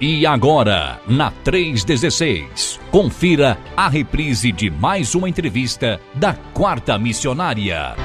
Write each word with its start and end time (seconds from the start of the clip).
E 0.00 0.24
agora, 0.24 1.00
na 1.08 1.32
316, 1.32 2.78
confira 2.88 3.58
a 3.76 3.88
reprise 3.88 4.52
de 4.52 4.70
mais 4.70 5.12
uma 5.16 5.28
entrevista 5.28 6.00
da 6.14 6.34
Quarta 6.34 6.96
Missionária. 6.96 7.96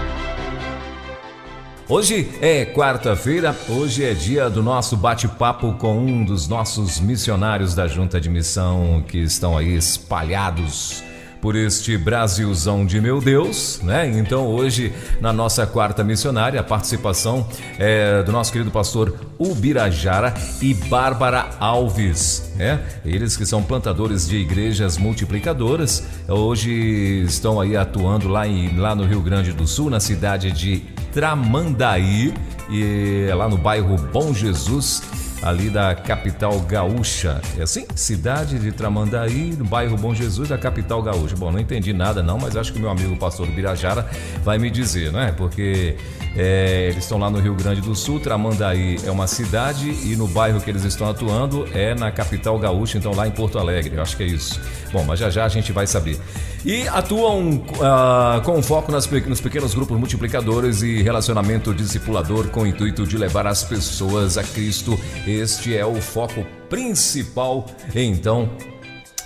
Hoje 1.88 2.32
é 2.42 2.66
quarta-feira, 2.66 3.56
hoje 3.70 4.04
é 4.04 4.16
dia 4.16 4.50
do 4.50 4.64
nosso 4.64 4.98
bate-papo 4.98 5.74
com 5.74 6.00
um 6.00 6.26
dos 6.26 6.48
nossos 6.48 7.00
missionários 7.00 7.76
da 7.76 7.88
Junta 7.88 8.20
de 8.20 8.28
Missão 8.28 9.04
que 9.08 9.20
estão 9.20 9.56
aí 9.56 9.76
espalhados 9.76 11.04
por 11.44 11.58
este 11.58 11.98
Brasilzão 11.98 12.86
de 12.86 13.02
meu 13.02 13.20
Deus, 13.20 13.82
né? 13.84 14.10
Então 14.18 14.48
hoje 14.48 14.94
na 15.20 15.34
nossa 15.34 15.68
quarta 15.68 16.02
missionária 16.02 16.58
a 16.58 16.64
participação 16.64 17.46
é 17.78 18.24
do 18.24 18.32
nosso 18.32 18.50
querido 18.50 18.72
pastor 18.72 19.14
Ubirajara 19.38 20.34
e 20.62 20.74
Bárbara 20.74 21.50
Alves, 21.60 22.54
né? 22.56 22.82
Eles 23.04 23.36
que 23.36 23.46
são 23.46 23.62
plantadores 23.62 24.26
de 24.26 24.38
igrejas 24.38 24.98
multiplicadoras, 24.98 26.06
hoje 26.30 27.26
estão 27.28 27.60
aí 27.60 27.76
atuando 27.76 28.30
lá, 28.30 28.48
em, 28.48 28.78
lá 28.78 28.96
no 28.96 29.04
Rio 29.04 29.20
Grande 29.20 29.52
do 29.52 29.68
Sul, 29.68 29.90
na 29.90 30.00
cidade 30.00 30.50
de 30.50 30.82
Tramandaí 31.12 32.34
e 32.70 33.28
lá 33.36 33.50
no 33.50 33.58
bairro 33.58 33.98
Bom 34.14 34.34
Jesus 34.34 35.04
ali 35.44 35.70
da 35.70 35.94
capital 35.94 36.60
gaúcha. 36.62 37.42
É 37.58 37.64
assim? 37.64 37.86
Cidade 37.96 38.58
de 38.58 38.72
Tramandaí, 38.72 39.54
no 39.58 39.66
bairro 39.66 39.98
Bom 39.98 40.16
Jesus, 40.16 40.50
da 40.50 40.58
capital 40.58 41.02
gaúcha. 41.04 41.36
Bom, 41.36 41.52
não 41.52 41.60
entendi 41.60 41.92
nada 41.94 42.24
não, 42.24 42.38
mas 42.38 42.56
acho 42.56 42.72
que 42.72 42.80
o 42.80 42.82
meu 42.82 42.90
amigo 42.90 43.16
pastor 43.18 43.48
Birajara 43.48 44.08
vai 44.44 44.58
me 44.58 44.72
dizer, 44.72 45.12
não 45.12 45.20
é? 45.20 45.32
Porque 45.32 45.98
é, 46.36 46.88
eles 46.90 47.04
estão 47.04 47.20
lá 47.20 47.30
no 47.30 47.40
Rio 47.40 47.54
Grande 47.54 47.82
do 47.82 47.94
Sul, 47.94 48.20
Tramandaí 48.20 48.98
é 49.06 49.12
uma 49.12 49.28
cidade 49.28 49.90
e 49.90 50.16
no 50.16 50.28
bairro 50.28 50.60
que 50.60 50.70
eles 50.70 50.84
estão 50.84 51.08
atuando 51.10 51.68
é 51.74 51.94
na 51.94 52.12
capital 52.12 52.58
gaúcha, 52.58 52.98
então 52.98 53.14
lá 53.14 53.28
em 53.28 53.32
Porto 53.32 53.60
Alegre. 53.60 53.96
Eu 53.96 54.02
acho 54.02 54.18
que 54.18 54.24
é 54.24 54.28
isso. 54.28 54.60
Bom, 54.92 55.04
mas 55.04 55.20
já 55.20 55.30
já 55.30 55.46
a 55.46 55.50
gente 55.50 55.72
vai 55.72 55.86
saber. 55.86 56.20
E 56.66 56.88
atuam 56.88 57.58
uh, 57.58 58.42
com 58.44 58.62
foco 58.64 58.92
nas, 58.92 59.06
nos 59.06 59.42
pequenos 59.42 59.76
grupos 59.76 59.98
multiplicadores 59.98 60.82
e 60.82 61.04
relacionamento 61.04 61.74
discipulador 61.74 62.48
com 62.48 62.62
o 62.62 62.68
intuito 62.68 63.06
de 63.06 63.18
levar 63.18 63.46
as 63.46 63.64
pessoas 63.64 64.38
a 64.38 64.44
Cristo. 64.44 64.98
Este 65.28 65.76
é 65.76 65.86
o 65.86 66.02
foco 66.02 66.46
principal, 66.70 67.68
então, 67.94 68.50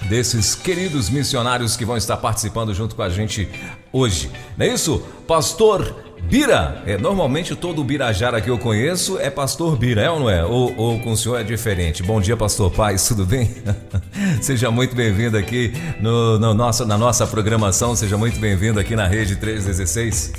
desses 0.09 0.55
queridos 0.55 1.09
missionários 1.09 1.77
que 1.77 1.85
vão 1.85 1.95
estar 1.95 2.17
participando 2.17 2.73
junto 2.73 2.95
com 2.95 3.03
a 3.03 3.09
gente 3.09 3.47
hoje. 3.93 4.29
Não 4.57 4.65
é 4.65 4.69
isso? 4.69 5.01
Pastor 5.27 6.06
Bira, 6.23 6.83
é, 6.85 6.97
normalmente 6.97 7.55
todo 7.55 7.83
Birajara 7.83 8.41
que 8.41 8.49
eu 8.49 8.57
conheço 8.57 9.17
é 9.17 9.29
Pastor 9.29 9.77
Bira, 9.77 10.01
é 10.01 10.09
ou 10.09 10.19
não 10.19 10.29
é? 10.29 10.43
Ou, 10.43 10.73
ou 10.75 10.99
com 10.99 11.11
o 11.11 11.17
senhor 11.17 11.39
é 11.39 11.43
diferente? 11.43 12.03
Bom 12.03 12.19
dia, 12.19 12.35
Pastor 12.35 12.69
Paz, 12.69 13.07
tudo 13.07 13.25
bem? 13.25 13.49
seja 14.41 14.69
muito 14.69 14.95
bem-vindo 14.95 15.37
aqui 15.37 15.71
no, 16.01 16.37
no 16.37 16.53
nosso, 16.53 16.85
na 16.85 16.97
nossa 16.97 17.25
programação, 17.25 17.95
seja 17.95 18.17
muito 18.17 18.39
bem-vindo 18.39 18.79
aqui 18.79 18.95
na 18.95 19.07
Rede 19.07 19.37
316. 19.37 20.33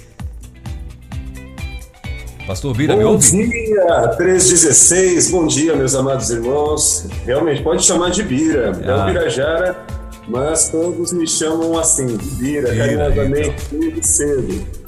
Pastor 2.46 2.74
Bira, 2.74 2.94
bom 2.94 2.98
me 2.98 3.04
ouve? 3.04 3.30
Bom 3.30 3.48
dia, 3.50 4.08
316, 4.16 5.30
bom 5.30 5.46
dia, 5.46 5.76
meus 5.76 5.94
amados 5.94 6.30
irmãos. 6.30 7.06
Realmente, 7.24 7.62
pode 7.62 7.84
chamar 7.84 8.10
de 8.10 8.22
Bira, 8.22 8.78
é 8.82 8.90
ah. 8.90 9.02
o 9.02 9.06
Birajara, 9.06 9.76
mas 10.28 10.68
todos 10.68 11.12
me 11.12 11.26
chamam 11.26 11.78
assim, 11.78 12.16
Bira 12.38 12.74
carinhosamente, 12.74 13.74
muito 13.74 14.06
cedo 14.06 14.78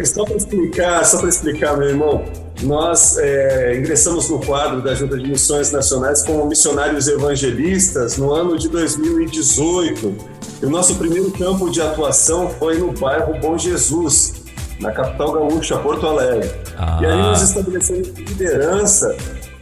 e 0.00 0.06
só 0.06 0.24
para 0.24 0.36
explicar, 0.36 1.04
só 1.04 1.18
para 1.18 1.28
explicar, 1.28 1.76
meu 1.76 1.88
irmão, 1.88 2.24
nós 2.62 3.18
é, 3.18 3.76
ingressamos 3.76 4.28
no 4.28 4.40
quadro 4.40 4.82
da 4.82 4.94
Junta 4.94 5.18
de 5.18 5.28
Missões 5.28 5.70
Nacionais 5.72 6.24
como 6.24 6.46
missionários 6.46 7.06
evangelistas 7.06 8.16
no 8.16 8.32
ano 8.32 8.58
de 8.58 8.68
2018. 8.68 10.14
E 10.62 10.66
o 10.66 10.70
nosso 10.70 10.94
primeiro 10.96 11.30
campo 11.32 11.70
de 11.70 11.82
atuação 11.82 12.48
foi 12.58 12.78
no 12.78 12.92
bairro 12.92 13.38
Bom 13.40 13.58
Jesus, 13.58 14.34
na 14.80 14.90
capital 14.90 15.32
gaúcha, 15.32 15.76
Porto 15.78 16.06
Alegre. 16.06 16.50
Ah. 16.78 16.98
E 17.02 17.06
aí 17.06 17.16
nós 17.16 17.42
estabelecemos 17.42 18.08
liderança 18.08 19.14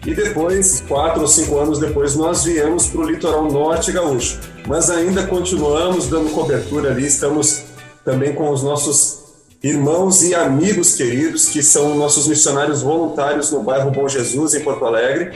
e 0.06 0.14
depois, 0.14 0.84
quatro 0.86 1.22
ou 1.22 1.28
cinco 1.28 1.58
anos 1.58 1.78
depois, 1.78 2.14
nós 2.14 2.44
viemos 2.44 2.86
para 2.86 3.00
o 3.00 3.10
litoral 3.10 3.50
norte 3.50 3.90
gaúcho. 3.90 4.38
Mas 4.66 4.88
ainda 4.88 5.26
continuamos 5.26 6.06
dando 6.08 6.30
cobertura 6.30 6.90
ali, 6.90 7.06
estamos 7.06 7.64
também 8.04 8.34
com 8.34 8.50
os 8.50 8.62
nossos 8.62 9.24
irmãos 9.62 10.22
e 10.22 10.34
amigos 10.34 10.94
queridos 10.94 11.46
que 11.46 11.62
são 11.62 11.94
nossos 11.94 12.26
missionários 12.26 12.82
voluntários 12.82 13.50
no 13.50 13.62
bairro 13.62 13.90
Bom 13.90 14.08
Jesus, 14.08 14.54
em 14.54 14.60
Porto 14.60 14.84
Alegre. 14.84 15.32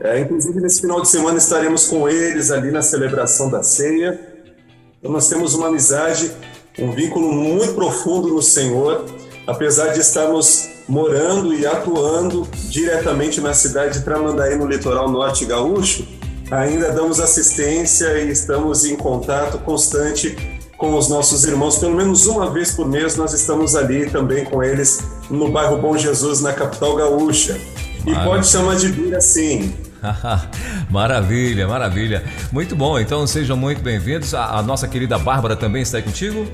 É, 0.00 0.20
inclusive, 0.20 0.60
nesse 0.60 0.80
final 0.80 1.00
de 1.00 1.08
semana 1.08 1.38
estaremos 1.38 1.86
com 1.86 2.08
eles 2.08 2.50
ali 2.50 2.70
na 2.70 2.82
celebração 2.82 3.50
da 3.50 3.62
ceia. 3.62 4.20
Então, 4.98 5.12
nós 5.12 5.28
temos 5.28 5.54
uma 5.54 5.68
amizade, 5.68 6.32
um 6.78 6.92
vínculo 6.92 7.30
muito 7.32 7.74
profundo 7.74 8.28
no 8.28 8.42
Senhor, 8.42 9.04
apesar 9.46 9.88
de 9.88 10.00
estarmos 10.00 10.68
morando 10.88 11.54
e 11.54 11.66
atuando 11.66 12.48
diretamente 12.68 13.40
na 13.40 13.54
cidade 13.54 13.98
de 13.98 14.04
Tramandaí, 14.04 14.56
no 14.56 14.66
litoral 14.66 15.10
norte 15.10 15.44
gaúcho, 15.44 16.06
ainda 16.52 16.92
damos 16.92 17.18
assistência 17.18 18.18
e 18.18 18.30
estamos 18.30 18.84
em 18.84 18.94
contato 18.94 19.58
constante 19.58 20.36
com 20.76 20.94
os 20.96 21.08
nossos 21.08 21.44
irmãos. 21.44 21.78
Pelo 21.78 21.96
menos 21.96 22.26
uma 22.26 22.50
vez 22.50 22.72
por 22.72 22.86
mês 22.86 23.16
nós 23.16 23.32
estamos 23.32 23.74
ali 23.74 24.10
também 24.10 24.44
com 24.44 24.62
eles 24.62 25.02
no 25.30 25.50
bairro 25.50 25.78
Bom 25.78 25.96
Jesus, 25.96 26.42
na 26.42 26.52
capital 26.52 26.94
gaúcha. 26.94 27.58
E 28.06 28.14
pode 28.24 28.46
chamar 28.46 28.76
de 28.76 28.88
Bira 28.88 29.20
sim. 29.20 29.72
maravilha, 30.90 31.66
maravilha. 31.66 32.22
Muito 32.50 32.76
bom, 32.76 32.98
então 32.98 33.26
sejam 33.26 33.56
muito 33.56 33.80
bem-vindos. 33.80 34.34
A, 34.34 34.58
a 34.58 34.62
nossa 34.62 34.86
querida 34.86 35.18
Bárbara 35.18 35.56
também 35.56 35.82
está 35.82 35.98
aí 35.98 36.02
contigo? 36.02 36.46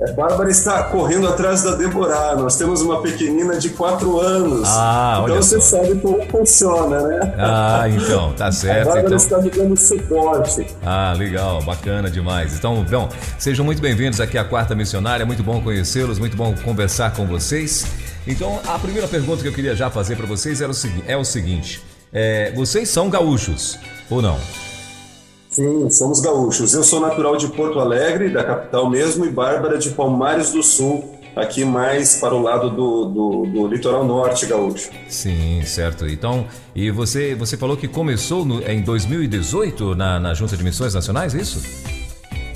É, 0.00 0.12
Bárbara 0.12 0.50
está 0.50 0.84
correndo 0.84 1.28
atrás 1.28 1.62
da 1.62 1.74
Deborah. 1.74 2.34
Nós 2.34 2.56
temos 2.56 2.80
uma 2.80 3.02
pequenina 3.02 3.58
de 3.58 3.68
4 3.68 4.18
anos. 4.18 4.66
Ah, 4.66 5.20
então 5.24 5.36
você 5.36 5.60
só. 5.60 5.76
sabe 5.76 5.94
como 6.00 6.24
funciona, 6.30 7.02
né? 7.02 7.34
Ah, 7.36 7.84
então, 7.86 8.32
tá 8.32 8.50
certo. 8.50 8.88
A 8.88 8.94
Bárbara 8.94 9.06
então... 9.06 9.16
está 9.18 9.38
me 9.38 9.50
dando 9.50 9.76
suporte. 9.76 10.66
Ah, 10.82 11.14
legal, 11.16 11.62
bacana 11.62 12.10
demais. 12.10 12.54
Então, 12.54 12.82
bom, 12.82 13.10
sejam 13.38 13.62
muito 13.62 13.82
bem-vindos 13.82 14.20
aqui 14.20 14.38
à 14.38 14.44
Quarta 14.44 14.74
Missionária. 14.74 15.26
Muito 15.26 15.42
bom 15.42 15.60
conhecê-los, 15.60 16.18
muito 16.18 16.36
bom 16.36 16.54
conversar 16.64 17.12
com 17.12 17.26
vocês. 17.26 17.84
Então, 18.26 18.58
a 18.66 18.78
primeira 18.78 19.06
pergunta 19.06 19.42
que 19.42 19.48
eu 19.48 19.52
queria 19.52 19.76
já 19.76 19.90
fazer 19.90 20.16
para 20.16 20.26
vocês 20.26 20.62
era 20.62 20.70
o 20.70 20.74
segui 20.74 21.04
é 21.06 21.16
o 21.16 21.24
seguinte: 21.24 21.82
é, 22.10 22.52
vocês 22.52 22.88
são 22.88 23.10
gaúchos 23.10 23.78
ou 24.08 24.22
não? 24.22 24.38
Sim, 25.50 25.90
somos 25.90 26.20
gaúchos. 26.20 26.72
Eu 26.74 26.84
sou 26.84 27.00
natural 27.00 27.36
de 27.36 27.48
Porto 27.48 27.80
Alegre, 27.80 28.30
da 28.30 28.44
capital 28.44 28.88
mesmo, 28.88 29.26
e 29.26 29.30
Bárbara 29.30 29.78
de 29.78 29.90
Palmares 29.90 30.52
do 30.52 30.62
Sul, 30.62 31.04
aqui 31.34 31.64
mais 31.64 32.16
para 32.16 32.32
o 32.32 32.40
lado 32.40 32.70
do, 32.70 33.04
do, 33.06 33.46
do, 33.46 33.66
litoral 33.66 34.04
norte 34.04 34.46
gaúcho. 34.46 34.90
Sim, 35.08 35.60
certo. 35.64 36.06
Então, 36.06 36.46
e 36.74 36.88
você, 36.92 37.34
você 37.34 37.56
falou 37.56 37.76
que 37.76 37.88
começou 37.88 38.44
no, 38.44 38.62
em 38.62 38.80
2018 38.80 39.96
na, 39.96 40.20
na 40.20 40.34
Junta 40.34 40.56
de 40.56 40.62
Missões 40.62 40.94
Nacionais, 40.94 41.34
é 41.34 41.38
isso? 41.38 41.60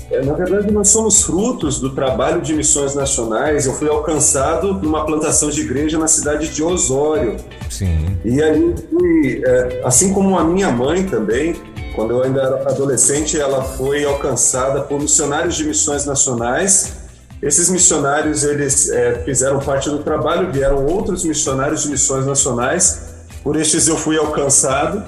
É, 0.09 0.23
na 0.23 0.33
verdade, 0.33 0.71
nós 0.71 0.87
somos 0.87 1.23
frutos 1.23 1.79
do 1.79 1.93
trabalho 1.93 2.41
de 2.41 2.53
missões 2.53 2.95
nacionais. 2.95 3.65
Eu 3.65 3.73
fui 3.73 3.89
alcançado 3.89 4.73
numa 4.75 5.05
plantação 5.05 5.49
de 5.49 5.61
igreja 5.61 5.97
na 5.97 6.07
cidade 6.07 6.53
de 6.53 6.63
Osório. 6.63 7.35
Sim. 7.69 8.17
E 8.23 8.41
aí, 8.41 8.75
fui, 8.89 9.41
é, 9.45 9.81
assim 9.83 10.13
como 10.13 10.37
a 10.37 10.43
minha 10.43 10.71
mãe 10.71 11.03
também, 11.03 11.55
quando 11.95 12.11
eu 12.11 12.23
ainda 12.23 12.41
era 12.41 12.69
adolescente, 12.69 13.39
ela 13.39 13.63
foi 13.63 14.03
alcançada 14.03 14.81
por 14.81 14.99
missionários 14.99 15.55
de 15.55 15.63
missões 15.63 16.05
nacionais. 16.05 16.93
Esses 17.41 17.69
missionários 17.69 18.43
eles 18.43 18.89
é, 18.89 19.23
fizeram 19.23 19.59
parte 19.59 19.89
do 19.89 19.99
trabalho, 19.99 20.51
vieram 20.51 20.85
outros 20.85 21.23
missionários 21.23 21.83
de 21.83 21.89
missões 21.89 22.25
nacionais. 22.25 23.15
Por 23.43 23.55
estes 23.55 23.87
eu 23.87 23.95
fui 23.95 24.17
alcançado. 24.17 25.03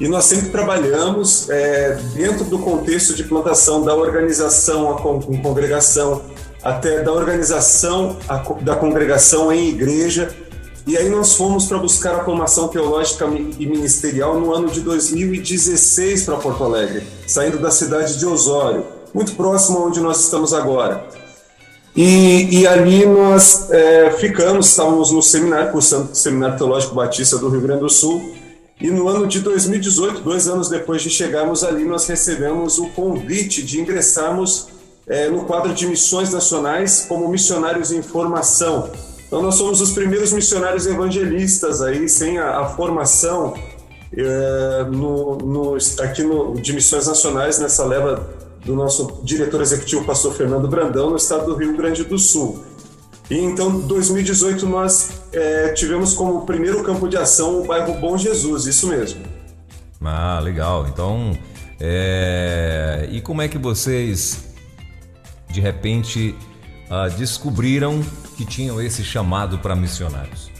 E 0.00 0.08
nós 0.08 0.24
sempre 0.24 0.50
trabalhamos 0.50 1.48
é, 1.50 1.98
dentro 2.14 2.44
do 2.44 2.58
contexto 2.58 3.14
de 3.14 3.24
plantação 3.24 3.82
da 3.82 3.94
organização 3.94 4.96
em 5.28 5.42
congregação, 5.42 6.22
até 6.62 7.02
da 7.02 7.12
organização 7.12 8.16
da 8.62 8.76
congregação 8.76 9.52
em 9.52 9.68
igreja 9.68 10.28
e 10.88 10.96
aí 10.96 11.10
nós 11.10 11.34
fomos 11.34 11.66
para 11.66 11.76
buscar 11.76 12.14
a 12.14 12.24
formação 12.24 12.66
teológica 12.66 13.26
e 13.58 13.66
ministerial 13.66 14.40
no 14.40 14.54
ano 14.54 14.70
de 14.70 14.80
2016 14.80 16.24
para 16.24 16.38
Porto 16.38 16.64
Alegre, 16.64 17.06
saindo 17.26 17.58
da 17.58 17.70
cidade 17.70 18.18
de 18.18 18.24
Osório, 18.24 18.86
muito 19.12 19.34
próximo 19.34 19.86
onde 19.86 20.00
nós 20.00 20.24
estamos 20.24 20.54
agora. 20.54 21.06
E, 21.94 22.60
e 22.60 22.66
ali 22.66 23.04
nós 23.04 23.70
é, 23.70 24.12
ficamos, 24.12 24.68
estávamos 24.68 25.12
no 25.12 25.22
seminário, 25.22 25.72
cursando 25.72 26.10
o 26.10 26.14
Seminário 26.14 26.56
Teológico 26.56 26.94
Batista 26.94 27.36
do 27.36 27.50
Rio 27.50 27.60
Grande 27.60 27.80
do 27.80 27.90
Sul, 27.90 28.34
e 28.80 28.90
no 28.90 29.08
ano 29.08 29.26
de 29.26 29.40
2018, 29.40 30.22
dois 30.22 30.48
anos 30.48 30.70
depois 30.70 31.02
de 31.02 31.10
chegarmos 31.10 31.64
ali, 31.64 31.84
nós 31.84 32.06
recebemos 32.06 32.78
o 32.78 32.86
convite 32.92 33.62
de 33.62 33.78
ingressarmos 33.78 34.68
é, 35.06 35.28
no 35.28 35.44
quadro 35.44 35.74
de 35.74 35.86
missões 35.86 36.32
nacionais 36.32 37.04
como 37.06 37.28
missionários 37.28 37.92
em 37.92 38.00
formação, 38.00 38.90
então 39.28 39.42
nós 39.42 39.54
somos 39.54 39.80
os 39.80 39.92
primeiros 39.92 40.32
missionários 40.32 40.86
evangelistas 40.86 41.80
aí, 41.80 42.08
sem 42.08 42.38
a, 42.38 42.60
a 42.60 42.66
formação 42.70 43.54
é, 44.16 44.84
no, 44.90 45.36
no, 45.36 45.76
aqui 46.00 46.22
no, 46.22 46.54
de 46.54 46.72
Missões 46.72 47.06
Nacionais, 47.06 47.58
nessa 47.58 47.84
leva 47.84 48.26
do 48.64 48.74
nosso 48.74 49.20
diretor 49.22 49.60
executivo, 49.60 50.04
pastor 50.04 50.34
Fernando 50.34 50.66
Brandão, 50.66 51.10
no 51.10 51.16
estado 51.16 51.46
do 51.46 51.54
Rio 51.54 51.76
Grande 51.76 52.04
do 52.04 52.18
Sul. 52.18 52.64
E 53.30 53.36
então, 53.36 53.80
2018, 53.80 54.66
nós 54.66 55.20
é, 55.32 55.72
tivemos 55.74 56.14
como 56.14 56.46
primeiro 56.46 56.82
campo 56.82 57.06
de 57.06 57.18
ação 57.18 57.60
o 57.60 57.66
bairro 57.66 58.00
Bom 58.00 58.16
Jesus, 58.16 58.66
isso 58.66 58.86
mesmo. 58.88 59.20
Ah, 60.02 60.40
legal. 60.42 60.86
Então, 60.88 61.36
é... 61.78 63.06
e 63.10 63.20
como 63.20 63.42
é 63.42 63.48
que 63.48 63.58
vocês, 63.58 64.44
de 65.50 65.60
repente, 65.60 66.34
uh, 66.90 67.10
descobriram 67.16 68.00
que 68.36 68.44
tinham 68.44 68.80
esse 68.80 69.02
chamado 69.02 69.58
para 69.58 69.74
missionários? 69.76 70.50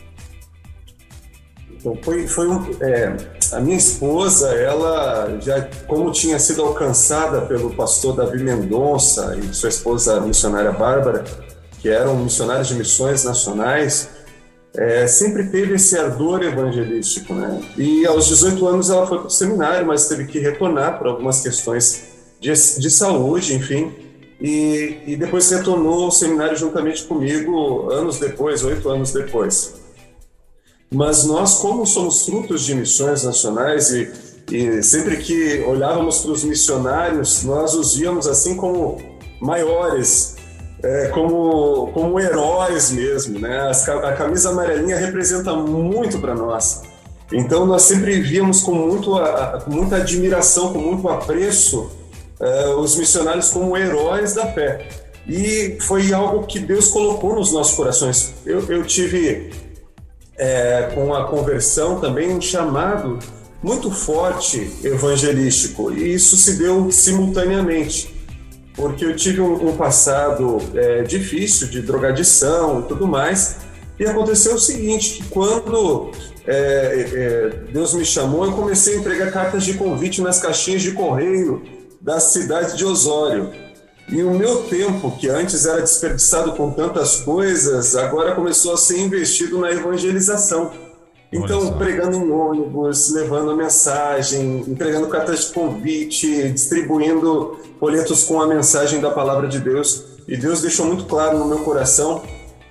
Então, 1.71 1.97
foi, 2.03 2.27
foi 2.27 2.49
um, 2.49 2.65
é, 2.81 3.17
a 3.53 3.61
minha 3.61 3.77
esposa, 3.77 4.49
ela 4.55 5.39
já, 5.41 5.63
como 5.87 6.11
tinha 6.11 6.39
sido 6.39 6.63
alcançada 6.63 7.43
pelo 7.43 7.71
pastor 7.71 8.17
Davi 8.17 8.43
Mendonça 8.43 9.37
e 9.37 9.55
sua 9.55 9.69
esposa 9.69 10.17
a 10.17 10.21
missionária 10.21 10.73
Bárbara, 10.73 11.25
que 11.81 11.89
eram 11.89 12.17
missionários 12.17 12.69
de 12.69 12.75
missões 12.75 13.23
nacionais, 13.23 14.09
é, 14.77 15.07
sempre 15.07 15.45
teve 15.45 15.75
esse 15.75 15.97
ardor 15.97 16.43
evangelístico, 16.43 17.33
né? 17.33 17.61
E 17.77 18.05
aos 18.07 18.27
18 18.27 18.67
anos 18.67 18.91
ela 18.91 19.07
foi 19.07 19.19
para 19.19 19.27
o 19.29 19.31
seminário, 19.31 19.87
mas 19.87 20.09
teve 20.09 20.27
que 20.27 20.39
retornar 20.39 20.99
por 20.99 21.07
algumas 21.07 21.41
questões 21.41 22.09
de, 22.41 22.53
de 22.53 22.91
saúde, 22.91 23.55
enfim. 23.55 23.93
E, 24.41 24.99
e 25.07 25.17
depois 25.17 25.51
retornou 25.51 26.05
ao 26.05 26.11
seminário 26.11 26.57
juntamente 26.57 27.05
comigo 27.05 27.91
anos 27.91 28.19
depois, 28.19 28.63
oito 28.63 28.89
anos 28.89 29.13
depois. 29.13 29.75
Mas 30.91 31.25
nós, 31.25 31.57
como 31.57 31.87
somos 31.87 32.25
frutos 32.25 32.65
de 32.65 32.75
missões 32.75 33.25
nacionais 33.25 33.91
e, 33.91 34.11
e 34.51 34.83
sempre 34.83 35.17
que 35.19 35.61
olhávamos 35.67 36.21
para 36.21 36.31
os 36.31 36.45
missionários, 36.45 37.43
nós 37.45 37.75
os 37.75 37.97
víamos 37.97 38.27
assim 38.27 38.57
como 38.57 38.97
maiores, 39.41 40.37
é, 40.83 41.09
como, 41.09 41.91
como 41.93 42.19
heróis 42.19 42.91
mesmo, 42.91 43.39
né? 43.39 43.71
A 44.05 44.13
camisa 44.13 44.51
amarelinha 44.51 44.97
representa 44.97 45.53
muito 45.55 46.19
para 46.21 46.35
nós. 46.35 46.83
Então 47.33 47.67
nós 47.67 47.83
sempre 47.83 48.21
víamos 48.21 48.61
com, 48.61 48.73
muito, 48.73 49.11
com 49.65 49.71
muita 49.71 49.97
admiração, 49.97 50.73
com 50.73 50.79
muito 50.79 51.07
apreço, 51.09 51.91
é, 52.41 52.69
os 52.69 52.97
missionários 52.97 53.51
como 53.51 53.77
heróis 53.77 54.35
da 54.35 54.47
fé. 54.47 54.87
E 55.27 55.77
foi 55.81 56.13
algo 56.13 56.47
que 56.47 56.59
Deus 56.59 56.89
colocou 56.89 57.35
nos 57.35 57.53
nossos 57.53 57.77
corações. 57.77 58.35
Eu, 58.47 58.65
eu 58.71 58.83
tive 58.85 59.51
é, 60.37 60.91
com 60.95 61.15
a 61.15 61.25
conversão 61.25 62.01
também 62.01 62.33
um 62.33 62.41
chamado 62.41 63.19
muito 63.63 63.91
forte 63.91 64.71
evangelístico, 64.85 65.93
e 65.93 66.15
isso 66.15 66.37
se 66.37 66.57
deu 66.57 66.93
simultaneamente, 66.93 68.15
porque 68.75 69.05
eu 69.05 69.17
tive 69.17 69.41
um, 69.41 69.71
um 69.71 69.77
passado 69.77 70.59
é, 70.75 71.03
difícil 71.03 71.67
de 71.67 71.83
drogadição 71.83 72.81
e 72.81 72.83
tudo 72.85 73.07
mais, 73.07 73.57
e 73.99 74.07
aconteceu 74.07 74.55
o 74.55 74.59
seguinte: 74.61 75.25
quando 75.29 76.13
é, 76.47 76.53
é, 76.55 77.49
Deus 77.73 77.95
me 77.95 78.05
chamou, 78.05 78.45
eu 78.45 78.53
comecei 78.53 78.95
a 78.95 78.99
entregar 79.01 79.33
cartas 79.33 79.65
de 79.65 79.75
convite 79.75 80.23
nas 80.23 80.41
caixinhas 80.41 80.81
de 80.81 80.93
correio 80.93 81.63
da 82.01 82.21
cidade 82.21 82.77
de 82.77 82.85
Osório. 82.85 83.51
E 84.09 84.23
o 84.23 84.33
meu 84.33 84.63
tempo, 84.65 85.11
que 85.19 85.29
antes 85.29 85.67
era 85.67 85.83
desperdiçado 85.83 86.53
com 86.53 86.71
tantas 86.71 87.17
coisas, 87.17 87.95
agora 87.95 88.35
começou 88.35 88.73
a 88.73 88.77
ser 88.77 88.99
investido 88.99 89.59
na 89.59 89.71
evangelização. 89.71 90.73
Então, 91.31 91.75
pregando 91.75 92.17
em 92.17 92.31
ônibus, 92.31 93.13
levando 93.13 93.55
mensagem, 93.55 94.65
entregando 94.67 95.09
cartas 95.09 95.47
de 95.47 95.53
convite, 95.53 96.49
distribuindo 96.51 97.59
folhetos 97.79 98.25
com 98.25 98.41
a 98.41 98.47
mensagem 98.47 98.99
da 98.99 99.11
palavra 99.11 99.47
de 99.47 99.61
Deus. 99.61 100.05
E 100.27 100.39
Deus 100.39 100.63
deixou 100.63 100.87
muito 100.87 101.05
claro 101.05 101.39
no 101.39 101.45
meu 101.45 101.59
coração 101.59 102.23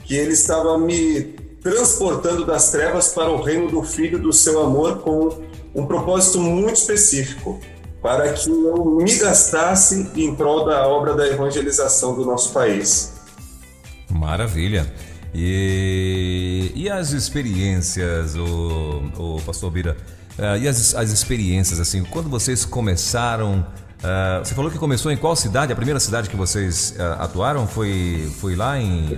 que 0.04 0.16
Ele 0.16 0.34
estava 0.34 0.76
me 0.80 1.36
transportando 1.62 2.46
das 2.46 2.72
trevas 2.72 3.10
para 3.10 3.30
o 3.30 3.42
reino 3.42 3.70
do 3.70 3.84
Filho 3.84 4.18
do 4.18 4.34
seu 4.34 4.60
amor 4.62 5.00
com 5.00 5.30
um 5.76 5.86
propósito 5.86 6.40
muito 6.40 6.78
específico 6.78 7.60
para 8.02 8.34
que 8.34 8.50
eu 8.50 8.86
me 8.86 9.16
gastasse 9.16 10.12
em 10.16 10.36
prol 10.36 10.66
da 10.66 10.88
obra 10.88 11.16
da 11.16 11.28
evangelização 11.28 12.16
do 12.16 12.26
nosso 12.26 12.54
país. 12.54 13.14
Maravilha. 14.10 14.92
E, 15.34 16.72
e 16.76 16.90
as 16.90 17.12
experiências, 17.12 18.36
o, 18.36 19.04
o 19.18 19.42
pastor 19.46 19.70
Bira, 19.72 19.98
uh, 20.38 20.58
e 20.58 20.68
as, 20.68 20.96
as 20.96 21.12
experiências, 21.12 21.80
assim, 21.80 22.04
quando 22.04 22.30
vocês 22.30 22.66
começaram 22.66 23.66
Uh, 23.98 24.46
você 24.46 24.54
falou 24.54 24.70
que 24.70 24.78
começou 24.78 25.12
em 25.12 25.18
qual 25.18 25.36
cidade? 25.36 25.74
A 25.74 25.76
primeira 25.76 26.00
cidade 26.00 26.30
que 26.30 26.36
vocês 26.36 26.94
uh, 27.00 27.20
atuaram 27.20 27.66
foi, 27.66 28.32
foi 28.40 28.56
lá 28.56 28.80
em. 28.80 29.18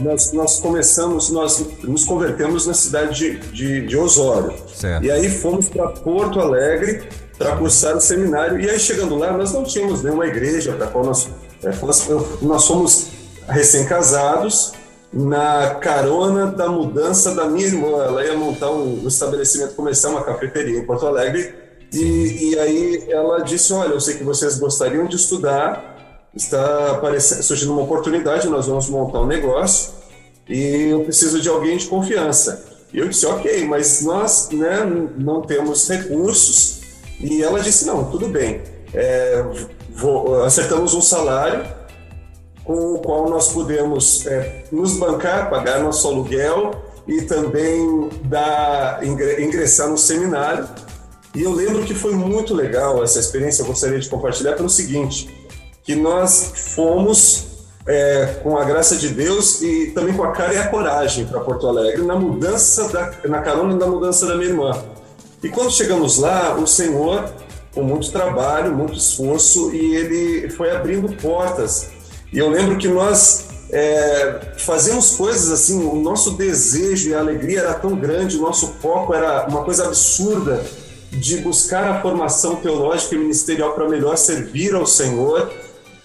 Nós, 0.00 0.32
nós 0.32 0.58
começamos, 0.58 1.30
nós 1.30 1.62
nos 1.84 2.06
convertemos 2.06 2.66
na 2.66 2.72
cidade 2.72 3.14
de, 3.14 3.38
de, 3.52 3.86
de 3.86 3.96
Osório. 3.96 4.54
Certo. 4.74 5.04
E 5.04 5.10
aí 5.10 5.28
fomos 5.28 5.68
para 5.68 5.88
Porto 5.88 6.40
Alegre 6.40 7.06
para 7.38 7.56
cursar 7.56 7.96
o 7.96 8.00
seminário. 8.00 8.58
E 8.60 8.68
aí, 8.68 8.78
chegando 8.78 9.16
lá, 9.16 9.32
nós 9.32 9.52
não 9.52 9.64
tínhamos 9.64 10.02
nenhuma 10.02 10.26
igreja 10.26 10.72
para 10.72 10.86
qual 10.86 11.04
nós, 11.04 11.28
é, 11.62 11.70
nós, 11.82 12.08
nós 12.42 12.62
somos 12.62 13.08
recém-casados, 13.48 14.72
na 15.12 15.76
carona 15.76 16.46
da 16.46 16.68
mudança 16.68 17.34
da 17.34 17.46
minha 17.46 17.66
irmã. 17.66 18.04
Ela 18.04 18.24
ia 18.24 18.36
montar 18.36 18.70
um, 18.70 19.04
um 19.04 19.08
estabelecimento 19.08 19.74
comercial, 19.74 20.12
uma 20.12 20.22
cafeteria 20.22 20.78
em 20.78 20.84
Porto 20.84 21.06
Alegre. 21.06 21.54
E, 21.92 22.50
e, 22.50 22.58
aí 22.58 23.06
ela 23.08 23.38
disse: 23.40 23.72
Olha, 23.72 23.92
eu 23.92 24.00
sei 24.00 24.16
que 24.16 24.24
vocês 24.24 24.58
gostariam 24.58 25.06
de 25.06 25.16
estudar, 25.16 26.28
está 26.34 27.00
surgindo 27.42 27.72
uma 27.72 27.82
oportunidade, 27.82 28.48
nós 28.48 28.66
vamos 28.66 28.88
montar 28.90 29.20
um 29.20 29.26
negócio 29.26 29.94
e 30.48 30.90
eu 30.90 31.00
preciso 31.00 31.40
de 31.40 31.48
alguém 31.48 31.76
de 31.76 31.86
confiança. 31.86 32.64
E 32.92 32.98
eu 32.98 33.08
disse: 33.08 33.24
Ok, 33.26 33.66
mas 33.66 34.02
nós 34.02 34.50
né, 34.50 34.84
não 35.16 35.42
temos 35.42 35.88
recursos 35.88 36.80
e 37.20 37.42
ela 37.42 37.60
disse: 37.60 37.86
não, 37.86 38.10
tudo 38.10 38.28
bem, 38.28 38.62
é, 38.94 39.44
vou, 39.90 40.42
acertamos 40.44 40.94
um 40.94 41.00
salário 41.00 41.64
com 42.64 42.94
o 42.94 42.98
qual 42.98 43.30
nós 43.30 43.52
podemos 43.52 44.26
é, 44.26 44.64
nos 44.72 44.94
bancar, 44.94 45.48
pagar 45.48 45.80
nosso 45.80 46.06
aluguel 46.08 46.82
e 47.06 47.22
também 47.22 48.10
dar, 48.24 49.00
ingressar 49.04 49.88
no 49.88 49.96
seminário. 49.96 50.68
E 51.34 51.42
eu 51.42 51.52
lembro 51.52 51.84
que 51.84 51.94
foi 51.94 52.12
muito 52.14 52.54
legal 52.54 53.02
essa 53.04 53.20
experiência, 53.20 53.62
eu 53.62 53.66
gostaria 53.66 53.98
de 53.98 54.08
compartilhar 54.08 54.54
pelo 54.54 54.68
seguinte, 54.68 55.30
que 55.84 55.94
nós 55.94 56.52
fomos 56.74 57.46
é, 57.86 58.40
com 58.42 58.56
a 58.56 58.64
graça 58.64 58.96
de 58.96 59.10
Deus 59.10 59.62
e 59.62 59.92
também 59.92 60.14
com 60.14 60.24
a 60.24 60.32
cara 60.32 60.54
e 60.54 60.58
a 60.58 60.66
coragem 60.68 61.24
para 61.24 61.38
Porto 61.40 61.68
Alegre 61.68 62.02
na 62.02 62.16
mudança 62.16 62.88
da, 62.88 63.12
na 63.28 63.40
carona 63.42 63.76
da 63.76 63.86
mudança 63.86 64.26
da 64.26 64.34
minha 64.34 64.48
irmã. 64.48 64.72
E 65.42 65.48
quando 65.48 65.70
chegamos 65.70 66.18
lá, 66.18 66.54
o 66.56 66.66
Senhor, 66.66 67.30
com 67.74 67.82
muito 67.82 68.10
trabalho, 68.10 68.74
muito 68.74 68.94
esforço, 68.94 69.74
e 69.74 69.94
ele 69.94 70.50
foi 70.50 70.70
abrindo 70.70 71.14
portas. 71.20 71.90
E 72.32 72.38
eu 72.38 72.48
lembro 72.48 72.78
que 72.78 72.88
nós 72.88 73.46
é, 73.70 74.54
fazíamos 74.58 75.16
coisas 75.16 75.50
assim, 75.50 75.84
o 75.84 75.96
nosso 75.96 76.32
desejo 76.32 77.10
e 77.10 77.14
a 77.14 77.20
alegria 77.20 77.60
era 77.60 77.74
tão 77.74 77.96
grande, 77.96 78.36
o 78.36 78.42
nosso 78.42 78.68
foco 78.80 79.12
era 79.12 79.46
uma 79.46 79.64
coisa 79.64 79.86
absurda 79.86 80.64
de 81.10 81.38
buscar 81.38 81.84
a 81.84 82.00
formação 82.00 82.56
teológica 82.56 83.14
e 83.14 83.18
ministerial 83.18 83.72
para 83.72 83.88
melhor 83.88 84.16
servir 84.16 84.74
ao 84.74 84.86
Senhor, 84.86 85.50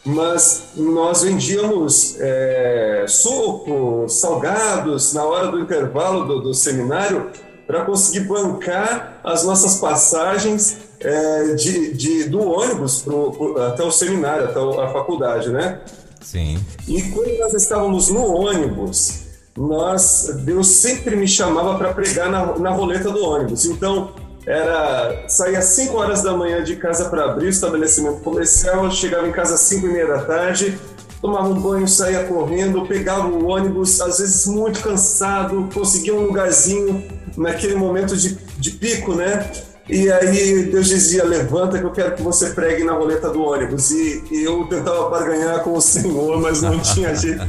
mas 0.05 0.63
nós 0.75 1.21
vendíamos 1.21 2.15
é, 2.19 3.05
suco, 3.07 4.05
salgados 4.07 5.13
na 5.13 5.23
hora 5.23 5.47
do 5.47 5.59
intervalo 5.59 6.25
do, 6.25 6.41
do 6.41 6.53
seminário 6.53 7.29
para 7.71 7.85
conseguir 7.85 8.27
bancar 8.27 9.21
as 9.23 9.45
nossas 9.45 9.77
passagens 9.77 10.79
é, 10.99 11.53
de, 11.55 11.93
de, 11.93 12.23
do 12.25 12.41
ônibus 12.41 13.01
pro, 13.01 13.31
pro, 13.31 13.61
até 13.61 13.81
o 13.81 13.89
seminário, 13.89 14.43
até 14.43 14.59
a 14.59 14.89
faculdade, 14.89 15.49
né? 15.49 15.79
Sim. 16.19 16.59
E 16.85 17.01
quando 17.03 17.39
nós 17.39 17.53
estávamos 17.53 18.09
no 18.09 18.25
ônibus, 18.25 19.21
nós, 19.57 20.41
Deus 20.43 20.67
sempre 20.67 21.15
me 21.15 21.27
chamava 21.29 21.77
para 21.77 21.93
pregar 21.93 22.29
na, 22.29 22.59
na 22.59 22.71
roleta 22.71 23.09
do 23.09 23.23
ônibus. 23.23 23.63
Então, 23.63 24.11
era 24.45 25.23
saía 25.29 25.59
às 25.59 25.65
5 25.65 25.95
horas 25.95 26.21
da 26.21 26.35
manhã 26.35 26.61
de 26.61 26.75
casa 26.75 27.09
para 27.09 27.23
abrir 27.23 27.45
o 27.45 27.49
estabelecimento 27.49 28.19
comercial, 28.19 28.91
chegava 28.91 29.25
em 29.29 29.31
casa 29.31 29.55
às 29.55 29.61
5 29.61 29.87
e 29.87 29.89
meia 29.89 30.07
da 30.07 30.25
tarde, 30.25 30.77
tomava 31.21 31.47
um 31.47 31.61
banho, 31.61 31.87
saía 31.87 32.25
correndo, 32.25 32.85
pegava 32.85 33.27
o 33.27 33.47
ônibus, 33.47 34.01
às 34.01 34.19
vezes 34.19 34.45
muito 34.45 34.81
cansado, 34.81 35.69
conseguia 35.73 36.13
um 36.13 36.25
lugarzinho 36.25 37.20
naquele 37.41 37.75
momento 37.75 38.15
de, 38.15 38.37
de 38.57 38.71
pico, 38.71 39.13
né? 39.15 39.49
E 39.89 40.11
aí 40.11 40.63
Deus 40.65 40.87
dizia: 40.87 41.23
Levanta 41.23 41.77
que 41.77 41.83
eu 41.83 41.91
quero 41.91 42.15
que 42.15 42.21
você 42.21 42.51
pregue 42.51 42.83
na 42.83 42.93
roleta 42.93 43.29
do 43.29 43.41
ônibus. 43.41 43.91
E, 43.91 44.23
e 44.31 44.43
eu 44.43 44.65
tentava 44.67 45.09
barganhar 45.09 45.63
com 45.63 45.73
o 45.73 45.81
Senhor, 45.81 46.39
mas 46.39 46.61
não 46.61 46.79
tinha 46.79 47.13
jeito. 47.15 47.43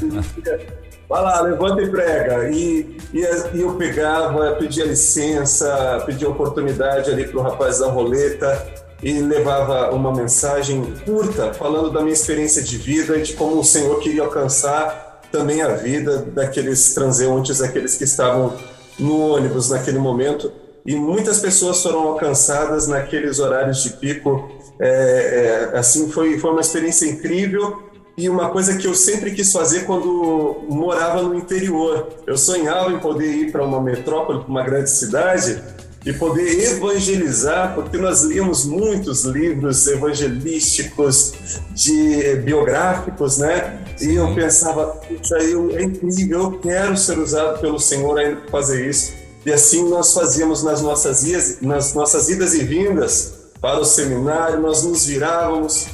vai 1.08 1.22
lá, 1.22 1.40
levanta 1.42 1.82
e 1.82 1.90
prega. 1.90 2.48
E, 2.50 2.96
e, 3.12 3.20
e 3.54 3.60
eu 3.60 3.74
pegava, 3.74 4.56
pedia 4.58 4.84
licença, 4.84 6.02
pedia 6.06 6.28
oportunidade 6.28 7.10
ali 7.10 7.28
para 7.28 7.38
o 7.38 7.42
rapaz 7.42 7.78
da 7.78 7.88
roleta 7.88 8.82
e 9.02 9.20
levava 9.20 9.92
uma 9.94 10.12
mensagem 10.12 10.94
curta 11.04 11.52
falando 11.52 11.90
da 11.90 12.00
minha 12.00 12.12
experiência 12.12 12.62
de 12.62 12.78
vida 12.78 13.16
e 13.16 13.22
de 13.22 13.32
como 13.34 13.58
o 13.58 13.64
Senhor 13.64 13.98
queria 13.98 14.22
alcançar 14.22 15.20
também 15.32 15.62
a 15.62 15.68
vida 15.68 16.18
daqueles 16.18 16.94
transeuntes, 16.94 17.58
daqueles 17.58 17.96
que 17.96 18.04
estavam 18.04 18.54
no 18.98 19.34
ônibus 19.34 19.70
naquele 19.70 19.98
momento. 19.98 20.52
E 20.84 20.96
muitas 20.96 21.38
pessoas 21.38 21.82
foram 21.82 22.00
alcançadas 22.00 22.88
naqueles 22.88 23.38
horários 23.38 23.82
de 23.82 23.90
pico. 23.90 24.50
É, 24.80 25.70
é, 25.72 25.78
assim, 25.78 26.10
foi, 26.10 26.38
foi 26.38 26.50
uma 26.50 26.60
experiência 26.60 27.06
incrível 27.06 27.82
e 28.16 28.28
uma 28.28 28.50
coisa 28.50 28.76
que 28.76 28.86
eu 28.86 28.94
sempre 28.94 29.30
quis 29.30 29.52
fazer 29.52 29.86
quando 29.86 30.64
morava 30.68 31.22
no 31.22 31.34
interior. 31.34 32.08
Eu 32.26 32.36
sonhava 32.36 32.90
em 32.90 32.98
poder 32.98 33.32
ir 33.32 33.52
para 33.52 33.64
uma 33.64 33.80
metrópole, 33.80 34.40
para 34.40 34.48
uma 34.48 34.62
grande 34.62 34.90
cidade 34.90 35.62
e 36.04 36.12
poder 36.12 36.72
evangelizar, 36.72 37.74
porque 37.74 37.96
nós 37.96 38.22
líamos 38.22 38.64
muitos 38.64 39.24
livros 39.24 39.86
evangelísticos, 39.86 41.34
de 41.70 42.36
biográficos, 42.36 43.38
né? 43.38 43.84
E 44.00 44.14
eu 44.14 44.34
pensava, 44.34 44.86
puxa, 44.86 45.36
eu, 45.36 45.70
é 45.76 45.82
incrível, 45.82 46.40
eu 46.40 46.58
quero 46.58 46.96
ser 46.96 47.18
usado 47.18 47.60
pelo 47.60 47.78
Senhor 47.78 48.18
ainda 48.18 48.40
para 48.40 48.50
fazer 48.50 48.88
isso. 48.88 49.12
E 49.46 49.52
assim 49.52 49.88
nós 49.88 50.12
fazíamos 50.12 50.62
nas 50.62 50.82
nossas 50.82 51.22
idas, 51.24 51.58
nas 51.60 51.94
nossas 51.94 52.28
idas 52.28 52.54
e 52.54 52.64
vindas 52.64 53.34
para 53.60 53.78
o 53.80 53.84
seminário, 53.84 54.60
nós 54.60 54.82
nos 54.82 55.06
virávamos 55.06 55.86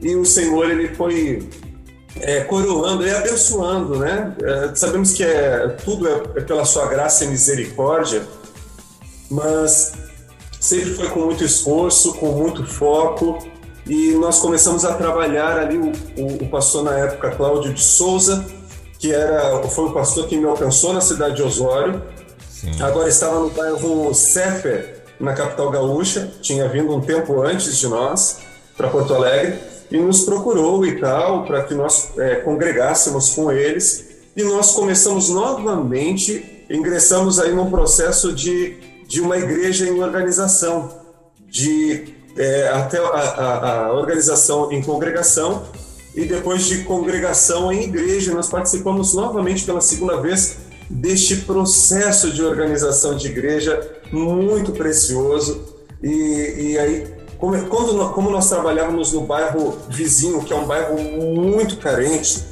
e 0.00 0.14
o 0.14 0.24
Senhor 0.24 0.70
ele 0.70 0.94
foi 0.94 1.48
é, 2.20 2.40
coroando 2.40 3.06
e 3.06 3.10
abençoando, 3.10 3.98
né? 3.98 4.34
É, 4.42 4.74
sabemos 4.74 5.12
que 5.12 5.24
é, 5.24 5.68
tudo 5.84 6.08
é, 6.08 6.22
é 6.36 6.40
pela 6.40 6.64
sua 6.64 6.86
graça 6.86 7.24
e 7.24 7.28
misericórdia, 7.28 8.22
mas 9.30 9.92
sempre 10.60 10.94
foi 10.94 11.08
com 11.08 11.20
muito 11.20 11.44
esforço, 11.44 12.14
com 12.14 12.32
muito 12.32 12.66
foco, 12.66 13.38
e 13.86 14.12
nós 14.12 14.38
começamos 14.38 14.84
a 14.84 14.94
trabalhar 14.94 15.58
ali, 15.58 15.78
o, 15.78 15.92
o, 16.18 16.44
o 16.44 16.48
pastor 16.48 16.84
na 16.84 16.98
época, 16.98 17.30
Cláudio 17.30 17.72
de 17.72 17.82
Souza, 17.82 18.44
que 18.98 19.12
era, 19.12 19.62
foi 19.68 19.86
o 19.86 19.92
pastor 19.92 20.26
que 20.26 20.36
me 20.36 20.44
alcançou 20.44 20.92
na 20.92 21.00
cidade 21.00 21.36
de 21.36 21.42
Osório, 21.42 22.02
Sim. 22.50 22.72
agora 22.82 23.08
estava 23.08 23.40
no 23.40 23.50
bairro 23.50 24.12
Sefer, 24.12 25.04
na 25.20 25.32
capital 25.32 25.70
gaúcha, 25.70 26.30
tinha 26.40 26.68
vindo 26.68 26.94
um 26.94 27.00
tempo 27.00 27.40
antes 27.42 27.78
de 27.78 27.88
nós, 27.88 28.40
para 28.76 28.88
Porto 28.88 29.14
Alegre, 29.14 29.58
e 29.90 29.98
nos 29.98 30.22
procurou 30.22 30.84
e 30.84 31.00
tal, 31.00 31.44
para 31.44 31.64
que 31.64 31.74
nós 31.74 32.10
é, 32.18 32.36
congregássemos 32.36 33.30
com 33.30 33.50
eles, 33.50 34.06
e 34.36 34.42
nós 34.42 34.72
começamos 34.72 35.30
novamente, 35.30 36.64
ingressamos 36.70 37.38
aí 37.38 37.54
num 37.54 37.70
processo 37.70 38.32
de 38.32 38.76
de 39.08 39.22
uma 39.22 39.38
igreja 39.38 39.88
em 39.88 40.02
organização, 40.02 40.92
de 41.46 42.14
é, 42.36 42.68
até 42.68 42.98
a, 42.98 43.02
a, 43.02 43.86
a, 43.86 43.92
organização 43.94 44.70
em 44.70 44.82
congregação 44.82 45.64
e 46.14 46.26
depois 46.26 46.66
de 46.66 46.84
congregação 46.84 47.72
em 47.72 47.84
igreja. 47.84 48.34
Nós 48.34 48.48
participamos 48.48 49.14
novamente 49.14 49.64
pela 49.64 49.80
segunda 49.80 50.20
vez 50.20 50.58
deste 50.90 51.36
processo 51.36 52.30
de 52.30 52.42
organização 52.44 53.16
de 53.16 53.28
igreja 53.28 53.80
muito 54.12 54.72
precioso. 54.72 55.76
E, 56.02 56.72
e 56.72 56.78
aí, 56.78 57.06
como, 57.38 57.66
quando, 57.66 58.12
como 58.12 58.30
nós 58.30 58.48
trabalhávamos 58.48 59.12
no 59.12 59.22
bairro 59.22 59.78
vizinho, 59.88 60.44
que 60.44 60.52
é 60.52 60.56
um 60.56 60.66
bairro 60.66 60.98
muito 60.98 61.78
carente, 61.78 62.44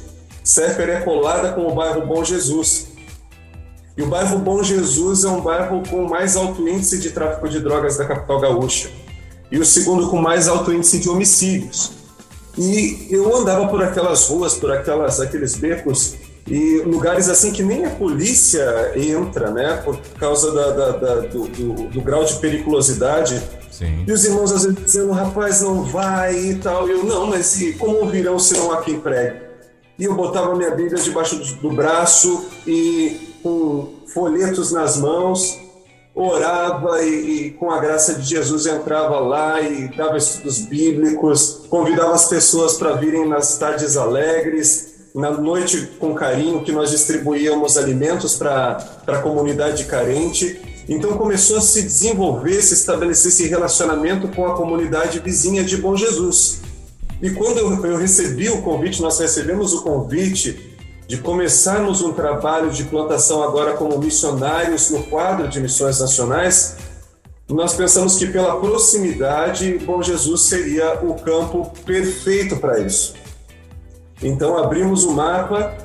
Séfer 0.43 0.89
é 0.89 1.01
colada 1.01 1.51
com 1.51 1.67
o 1.67 1.75
bairro 1.75 2.07
Bom 2.07 2.23
Jesus. 2.23 2.87
E 3.97 4.03
o 4.03 4.07
bairro 4.07 4.37
Bom 4.37 4.61
Jesus 4.61 5.23
é 5.23 5.27
um 5.27 5.41
bairro 5.41 5.81
com 5.89 6.07
mais 6.07 6.37
alto 6.37 6.67
índice 6.69 6.99
de 6.99 7.09
tráfico 7.09 7.49
de 7.49 7.59
drogas 7.59 7.97
da 7.97 8.05
capital 8.05 8.39
gaúcha. 8.39 8.89
E 9.51 9.57
o 9.57 9.65
segundo 9.65 10.07
com 10.07 10.17
mais 10.21 10.47
alto 10.47 10.71
índice 10.71 10.99
de 10.99 11.09
homicídios. 11.09 11.91
E 12.55 13.07
eu 13.09 13.35
andava 13.35 13.67
por 13.67 13.81
aquelas 13.81 14.27
ruas, 14.27 14.53
por 14.53 14.71
aquelas, 14.71 15.19
aqueles 15.19 15.55
becos, 15.55 16.15
e 16.45 16.81
lugares 16.85 17.27
assim 17.27 17.51
que 17.51 17.63
nem 17.63 17.85
a 17.85 17.89
polícia 17.89 18.93
entra, 18.95 19.49
né? 19.49 19.81
Por 19.83 19.99
causa 20.19 20.51
da, 20.51 20.71
da, 20.71 20.91
da, 20.91 21.15
do, 21.21 21.47
do, 21.47 21.73
do, 21.89 22.01
grau 22.01 22.23
de 22.23 22.35
periculosidade. 22.35 23.41
Sim. 23.71 24.05
E 24.07 24.11
os 24.11 24.23
irmãos 24.23 24.51
às 24.51 24.63
vezes 24.63 24.83
dizendo, 24.83 25.11
rapaz, 25.11 25.61
não 25.61 25.83
vai 25.83 26.35
e 26.35 26.55
tal. 26.55 26.87
E 26.87 26.91
eu, 26.91 27.03
não, 27.03 27.27
mas 27.27 27.59
e 27.59 27.73
como 27.73 27.97
ouvirão 27.97 28.39
se 28.39 28.53
não 28.55 28.71
há 28.71 28.81
quem 28.81 28.99
pregue? 28.99 29.41
E 29.99 30.05
eu 30.05 30.15
botava 30.15 30.55
minha 30.55 30.71
Bíblia 30.71 31.01
debaixo 31.01 31.35
do, 31.35 31.55
do 31.55 31.71
braço 31.71 32.45
e 32.65 33.26
com 33.47 33.89
folhetos 34.07 34.71
nas 34.71 34.97
mãos, 34.97 35.57
orava 36.13 37.01
e, 37.03 37.47
e, 37.47 37.51
com 37.51 37.71
a 37.71 37.79
graça 37.79 38.15
de 38.15 38.27
Jesus 38.27 38.65
entrava 38.65 39.19
lá 39.19 39.61
e 39.61 39.87
dava 39.95 40.17
estudos 40.17 40.59
bíblicos, 40.59 41.61
convidava 41.69 42.13
as 42.13 42.27
pessoas 42.27 42.77
para 42.77 42.93
virem 42.93 43.27
nas 43.27 43.57
tardes 43.57 43.95
alegres, 43.95 44.95
na 45.15 45.31
noite 45.31 45.91
com 45.99 46.13
carinho 46.13 46.63
que 46.63 46.71
nós 46.71 46.91
distribuíamos 46.91 47.77
alimentos 47.77 48.35
para 48.35 48.77
a 49.07 49.19
comunidade 49.19 49.85
carente. 49.85 50.61
Então 50.89 51.17
começou 51.17 51.57
a 51.57 51.61
se 51.61 51.81
desenvolver, 51.83 52.61
se 52.61 52.73
estabelecer 52.73 53.31
esse 53.31 53.47
relacionamento 53.47 54.27
com 54.29 54.45
a 54.45 54.55
comunidade 54.55 55.19
vizinha 55.19 55.63
de 55.63 55.77
Bom 55.77 55.95
Jesus. 55.95 56.61
E 57.21 57.31
quando 57.31 57.57
eu, 57.57 57.85
eu 57.85 57.97
recebi 57.97 58.49
o 58.49 58.61
convite, 58.61 59.01
nós 59.01 59.19
recebemos 59.19 59.73
o 59.73 59.81
convite 59.81 60.76
de 61.07 61.17
começarmos 61.17 62.01
um 62.01 62.11
trabalho 62.11 62.69
de 62.69 62.83
plantação 62.83 63.41
agora 63.41 63.73
como 63.73 63.97
missionários 63.97 64.89
no 64.89 65.03
quadro 65.03 65.47
de 65.47 65.59
missões 65.61 65.99
nacionais, 65.99 66.75
nós 67.47 67.73
pensamos 67.73 68.17
que 68.17 68.27
pela 68.27 68.59
proximidade, 68.59 69.77
Bom 69.85 70.03
Jesus 70.03 70.41
seria 70.41 70.99
o 71.01 71.15
campo 71.15 71.71
perfeito 71.85 72.57
para 72.57 72.79
isso. 72.79 73.13
Então 74.21 74.57
abrimos 74.57 75.05
o 75.05 75.13
mapa 75.13 75.77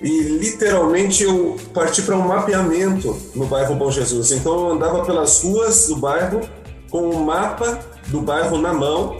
e 0.00 0.22
literalmente 0.22 1.24
eu 1.24 1.56
parti 1.74 2.02
para 2.02 2.16
um 2.16 2.28
mapeamento 2.28 3.16
no 3.34 3.46
bairro 3.46 3.74
Bom 3.74 3.90
Jesus. 3.90 4.30
Então 4.30 4.52
eu 4.52 4.72
andava 4.72 5.04
pelas 5.04 5.42
ruas 5.42 5.88
do 5.88 5.96
bairro 5.96 6.40
com 6.88 7.00
o 7.00 7.16
um 7.16 7.24
mapa 7.24 7.80
do 8.06 8.20
bairro 8.20 8.56
na 8.58 8.72
mão, 8.72 9.16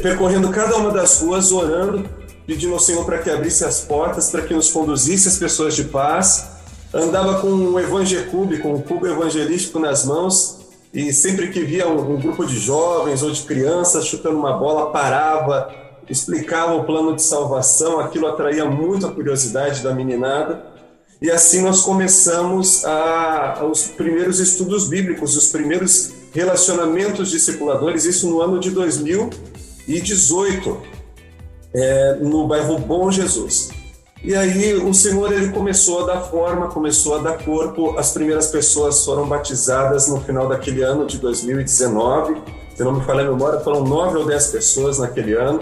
percorrendo 0.00 0.48
cada 0.48 0.74
uma 0.76 0.90
das 0.90 1.20
ruas, 1.20 1.52
orando 1.52 2.08
pedindo 2.46 2.74
ao 2.74 2.80
Senhor 2.80 3.04
para 3.04 3.18
que 3.18 3.30
abrisse 3.30 3.64
as 3.64 3.80
portas, 3.80 4.30
para 4.30 4.42
que 4.42 4.54
nos 4.54 4.70
conduzisse 4.70 5.26
as 5.28 5.36
pessoas 5.36 5.74
de 5.74 5.84
paz. 5.84 6.46
Andava 6.92 7.40
com 7.40 7.48
um 7.48 7.78
evangecube, 7.78 8.58
com 8.58 8.74
um 8.74 8.82
cubo 8.82 9.06
evangelístico 9.06 9.78
nas 9.78 10.04
mãos, 10.04 10.58
e 10.92 11.10
sempre 11.12 11.48
que 11.48 11.64
via 11.64 11.88
um, 11.88 12.14
um 12.14 12.20
grupo 12.20 12.44
de 12.46 12.58
jovens 12.58 13.22
ou 13.22 13.30
de 13.30 13.42
crianças 13.42 14.06
chutando 14.06 14.38
uma 14.38 14.52
bola, 14.52 14.92
parava, 14.92 15.72
explicava 16.08 16.74
o 16.74 16.84
plano 16.84 17.16
de 17.16 17.22
salvação, 17.22 17.98
aquilo 17.98 18.28
atraía 18.28 18.64
muito 18.64 19.06
a 19.06 19.10
curiosidade 19.10 19.82
da 19.82 19.92
meninada. 19.92 20.72
E 21.20 21.30
assim 21.30 21.62
nós 21.62 21.80
começamos 21.80 22.84
a, 22.84 23.66
os 23.68 23.88
primeiros 23.88 24.38
estudos 24.38 24.86
bíblicos, 24.86 25.36
os 25.36 25.48
primeiros 25.48 26.12
relacionamentos 26.32 27.30
discipuladores, 27.30 28.04
isso 28.04 28.28
no 28.28 28.40
ano 28.40 28.60
de 28.60 28.70
2018 28.70 30.93
é, 31.74 32.14
no 32.20 32.46
bairro 32.46 32.78
Bom 32.78 33.10
Jesus. 33.10 33.70
E 34.22 34.34
aí 34.34 34.74
o 34.74 34.94
Senhor 34.94 35.30
ele 35.32 35.52
começou 35.52 36.04
a 36.04 36.14
dar 36.14 36.20
forma, 36.22 36.68
começou 36.68 37.16
a 37.16 37.18
dar 37.18 37.44
corpo. 37.44 37.98
As 37.98 38.12
primeiras 38.12 38.46
pessoas 38.46 39.04
foram 39.04 39.28
batizadas 39.28 40.08
no 40.08 40.18
final 40.20 40.48
daquele 40.48 40.82
ano 40.82 41.06
de 41.06 41.18
2019. 41.18 42.40
Se 42.74 42.82
não 42.82 42.92
me 42.92 43.04
falha 43.04 43.20
a 43.20 43.30
memória, 43.30 43.60
foram 43.60 43.84
nove 43.84 44.16
ou 44.16 44.24
dez 44.24 44.46
pessoas 44.46 44.98
naquele 44.98 45.34
ano, 45.34 45.60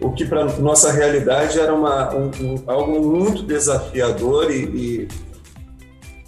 o 0.00 0.10
que 0.10 0.24
para 0.24 0.44
nossa 0.58 0.90
realidade 0.90 1.58
era 1.58 1.72
uma, 1.72 2.12
um, 2.14 2.30
um, 2.40 2.62
algo 2.66 3.00
muito 3.00 3.42
desafiador 3.42 4.50
e, 4.50 4.64
e, 4.64 5.08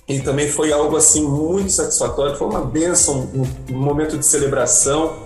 e, 0.08 0.20
também 0.20 0.48
foi 0.48 0.72
algo 0.72 0.96
assim 0.96 1.26
muito 1.26 1.72
satisfatório. 1.72 2.36
Foi 2.36 2.46
uma 2.46 2.64
bênção, 2.64 3.28
um, 3.34 3.74
um 3.74 3.78
momento 3.78 4.16
de 4.16 4.24
celebração 4.24 5.16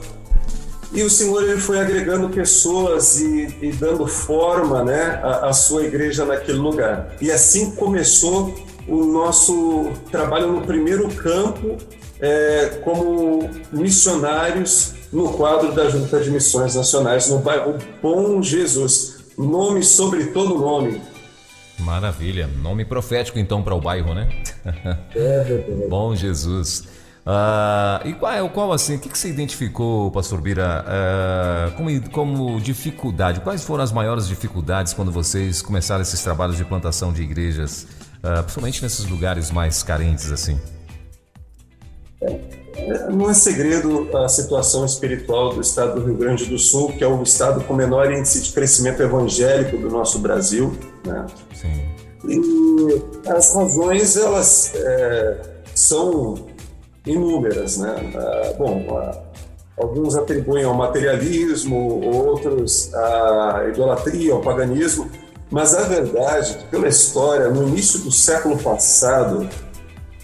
e 0.96 1.02
o 1.02 1.10
Senhor 1.10 1.42
ele 1.42 1.60
foi 1.60 1.78
agregando 1.78 2.30
pessoas 2.30 3.20
e, 3.20 3.54
e 3.60 3.70
dando 3.72 4.06
forma 4.06 4.82
né, 4.82 5.20
à, 5.22 5.48
à, 5.48 5.52
sua 5.52 5.84
igreja 5.84 6.24
naquele 6.24 6.56
lugar. 6.56 7.14
E 7.20 7.30
assim 7.30 7.72
começou 7.72 8.54
o 8.88 9.04
nosso 9.04 9.92
trabalho 10.10 10.52
no 10.52 10.62
primeiro 10.62 11.06
campo 11.08 11.76
é, 12.18 12.80
como 12.82 13.50
missionários 13.70 14.94
no 15.12 15.34
quadro 15.34 15.72
da 15.72 15.90
Junta 15.90 16.18
de 16.18 16.30
Missões 16.30 16.74
Nacionais 16.74 17.28
no 17.28 17.40
bairro 17.40 17.76
Bom 18.02 18.40
Jesus. 18.40 19.16
Nome 19.36 19.82
sobre 19.82 20.24
todo 20.28 20.58
nome. 20.58 21.02
Maravilha. 21.78 22.48
Nome 22.62 22.86
profético 22.86 23.38
então 23.38 23.62
para 23.62 23.74
o 23.74 23.80
bairro, 23.82 24.14
né? 24.14 24.28
É, 25.14 25.20
é, 25.20 25.82
é. 25.84 25.88
Bom 25.88 26.14
Jesus. 26.16 26.84
Uh, 27.26 28.06
e 28.06 28.12
qual, 28.12 28.32
é, 28.32 28.48
qual 28.48 28.72
assim, 28.72 28.94
o 28.94 28.98
que, 29.00 29.08
que 29.08 29.18
você 29.18 29.28
identificou, 29.28 30.12
pastor 30.12 30.40
Bira, 30.40 30.84
uh, 30.86 31.76
como, 31.76 32.10
como 32.10 32.60
dificuldade? 32.60 33.40
Quais 33.40 33.64
foram 33.64 33.82
as 33.82 33.90
maiores 33.90 34.28
dificuldades 34.28 34.92
quando 34.92 35.10
vocês 35.10 35.60
começaram 35.60 36.02
esses 36.02 36.22
trabalhos 36.22 36.56
de 36.56 36.64
plantação 36.64 37.12
de 37.12 37.22
igrejas, 37.22 37.84
uh, 38.18 38.44
principalmente 38.44 38.80
nesses 38.80 39.06
lugares 39.06 39.50
mais 39.50 39.82
carentes 39.82 40.30
assim? 40.30 40.56
Não 43.12 43.28
é 43.28 43.34
segredo 43.34 44.08
a 44.16 44.28
situação 44.28 44.84
espiritual 44.84 45.52
do 45.52 45.60
estado 45.60 46.00
do 46.00 46.06
Rio 46.06 46.16
Grande 46.16 46.46
do 46.46 46.58
Sul, 46.60 46.92
que 46.92 47.02
é 47.02 47.08
o 47.08 47.20
estado 47.24 47.64
com 47.64 47.74
menor 47.74 48.12
índice 48.12 48.40
de 48.40 48.52
crescimento 48.52 49.02
evangélico 49.02 49.76
do 49.76 49.90
nosso 49.90 50.20
Brasil. 50.20 50.76
Né? 51.04 51.26
Sim. 51.52 51.82
E 52.28 53.28
as 53.28 53.52
razões, 53.52 54.16
elas 54.16 54.72
é, 54.76 55.40
são 55.74 56.54
inúmeras, 57.06 57.78
né? 57.78 58.12
Ah, 58.14 58.52
bom, 58.58 58.86
ah, 58.90 59.18
alguns 59.78 60.16
atribuem 60.16 60.64
ao 60.64 60.74
materialismo, 60.74 62.04
outros 62.04 62.92
à 62.94 63.66
idolatria, 63.68 64.32
ao 64.32 64.40
paganismo, 64.40 65.10
mas 65.50 65.74
a 65.74 65.82
verdade 65.82 66.52
é 66.52 66.54
que, 66.54 66.64
pela 66.66 66.88
história, 66.88 67.48
no 67.48 67.68
início 67.68 68.00
do 68.00 68.10
século 68.10 68.58
passado, 68.58 69.48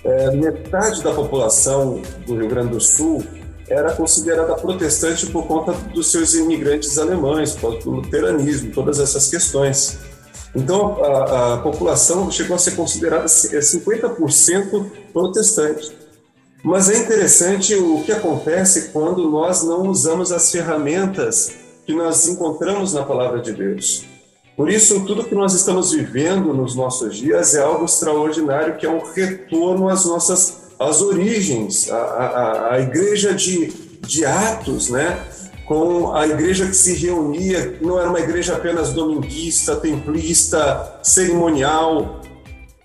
é, 0.05 0.31
metade 0.33 1.03
da 1.03 1.13
população 1.13 2.03
do 2.27 2.37
Rio 2.37 2.49
Grande 2.49 2.71
do 2.71 2.81
Sul 2.81 3.23
era 3.69 3.93
considerada 3.93 4.55
protestante 4.55 5.27
por 5.27 5.47
conta 5.47 5.73
dos 5.95 6.11
seus 6.11 6.35
imigrantes 6.35 6.99
alemães, 6.99 7.53
por 7.53 7.61
causa 7.61 7.79
do 7.79 7.91
luteranismo, 7.93 8.73
todas 8.73 8.99
essas 8.99 9.31
questões. 9.31 9.99
Então, 10.55 11.03
a, 11.03 11.55
a 11.55 11.59
população 11.59 12.31
chegou 12.31 12.57
a 12.57 12.59
ser 12.59 12.73
considerada 12.73 13.27
50% 13.27 14.91
protestante. 15.13 16.02
Mas 16.63 16.89
é 16.89 16.99
interessante 16.99 17.75
o 17.75 18.03
que 18.05 18.13
acontece 18.13 18.91
quando 18.91 19.29
nós 19.29 19.65
não 19.65 19.89
usamos 19.89 20.31
as 20.31 20.51
ferramentas 20.51 21.53
que 21.85 21.93
nós 21.93 22.29
encontramos 22.29 22.93
na 22.93 23.03
palavra 23.03 23.41
de 23.41 23.53
Deus. 23.53 24.05
Por 24.57 24.71
isso, 24.71 25.05
tudo 25.05 25.25
que 25.25 25.35
nós 25.35 25.55
estamos 25.55 25.93
vivendo 25.93 26.53
nos 26.55 26.77
nossos 26.77 27.17
dias 27.17 27.55
é 27.55 27.63
algo 27.63 27.85
extraordinário, 27.85 28.77
que 28.77 28.87
é 28.87 28.91
um 28.91 29.03
retorno 29.13 29.89
às 29.89 30.05
nossas 30.05 30.63
às 30.79 31.01
origens, 31.01 31.91
a, 31.91 32.73
a, 32.73 32.81
igreja 32.81 33.33
de, 33.33 33.69
de 34.01 34.25
Atos, 34.25 34.89
né? 34.89 35.25
com 35.65 36.13
a 36.13 36.27
igreja 36.27 36.67
que 36.67 36.75
se 36.75 36.95
reunia, 36.95 37.79
não 37.81 37.99
era 37.99 38.09
uma 38.09 38.19
igreja 38.21 38.55
apenas 38.55 38.93
dominguista, 38.93 39.77
templista, 39.77 40.99
cerimonial, 41.03 42.21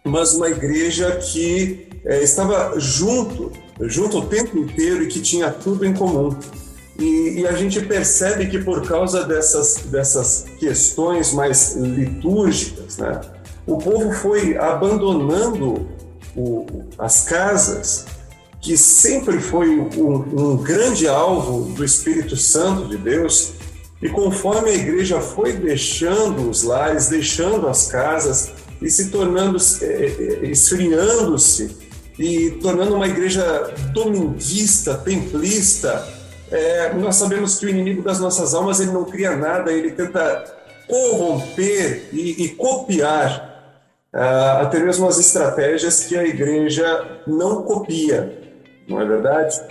mas 0.04 0.36
uma 0.36 0.48
igreja 0.48 1.12
que 1.18 1.88
é, 2.06 2.22
estava 2.22 2.80
junto 2.80 3.52
junto 3.82 4.20
o 4.20 4.26
tempo 4.26 4.58
inteiro 4.58 5.04
e 5.04 5.08
que 5.08 5.20
tinha 5.20 5.52
tudo 5.52 5.86
em 5.86 5.94
comum. 5.94 6.36
E, 7.00 7.42
e, 7.42 7.48
a 7.48 7.52
gente 7.52 7.80
percebe 7.82 8.48
que 8.48 8.58
por 8.58 8.88
causa 8.88 9.24
dessas, 9.24 9.84
dessas 9.86 10.46
questões 10.60 11.32
mais 11.32 11.76
litúrgicas, 11.76 12.98
né, 12.98 13.22
o 13.68 13.78
povo 13.78 14.12
foi 14.12 14.58
abandonando 14.58 15.88
o, 16.36 16.66
as 16.98 17.24
casas, 17.26 18.06
que 18.60 18.76
sempre 18.76 19.40
foi 19.40 19.80
um, 19.80 20.54
um 20.54 20.58
grande 20.58 21.08
alvo 21.08 21.72
do 21.74 21.86
Espírito 21.86 22.36
Santo 22.36 22.88
de 22.88 22.98
Deus, 22.98 23.54
e 24.02 24.10
conforme 24.10 24.72
a 24.72 24.74
igreja 24.74 25.22
foi 25.22 25.54
deixando 25.54 26.50
os 26.50 26.64
lares, 26.64 27.10
deixando 27.10 27.68
as 27.68 27.88
casas 27.88 28.52
e 28.82 28.90
se 28.90 29.10
tornando, 29.10 29.58
eh, 29.82 29.86
eh, 30.44 30.50
esfriando-se 30.50 31.87
e 32.20 32.52
tornando 32.62 32.96
uma 32.96 33.08
igreja 33.08 33.74
dominguista, 33.94 34.96
templista, 34.96 36.08
é, 36.52 36.94
nós 36.94 37.16
sabemos 37.16 37.60
que 37.60 37.66
o 37.66 37.70
inimigo 37.70 38.02
das 38.02 38.20
nossas 38.20 38.54
almas 38.54 38.80
ele 38.80 38.92
não 38.92 39.06
cria 39.06 39.36
nada, 39.36 39.72
ele 39.72 39.92
tenta 39.92 40.46
corromper 40.88 42.10
e, 42.14 42.44
e 42.46 42.50
copiar 42.50 43.58
uh, 44.14 44.64
até 44.64 44.80
mesmo 44.80 45.08
as 45.08 45.20
estratégias 45.20 46.06
que 46.06 46.18
a 46.18 46.24
igreja 46.24 47.22
não 47.28 47.64
copia, 47.64 48.54
não 48.88 49.02
é 49.02 49.06
verdade? 49.06 49.62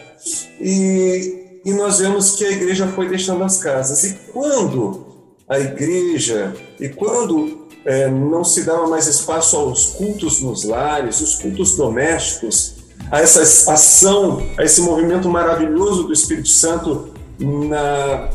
E, 0.61 1.61
e 1.65 1.73
nós 1.73 1.99
vemos 1.99 2.37
que 2.37 2.45
a 2.45 2.51
igreja 2.51 2.87
foi 2.89 3.09
deixando 3.09 3.43
as 3.43 3.59
casas. 3.59 4.05
E 4.05 4.15
quando 4.33 5.07
a 5.49 5.59
igreja, 5.59 6.55
e 6.79 6.89
quando 6.91 7.66
é, 7.87 8.11
não 8.11 8.43
se 8.43 8.65
dava 8.65 8.89
mais 8.89 9.07
espaço 9.07 9.57
aos 9.57 9.87
cultos 9.91 10.41
nos 10.41 10.65
lares, 10.65 11.21
os 11.21 11.37
cultos 11.37 11.77
domésticos, 11.77 12.75
a 13.11 13.21
essa 13.21 13.73
ação, 13.73 14.45
a 14.59 14.65
esse 14.65 14.81
movimento 14.81 15.29
maravilhoso 15.29 16.03
do 16.03 16.13
Espírito 16.13 16.49
Santo 16.49 17.11
na, 17.39 18.29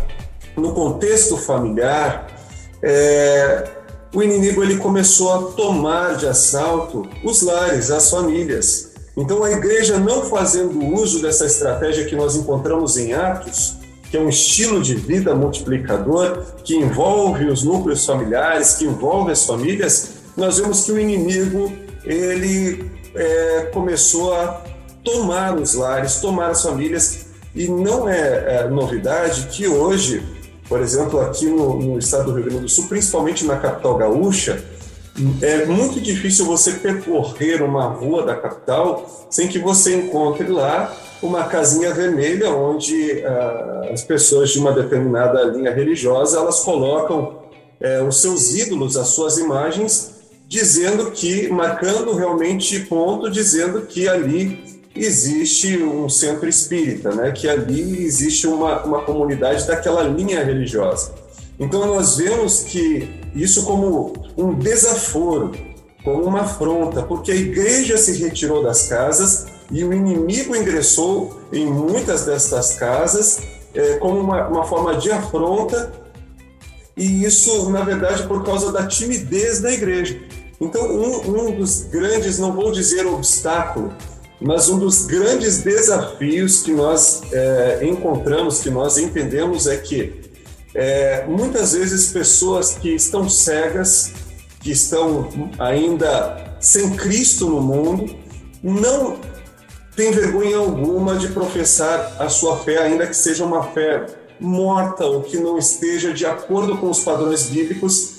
no 0.55 0.73
contexto 0.73 1.35
familiar, 1.35 2.27
é, 2.81 3.67
o 4.13 4.23
inimigo 4.23 4.63
ele 4.63 4.77
começou 4.77 5.33
a 5.33 5.51
tomar 5.51 6.15
de 6.15 6.27
assalto 6.27 7.07
os 7.23 7.41
lares, 7.41 7.91
as 7.91 8.09
famílias. 8.09 8.91
Então 9.17 9.43
a 9.43 9.51
igreja 9.51 9.99
não 9.99 10.23
fazendo 10.23 10.79
uso 10.93 11.21
dessa 11.21 11.45
estratégia 11.45 12.05
que 12.05 12.15
nós 12.15 12.37
encontramos 12.37 12.95
em 12.95 13.13
Atos, 13.13 13.75
que 14.11 14.17
é 14.17 14.19
um 14.19 14.27
estilo 14.27 14.83
de 14.83 14.93
vida 14.93 15.33
multiplicador 15.33 16.43
que 16.65 16.75
envolve 16.75 17.45
os 17.45 17.63
núcleos 17.63 18.05
familiares, 18.05 18.75
que 18.75 18.83
envolve 18.83 19.31
as 19.31 19.45
famílias, 19.45 20.15
nós 20.35 20.57
vemos 20.57 20.83
que 20.83 20.91
o 20.91 20.99
inimigo 20.99 21.71
ele 22.03 22.91
é, 23.15 23.69
começou 23.73 24.33
a 24.33 24.65
tomar 25.01 25.57
os 25.57 25.75
lares, 25.75 26.19
tomar 26.19 26.49
as 26.49 26.61
famílias, 26.61 27.27
e 27.55 27.69
não 27.69 28.07
é, 28.07 28.63
é 28.63 28.67
novidade 28.69 29.47
que 29.49 29.65
hoje, 29.65 30.21
por 30.67 30.81
exemplo, 30.81 31.21
aqui 31.21 31.45
no, 31.45 31.79
no 31.79 31.97
estado 31.97 32.25
do 32.25 32.33
Rio 32.33 32.43
Grande 32.43 32.63
do 32.63 32.69
Sul, 32.69 32.87
principalmente 32.87 33.45
na 33.45 33.57
capital 33.57 33.95
gaúcha, 33.97 34.61
é 35.41 35.65
muito 35.65 36.01
difícil 36.01 36.45
você 36.45 36.73
percorrer 36.73 37.61
uma 37.61 37.85
rua 37.85 38.25
da 38.25 38.35
capital 38.35 39.27
sem 39.29 39.47
que 39.47 39.59
você 39.59 39.95
encontre 39.95 40.47
lá 40.47 40.93
uma 41.21 41.43
casinha 41.45 41.93
vermelha 41.93 42.49
onde 42.49 43.23
uh, 43.23 43.93
as 43.93 44.03
pessoas 44.03 44.49
de 44.49 44.59
uma 44.59 44.71
determinada 44.71 45.43
linha 45.43 45.71
religiosa 45.71 46.37
elas 46.37 46.61
colocam 46.61 47.41
uh, 47.79 48.07
os 48.07 48.21
seus 48.21 48.53
ídolos, 48.55 48.97
as 48.97 49.09
suas 49.09 49.37
imagens, 49.37 50.15
dizendo 50.47 51.11
que, 51.11 51.47
marcando 51.47 52.13
realmente 52.13 52.79
ponto, 52.81 53.29
dizendo 53.29 53.83
que 53.83 54.07
ali 54.09 54.81
existe 54.95 55.81
um 55.81 56.09
centro 56.09 56.49
espírita, 56.49 57.13
né? 57.15 57.31
que 57.31 57.47
ali 57.47 58.03
existe 58.03 58.47
uma, 58.47 58.83
uma 58.83 59.01
comunidade 59.03 59.65
daquela 59.65 60.03
linha 60.03 60.43
religiosa. 60.43 61.13
Então 61.59 61.85
nós 61.85 62.17
vemos 62.17 62.63
que 62.63 63.07
isso 63.35 63.63
como 63.63 64.13
um 64.35 64.53
desaforo, 64.53 65.51
como 66.03 66.23
uma 66.23 66.41
afronta, 66.41 67.03
porque 67.03 67.31
a 67.31 67.35
igreja 67.35 67.97
se 67.97 68.21
retirou 68.21 68.63
das 68.63 68.87
casas 68.87 69.45
e 69.71 69.83
o 69.83 69.93
inimigo 69.93 70.55
ingressou 70.55 71.41
em 71.51 71.65
muitas 71.65 72.25
destas 72.25 72.73
casas 72.75 73.39
é, 73.73 73.95
como 73.97 74.19
uma, 74.19 74.47
uma 74.47 74.63
forma 74.65 74.95
de 74.95 75.11
afronta, 75.11 75.93
e 76.95 77.23
isso, 77.23 77.69
na 77.69 77.83
verdade, 77.83 78.27
por 78.27 78.43
causa 78.43 78.71
da 78.71 78.85
timidez 78.85 79.61
da 79.61 79.71
igreja. 79.71 80.19
Então, 80.59 80.85
um, 80.85 81.47
um 81.47 81.55
dos 81.55 81.83
grandes, 81.83 82.37
não 82.37 82.53
vou 82.53 82.71
dizer 82.71 83.05
obstáculo, 83.05 83.93
mas 84.39 84.69
um 84.69 84.77
dos 84.77 85.05
grandes 85.05 85.59
desafios 85.59 86.61
que 86.61 86.71
nós 86.71 87.21
é, 87.31 87.79
encontramos, 87.83 88.59
que 88.59 88.69
nós 88.69 88.97
entendemos 88.97 89.67
é 89.67 89.77
que 89.77 90.21
é, 90.75 91.25
muitas 91.27 91.73
vezes 91.73 92.07
pessoas 92.07 92.73
que 92.73 92.89
estão 92.89 93.29
cegas, 93.29 94.11
que 94.59 94.71
estão 94.71 95.29
ainda 95.57 96.55
sem 96.59 96.91
Cristo 96.91 97.49
no 97.49 97.61
mundo, 97.61 98.15
não 98.61 99.17
tem 100.01 100.09
vergonha 100.09 100.57
alguma 100.57 101.15
de 101.15 101.27
professar 101.27 102.15
a 102.17 102.27
sua 102.27 102.57
fé, 102.57 102.79
ainda 102.79 103.05
que 103.05 103.15
seja 103.15 103.45
uma 103.45 103.61
fé 103.61 104.07
morta 104.39 105.05
ou 105.05 105.21
que 105.21 105.37
não 105.37 105.59
esteja 105.59 106.11
de 106.11 106.25
acordo 106.25 106.75
com 106.79 106.89
os 106.89 107.03
padrões 107.03 107.43
bíblicos, 107.43 108.13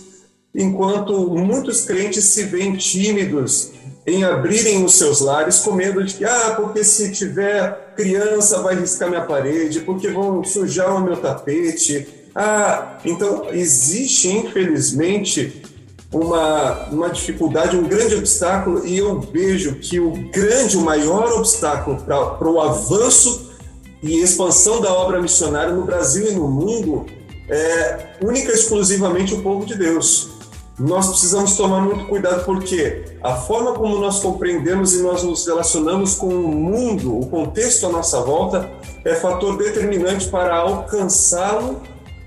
enquanto 0.55 1.29
muitos 1.31 1.85
crentes 1.85 2.27
se 2.27 2.45
veem 2.45 2.77
tímidos 2.77 3.73
em 4.07 4.23
abrirem 4.23 4.85
os 4.85 4.95
seus 4.95 5.21
lares 5.21 5.59
com 5.59 5.73
medo 5.73 6.05
de 6.05 6.15
que, 6.15 6.25
ah, 6.25 6.55
porque 6.57 6.85
se 6.85 7.11
tiver 7.11 7.95
criança 7.97 8.63
vai 8.63 8.77
riscar 8.77 9.09
minha 9.09 9.25
parede, 9.25 9.81
porque 9.81 10.07
vão 10.07 10.45
sujar 10.45 10.95
o 10.95 11.01
meu 11.01 11.17
tapete. 11.17 12.07
Ah, 12.33 12.99
então 13.05 13.49
existe, 13.51 14.29
infelizmente, 14.29 15.62
uma, 16.13 16.89
uma 16.91 17.09
dificuldade, 17.09 17.77
um 17.77 17.89
grande 17.89 18.15
obstáculo, 18.15 18.87
e 18.87 18.99
eu 18.99 19.21
vejo 19.21 19.77
que 19.77 19.99
o 19.99 20.11
grande, 20.31 20.77
o 20.77 20.83
maior 20.83 21.33
obstáculo 21.33 21.97
para 22.03 22.51
o 22.51 22.61
avanço 22.61 23.51
e 24.03 24.21
expansão 24.21 24.81
da 24.81 24.93
obra 24.93 25.23
missionária 25.23 25.73
no 25.73 25.85
Brasil 25.85 26.31
e 26.31 26.35
no 26.35 26.49
mundo 26.49 27.07
é 27.49 28.17
única 28.23 28.51
e 28.51 28.55
exclusivamente 28.55 29.35
o 29.35 29.43
povo 29.43 29.65
de 29.65 29.75
Deus. 29.75 30.31
nós 30.79 31.07
precisamos 31.09 31.55
tomar 31.55 31.81
muito 31.81 32.07
cuidado 32.07 32.45
porque 32.45 33.05
a 33.23 33.37
forma 33.37 33.75
como 33.75 33.99
nós 33.99 34.21
compreendemos 34.21 34.95
e 34.95 35.03
nós 35.03 35.23
nos 35.23 35.47
relacionamos 35.47 36.15
com 36.15 36.29
o 36.29 36.49
mundo, 36.49 37.19
o 37.19 37.27
contexto 37.27 37.87
à 37.87 37.89
nossa 37.91 38.21
volta, 38.21 38.69
é 39.05 39.15
fator 39.15 39.57
determinante 39.57 40.29
para 40.29 40.57
alcançá-lo 40.57 41.81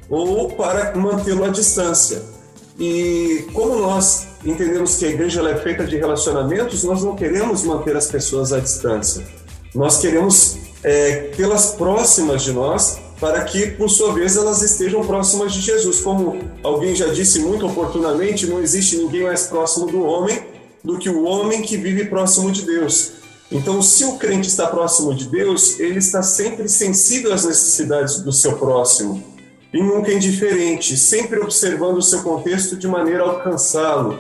ou 0.10 0.50
para 0.52 0.96
mantê-lo 0.96 1.44
à 1.44 1.50
distância. 1.50 2.35
E 2.80 3.48
como 3.54 3.80
nós 3.80 4.28
entendemos 4.44 4.98
que 4.98 5.06
a 5.06 5.10
igreja 5.10 5.42
é 5.50 5.56
feita 5.56 5.86
de 5.86 5.98
relacionamentos, 5.98 6.84
nós 6.84 7.04
não 7.04 7.16
queremos 7.16 7.64
manter 7.64 7.96
as 7.96 8.08
pessoas 8.08 8.52
à 8.52 8.60
distância. 8.60 9.26
Nós 9.74 9.98
queremos 10.00 10.58
é, 10.84 11.32
tê-las 11.36 11.72
próximas 11.72 12.44
de 12.44 12.52
nós 12.52 13.00
para 13.20 13.44
que, 13.46 13.68
por 13.72 13.90
sua 13.90 14.14
vez, 14.14 14.36
elas 14.36 14.62
estejam 14.62 15.06
próximas 15.06 15.54
de 15.54 15.62
Jesus. 15.62 16.02
Como 16.02 16.38
alguém 16.64 16.94
já 16.94 17.08
disse 17.08 17.40
muito 17.40 17.66
oportunamente, 17.66 18.46
não 18.46 18.62
existe 18.62 18.98
ninguém 18.98 19.24
mais 19.24 19.48
próximo 19.48 19.88
do 19.88 20.04
homem 20.04 20.56
do 20.84 21.00
que 21.00 21.10
o 21.10 21.24
homem 21.24 21.64
que 21.64 21.78
vive 21.78 22.06
próximo 22.06 22.52
de 22.52 22.62
Deus. 22.62 23.14
Então, 23.52 23.82
se 23.82 24.04
o 24.06 24.18
crente 24.18 24.48
está 24.48 24.68
próximo 24.68 25.16
de 25.16 25.28
Deus, 25.28 25.80
ele 25.80 26.00
está 26.00 26.22
sempre 26.22 26.68
sensível 26.68 27.34
às 27.34 27.46
necessidades 27.46 28.20
do 28.20 28.32
seu 28.32 28.58
próximo 28.58 29.35
e 29.74 29.82
nunca 29.82 30.12
indiferente, 30.12 30.96
sempre 30.98 31.40
observando 31.40 31.98
o 31.98 32.02
seu 32.02 32.22
contexto 32.24 32.76
de 32.76 32.88
maneira 32.88 33.24
a 33.24 33.30
alcançá-lo 33.30 34.20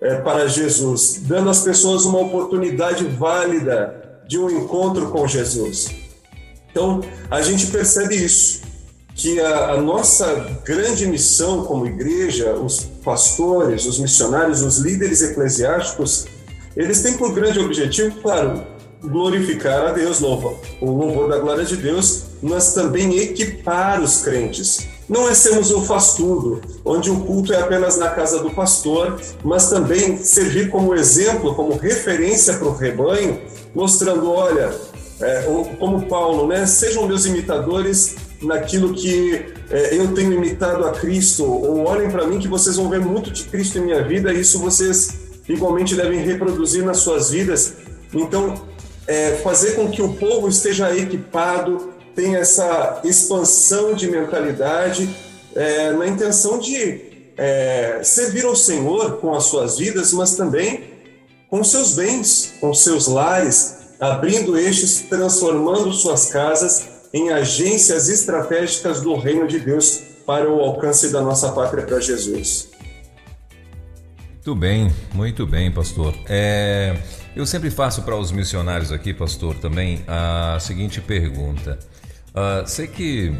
é, 0.00 0.16
para 0.16 0.46
Jesus, 0.48 1.22
dando 1.22 1.50
às 1.50 1.60
pessoas 1.60 2.04
uma 2.04 2.20
oportunidade 2.20 3.04
válida 3.04 4.22
de 4.28 4.38
um 4.38 4.50
encontro 4.50 5.10
com 5.10 5.26
Jesus. 5.26 5.90
Então, 6.70 7.00
a 7.30 7.40
gente 7.40 7.68
percebe 7.68 8.16
isso, 8.16 8.62
que 9.14 9.40
a, 9.40 9.70
a, 9.70 9.80
nossa 9.80 10.58
grande 10.64 11.06
missão 11.06 11.64
como 11.64 11.86
igreja, 11.86 12.52
os 12.54 12.80
pastores, 13.04 13.86
os 13.86 13.98
missionários, 13.98 14.62
os 14.62 14.78
líderes 14.78 15.22
eclesiásticos, 15.22 16.26
eles 16.76 17.00
têm 17.00 17.16
por 17.16 17.32
grande 17.32 17.60
objetivo, 17.60 18.20
claro, 18.20 18.66
glorificar 19.00 19.86
a 19.86 19.92
Deus, 19.92 20.18
louva, 20.18 20.54
o 20.80 20.90
louvor 20.90 21.28
da 21.28 21.38
glória 21.38 21.64
de 21.64 21.76
Deus, 21.76 22.24
mas 22.44 22.74
também 22.74 23.16
equipar 23.16 24.02
os 24.02 24.22
crentes. 24.22 24.86
Não 25.08 25.26
é 25.28 25.34
sermos 25.34 25.70
o 25.70 25.80
faz 25.80 26.12
tudo, 26.12 26.60
onde 26.84 27.10
o 27.10 27.20
culto 27.20 27.54
é 27.54 27.60
apenas 27.60 27.96
na 27.96 28.10
casa 28.10 28.38
do 28.40 28.50
pastor, 28.50 29.18
mas 29.42 29.70
também 29.70 30.18
servir 30.18 30.68
como 30.68 30.94
exemplo, 30.94 31.54
como 31.54 31.76
referência 31.76 32.54
para 32.54 32.68
o 32.68 32.74
rebanho, 32.74 33.40
mostrando, 33.74 34.30
olha, 34.30 34.74
é, 35.20 35.44
como 35.78 36.06
Paulo, 36.06 36.46
né? 36.46 36.66
Sejam 36.66 37.06
meus 37.06 37.24
imitadores 37.24 38.16
naquilo 38.42 38.92
que 38.92 39.42
é, 39.70 39.98
eu 39.98 40.14
tenho 40.14 40.34
imitado 40.34 40.84
a 40.84 40.92
Cristo, 40.92 41.44
ou 41.44 41.86
olhem 41.86 42.10
para 42.10 42.26
mim 42.26 42.38
que 42.38 42.48
vocês 42.48 42.76
vão 42.76 42.90
ver 42.90 43.00
muito 43.00 43.30
de 43.30 43.44
Cristo 43.44 43.78
em 43.78 43.82
minha 43.82 44.02
vida, 44.02 44.32
e 44.34 44.40
isso 44.40 44.58
vocês 44.58 45.14
igualmente 45.48 45.94
devem 45.94 46.20
reproduzir 46.20 46.84
nas 46.84 46.98
suas 46.98 47.30
vidas. 47.30 47.74
Então, 48.12 48.54
é, 49.06 49.32
fazer 49.42 49.72
com 49.72 49.88
que 49.88 50.02
o 50.02 50.14
povo 50.14 50.48
esteja 50.48 50.94
equipado, 50.96 51.93
tenha 52.14 52.38
essa 52.38 53.00
expansão 53.04 53.94
de 53.94 54.10
mentalidade, 54.10 55.08
é, 55.54 55.92
na 55.92 56.06
intenção 56.06 56.58
de 56.58 57.14
é, 57.36 58.00
servir 58.02 58.44
ao 58.44 58.56
Senhor 58.56 59.18
com 59.18 59.34
as 59.34 59.44
suas 59.44 59.78
vidas, 59.78 60.12
mas 60.12 60.36
também 60.36 60.92
com 61.48 61.62
seus 61.62 61.94
bens, 61.94 62.54
com 62.60 62.72
seus 62.74 63.06
lares, 63.06 63.76
abrindo 64.00 64.58
estes, 64.58 65.02
transformando 65.08 65.92
suas 65.92 66.26
casas 66.26 66.88
em 67.12 67.30
agências 67.30 68.08
estratégicas 68.08 69.00
do 69.00 69.14
reino 69.16 69.46
de 69.46 69.60
Deus 69.60 70.00
para 70.26 70.50
o 70.50 70.60
alcance 70.60 71.12
da 71.12 71.20
nossa 71.20 71.52
pátria 71.52 71.84
para 71.84 72.00
Jesus. 72.00 72.70
Muito 74.34 74.54
bem, 74.54 74.92
muito 75.14 75.46
bem, 75.46 75.70
pastor. 75.70 76.14
É, 76.28 76.96
eu 77.36 77.46
sempre 77.46 77.70
faço 77.70 78.02
para 78.02 78.16
os 78.16 78.30
missionários 78.30 78.92
aqui, 78.92 79.14
pastor, 79.14 79.54
também 79.54 80.02
a 80.06 80.58
seguinte 80.60 81.00
pergunta. 81.00 81.78
Uh, 82.34 82.66
sei 82.66 82.88
que 82.88 83.32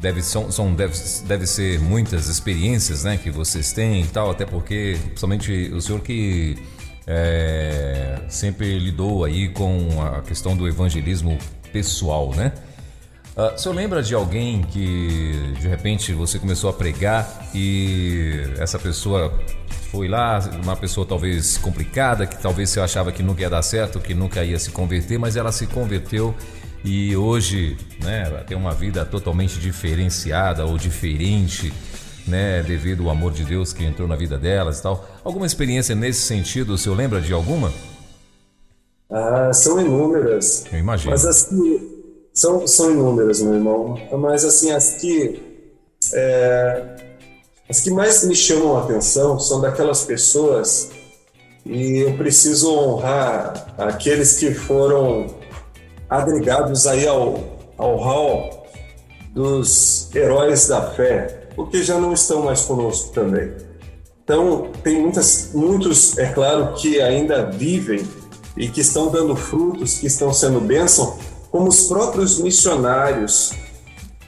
deve, 0.00 0.22
são, 0.22 0.50
são, 0.50 0.74
deve, 0.74 0.94
deve 1.26 1.46
ser 1.46 1.78
muitas 1.78 2.28
experiências 2.28 3.04
né, 3.04 3.18
que 3.18 3.30
vocês 3.30 3.72
têm 3.72 4.02
e 4.02 4.06
tal, 4.06 4.30
até 4.30 4.46
porque, 4.46 4.98
somente 5.14 5.70
o 5.72 5.80
senhor 5.80 6.00
que 6.00 6.56
é, 7.06 8.20
sempre 8.28 8.78
lidou 8.78 9.24
aí 9.24 9.48
com 9.48 10.02
a 10.02 10.22
questão 10.22 10.56
do 10.56 10.66
evangelismo 10.66 11.38
pessoal, 11.72 12.34
né? 12.34 12.52
Uh, 13.36 13.54
o 13.54 13.58
senhor 13.58 13.74
lembra 13.74 14.02
de 14.02 14.14
alguém 14.14 14.62
que 14.62 15.54
de 15.58 15.66
repente 15.66 16.12
você 16.12 16.38
começou 16.38 16.68
a 16.68 16.72
pregar 16.72 17.48
e 17.54 18.46
essa 18.58 18.78
pessoa 18.78 19.32
foi 19.90 20.06
lá, 20.06 20.38
uma 20.62 20.76
pessoa 20.76 21.06
talvez 21.06 21.56
complicada, 21.58 22.26
que 22.26 22.40
talvez 22.40 22.70
você 22.70 22.80
achava 22.80 23.10
que 23.10 23.22
nunca 23.22 23.40
ia 23.40 23.50
dar 23.50 23.62
certo, 23.62 24.00
que 24.00 24.14
nunca 24.14 24.44
ia 24.44 24.58
se 24.58 24.70
converter, 24.70 25.18
mas 25.18 25.36
ela 25.36 25.50
se 25.50 25.66
converteu 25.66 26.34
e 26.84 27.16
hoje 27.16 27.76
né, 28.02 28.24
tem 28.46 28.56
uma 28.56 28.72
vida 28.72 29.04
totalmente 29.04 29.58
diferenciada 29.58 30.64
ou 30.64 30.76
diferente 30.76 31.72
né, 32.26 32.62
devido 32.62 33.04
ao 33.04 33.10
amor 33.10 33.32
de 33.32 33.44
Deus 33.44 33.72
que 33.72 33.84
entrou 33.84 34.08
na 34.08 34.16
vida 34.16 34.38
delas 34.38 34.78
e 34.78 34.82
tal. 34.82 35.04
Alguma 35.24 35.46
experiência 35.46 35.94
nesse 35.94 36.22
sentido, 36.22 36.74
o 36.74 36.78
senhor 36.78 36.96
lembra 36.96 37.20
de 37.20 37.32
alguma? 37.32 37.72
Ah, 39.10 39.52
são 39.52 39.80
inúmeras. 39.80 40.64
Eu 40.72 40.78
imagino. 40.78 41.10
Mas 41.10 41.24
as 41.24 41.44
que 41.44 42.08
são, 42.32 42.66
são 42.66 42.90
inúmeras, 42.90 43.40
meu 43.42 43.54
irmão. 43.54 43.98
Mas 44.18 44.44
assim, 44.44 44.72
as 44.72 44.94
que 44.94 45.40
é, 46.14 46.96
as 47.68 47.80
que 47.80 47.90
mais 47.90 48.24
me 48.24 48.34
chamam 48.34 48.76
a 48.76 48.82
atenção 48.84 49.38
são 49.38 49.60
daquelas 49.60 50.04
pessoas 50.04 50.90
e 51.64 51.98
eu 51.98 52.16
preciso 52.16 52.74
honrar 52.74 53.74
aqueles 53.78 54.38
que 54.38 54.52
foram 54.52 55.41
agregados 56.12 56.86
aí 56.86 57.06
ao, 57.06 57.38
ao 57.78 57.96
hall 57.96 58.66
dos 59.30 60.14
heróis 60.14 60.68
da 60.68 60.82
fé, 60.90 61.48
porque 61.56 61.82
já 61.82 61.98
não 61.98 62.12
estão 62.12 62.42
mais 62.42 62.62
conosco 62.62 63.12
também. 63.14 63.52
Então, 64.22 64.70
tem 64.82 65.00
muitas, 65.00 65.50
muitos, 65.54 66.18
é 66.18 66.26
claro, 66.26 66.74
que 66.74 67.00
ainda 67.00 67.46
vivem 67.46 68.06
e 68.56 68.68
que 68.68 68.82
estão 68.82 69.10
dando 69.10 69.34
frutos, 69.34 69.98
que 69.98 70.06
estão 70.06 70.32
sendo 70.32 70.60
bênção, 70.60 71.16
como 71.50 71.68
os 71.68 71.88
próprios 71.88 72.38
missionários 72.38 73.52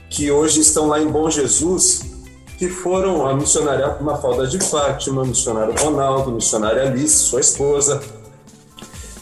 que 0.09 0.31
hoje 0.31 0.61
estão 0.61 0.87
lá 0.87 0.99
em 0.99 1.07
Bom 1.07 1.29
Jesus, 1.29 2.01
que 2.57 2.67
foram 2.67 3.27
a 3.27 3.35
missionária 3.35 3.97
Mafalda 4.01 4.47
de 4.47 4.59
Fátima, 4.59 5.23
missionário 5.23 5.75
Ronaldo, 5.77 6.31
missionária 6.31 6.83
Alice, 6.83 7.15
sua 7.15 7.41
esposa, 7.41 8.01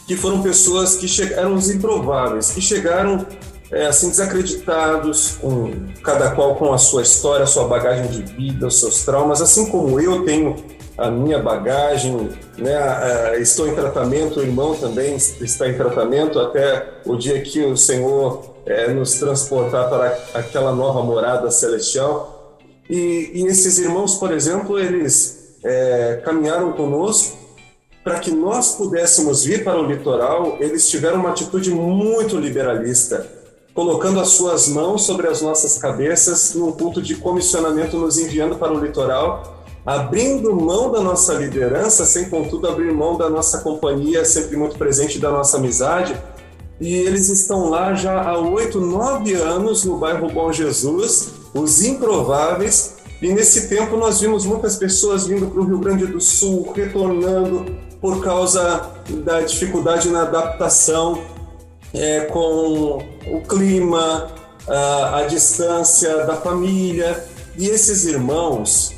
que 0.06 0.16
foram 0.16 0.42
pessoas 0.42 0.96
que 0.96 1.08
chegaram 1.08 1.54
os 1.54 1.70
improváveis, 1.70 2.50
que 2.50 2.60
chegaram 2.60 3.26
é, 3.70 3.86
assim 3.86 4.08
desacreditados, 4.08 5.38
com, 5.40 5.72
cada 6.02 6.30
qual 6.32 6.56
com 6.56 6.72
a 6.72 6.78
sua 6.78 7.02
história, 7.02 7.44
a 7.44 7.46
sua 7.46 7.66
bagagem 7.66 8.06
de 8.06 8.22
vida, 8.34 8.66
os 8.66 8.78
seus 8.78 9.04
traumas, 9.04 9.40
assim 9.40 9.66
como 9.66 9.98
eu 9.98 10.24
tenho 10.24 10.56
a 10.96 11.10
minha 11.10 11.40
bagagem, 11.40 12.30
né? 12.56 13.40
estou 13.40 13.66
em 13.66 13.74
tratamento, 13.74 14.38
o 14.38 14.42
irmão 14.42 14.76
também 14.76 15.16
está 15.16 15.68
em 15.68 15.74
tratamento 15.74 16.38
até 16.38 17.00
o 17.04 17.16
dia 17.16 17.40
que 17.40 17.64
o 17.64 17.76
Senhor 17.76 18.54
é, 18.64 18.88
nos 18.88 19.14
transportar 19.14 19.88
para 19.88 20.18
aquela 20.34 20.72
nova 20.72 21.02
morada 21.02 21.50
celestial. 21.50 22.58
E, 22.88 23.32
e 23.34 23.46
esses 23.46 23.78
irmãos, 23.78 24.14
por 24.14 24.30
exemplo, 24.32 24.78
eles 24.78 25.56
é, 25.64 26.20
caminharam 26.24 26.72
conosco 26.72 27.43
para 28.04 28.20
que 28.20 28.30
nós 28.30 28.72
pudéssemos 28.76 29.44
vir 29.44 29.64
para 29.64 29.80
o 29.80 29.86
litoral. 29.86 30.58
Eles 30.60 30.88
tiveram 30.88 31.20
uma 31.20 31.30
atitude 31.30 31.70
muito 31.70 32.36
liberalista 32.36 33.26
colocando 33.74 34.20
as 34.20 34.28
suas 34.28 34.68
mãos 34.68 35.02
sobre 35.02 35.26
as 35.26 35.42
nossas 35.42 35.76
cabeças 35.76 36.54
num 36.54 36.70
culto 36.70 37.02
de 37.02 37.16
comissionamento, 37.16 37.98
nos 37.98 38.16
enviando 38.18 38.56
para 38.56 38.72
o 38.72 38.78
litoral, 38.78 39.64
abrindo 39.84 40.54
mão 40.54 40.92
da 40.92 41.00
nossa 41.00 41.34
liderança, 41.34 42.06
sem 42.06 42.30
contudo 42.30 42.68
abrir 42.68 42.92
mão 42.92 43.18
da 43.18 43.28
nossa 43.28 43.58
companhia, 43.58 44.24
sempre 44.24 44.56
muito 44.56 44.78
presente 44.78 45.18
da 45.18 45.30
nossa 45.30 45.56
amizade. 45.56 46.16
E 46.80 46.94
eles 46.94 47.28
estão 47.28 47.68
lá 47.68 47.94
já 47.94 48.22
há 48.22 48.38
oito, 48.38 48.80
nove 48.80 49.34
anos 49.34 49.84
no 49.84 49.98
bairro 49.98 50.30
Bom 50.30 50.52
Jesus, 50.52 51.30
os 51.52 51.82
improváveis. 51.82 52.94
E 53.20 53.32
nesse 53.32 53.68
tempo 53.68 53.96
nós 53.96 54.20
vimos 54.20 54.44
muitas 54.44 54.76
pessoas 54.76 55.26
vindo 55.26 55.46
para 55.46 55.60
o 55.60 55.64
Rio 55.64 55.78
Grande 55.78 56.06
do 56.06 56.20
Sul, 56.20 56.72
retornando 56.74 57.64
por 58.04 58.22
causa 58.22 58.90
da 59.24 59.40
dificuldade 59.40 60.10
na 60.10 60.24
adaptação 60.24 61.22
é, 61.94 62.26
com 62.26 63.02
o 63.26 63.40
clima, 63.48 64.30
a, 64.68 65.20
a 65.20 65.22
distância 65.22 66.26
da 66.26 66.36
família. 66.36 67.24
E 67.56 67.66
esses 67.66 68.04
irmãos 68.04 68.92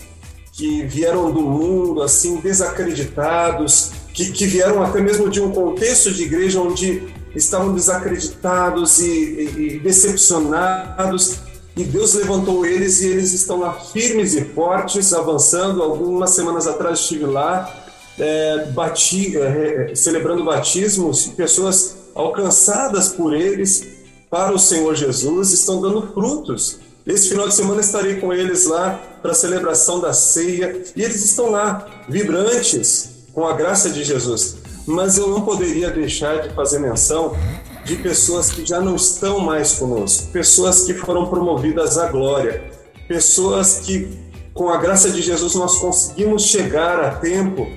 que 0.52 0.82
vieram 0.82 1.30
do 1.30 1.40
mundo 1.40 2.02
assim 2.02 2.38
desacreditados, 2.38 3.92
que, 4.12 4.32
que 4.32 4.44
vieram 4.44 4.82
até 4.82 5.00
mesmo 5.00 5.30
de 5.30 5.40
um 5.40 5.52
contexto 5.52 6.12
de 6.12 6.24
igreja 6.24 6.60
onde 6.60 7.14
estavam 7.32 7.72
desacreditados 7.72 8.98
e, 8.98 9.06
e, 9.06 9.76
e 9.76 9.78
decepcionados, 9.78 11.38
e 11.76 11.84
Deus 11.84 12.14
levantou 12.14 12.66
eles 12.66 13.00
e 13.02 13.06
eles 13.06 13.32
estão 13.32 13.60
lá 13.60 13.72
firmes 13.72 14.34
e 14.34 14.44
fortes, 14.46 15.12
avançando. 15.12 15.80
Algumas 15.80 16.30
semanas 16.30 16.66
atrás 16.66 16.98
estive 16.98 17.26
lá, 17.26 17.85
é, 18.18 18.66
bati, 18.66 19.36
é, 19.36 19.94
celebrando 19.94 20.44
batismos, 20.44 21.26
pessoas 21.28 21.96
alcançadas 22.14 23.10
por 23.10 23.34
eles 23.34 23.86
para 24.30 24.52
o 24.52 24.58
Senhor 24.58 24.94
Jesus 24.94 25.52
estão 25.52 25.80
dando 25.80 26.02
frutos. 26.12 26.78
Esse 27.06 27.28
final 27.28 27.46
de 27.46 27.54
semana 27.54 27.80
estarei 27.80 28.16
com 28.16 28.32
eles 28.32 28.66
lá 28.66 29.00
para 29.22 29.30
a 29.30 29.34
celebração 29.34 30.00
da 30.00 30.12
ceia 30.12 30.82
e 30.96 31.02
eles 31.02 31.24
estão 31.24 31.50
lá, 31.50 31.86
vibrantes, 32.08 33.10
com 33.32 33.46
a 33.46 33.52
graça 33.52 33.90
de 33.90 34.02
Jesus. 34.02 34.56
Mas 34.86 35.16
eu 35.16 35.28
não 35.28 35.42
poderia 35.42 35.90
deixar 35.90 36.42
de 36.42 36.54
fazer 36.54 36.78
menção 36.78 37.36
de 37.84 37.96
pessoas 37.96 38.50
que 38.50 38.66
já 38.66 38.80
não 38.80 38.96
estão 38.96 39.38
mais 39.38 39.74
conosco, 39.74 40.32
pessoas 40.32 40.82
que 40.82 40.94
foram 40.94 41.26
promovidas 41.26 41.96
à 41.96 42.08
glória, 42.08 42.64
pessoas 43.06 43.80
que, 43.84 44.08
com 44.52 44.68
a 44.68 44.76
graça 44.76 45.10
de 45.10 45.22
Jesus, 45.22 45.54
nós 45.54 45.76
conseguimos 45.78 46.42
chegar 46.42 46.98
a 46.98 47.14
tempo 47.14 47.68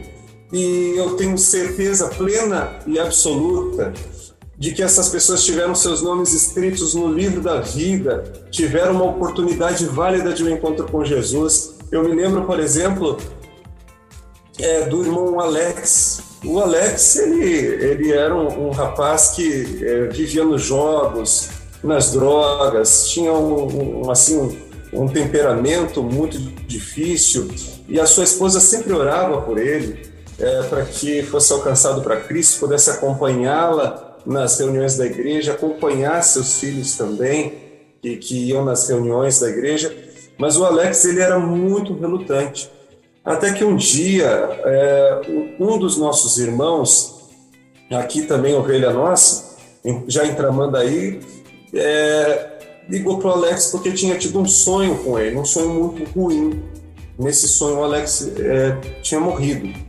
e 0.51 0.93
eu 0.95 1.15
tenho 1.15 1.37
certeza 1.37 2.07
plena 2.09 2.79
e 2.87 2.99
absoluta 2.99 3.93
de 4.57 4.73
que 4.73 4.83
essas 4.83 5.07
pessoas 5.07 5.45
tiveram 5.45 5.73
seus 5.73 6.01
nomes 6.01 6.33
escritos 6.33 6.93
no 6.93 7.11
livro 7.11 7.39
da 7.39 7.61
vida, 7.61 8.23
tiveram 8.51 8.93
uma 8.93 9.05
oportunidade 9.05 9.85
válida 9.85 10.33
de 10.33 10.43
um 10.43 10.49
encontro 10.49 10.85
com 10.85 11.05
Jesus. 11.05 11.77
Eu 11.89 12.03
me 12.03 12.13
lembro, 12.13 12.43
por 12.43 12.59
exemplo, 12.59 13.17
é, 14.59 14.85
do 14.85 15.01
irmão 15.01 15.39
Alex, 15.39 16.21
o 16.43 16.59
Alex, 16.59 17.17
ele, 17.17 17.45
ele 17.45 18.11
era 18.11 18.35
um, 18.35 18.67
um 18.67 18.71
rapaz 18.71 19.29
que 19.29 19.85
é, 19.85 20.07
vivia 20.07 20.43
nos 20.43 20.61
jogos, 20.61 21.49
nas 21.83 22.11
drogas, 22.11 23.09
tinha 23.09 23.31
um, 23.31 24.05
um 24.05 24.11
assim, 24.11 24.57
um, 24.91 25.07
temperamento 25.07 26.03
muito 26.03 26.37
difícil 26.67 27.47
e 27.87 27.99
a 27.99 28.05
sua 28.05 28.25
esposa 28.25 28.59
sempre 28.59 28.91
orava 28.91 29.41
por 29.41 29.57
ele 29.57 30.08
é, 30.39 30.63
para 30.63 30.85
que 30.85 31.21
fosse 31.23 31.51
alcançado 31.51 32.01
para 32.01 32.17
Cristo, 32.21 32.59
pudesse 32.59 32.89
acompanhá-la 32.89 34.17
nas 34.25 34.57
reuniões 34.59 34.95
da 34.95 35.05
igreja, 35.05 35.53
acompanhar 35.53 36.23
seus 36.23 36.59
filhos 36.59 36.95
também, 36.95 37.53
que, 38.01 38.15
que 38.17 38.49
iam 38.49 38.63
nas 38.63 38.87
reuniões 38.87 39.39
da 39.39 39.49
igreja. 39.49 39.93
Mas 40.37 40.57
o 40.57 40.63
Alex 40.63 41.03
ele 41.05 41.19
era 41.19 41.37
muito 41.37 41.93
relutante. 41.93 42.71
Até 43.23 43.53
que 43.53 43.63
um 43.63 43.75
dia, 43.75 44.27
é, 44.65 45.21
um 45.59 45.77
dos 45.77 45.97
nossos 45.97 46.37
irmãos, 46.37 47.29
aqui 47.91 48.21
também 48.21 48.55
ovelha 48.55 48.91
nossa, 48.91 49.57
já 50.07 50.25
em 50.25 50.33
Tramandaí, 50.33 51.19
é, 51.73 52.59
ligou 52.87 53.19
para 53.19 53.27
o 53.27 53.31
Alex 53.33 53.67
porque 53.67 53.91
tinha 53.91 54.17
tido 54.17 54.39
um 54.39 54.45
sonho 54.45 54.97
com 55.03 55.19
ele, 55.19 55.35
um 55.35 55.45
sonho 55.45 55.69
muito 55.69 56.09
ruim. 56.11 56.63
Nesse 57.17 57.49
sonho, 57.49 57.79
o 57.79 57.83
Alex 57.83 58.31
é, 58.39 58.77
tinha 59.01 59.19
morrido 59.19 59.88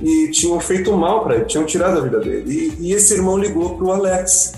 e 0.00 0.30
tinham 0.30 0.58
feito 0.60 0.92
mal 0.92 1.22
para 1.22 1.36
ele, 1.36 1.44
tinham 1.44 1.64
tirado 1.64 1.98
a 1.98 2.00
vida 2.00 2.20
dele. 2.20 2.74
E, 2.80 2.88
e 2.88 2.92
esse 2.92 3.14
irmão 3.14 3.36
ligou 3.36 3.76
para 3.76 3.84
o 3.84 3.92
Alex. 3.92 4.52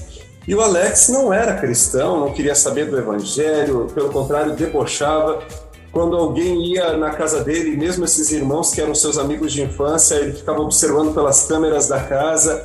E 0.46 0.54
o 0.54 0.60
Alex 0.60 1.08
não 1.08 1.32
era 1.32 1.54
cristão, 1.54 2.20
não 2.20 2.32
queria 2.32 2.54
saber 2.54 2.88
do 2.88 2.96
evangelho, 2.96 3.88
pelo 3.94 4.10
contrário, 4.10 4.54
debochava 4.54 5.42
quando 5.96 6.14
alguém 6.14 6.74
ia 6.74 6.94
na 6.98 7.10
casa 7.12 7.42
dele, 7.42 7.74
mesmo 7.74 8.04
esses 8.04 8.30
irmãos 8.30 8.70
que 8.70 8.82
eram 8.82 8.94
seus 8.94 9.16
amigos 9.16 9.50
de 9.50 9.62
infância, 9.62 10.16
ele 10.16 10.34
ficava 10.34 10.60
observando 10.60 11.14
pelas 11.14 11.46
câmeras 11.46 11.88
da 11.88 11.98
casa 11.98 12.62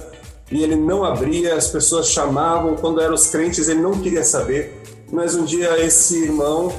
e 0.52 0.62
ele 0.62 0.76
não 0.76 1.06
abria, 1.06 1.56
as 1.56 1.70
pessoas 1.70 2.10
chamavam, 2.10 2.76
quando 2.76 3.00
eram 3.00 3.14
os 3.14 3.28
crentes 3.28 3.70
ele 3.70 3.80
não 3.80 3.94
queria 3.94 4.26
saber. 4.26 4.82
Mas 5.10 5.34
um 5.34 5.46
dia 5.46 5.80
esse 5.80 6.26
irmão 6.26 6.74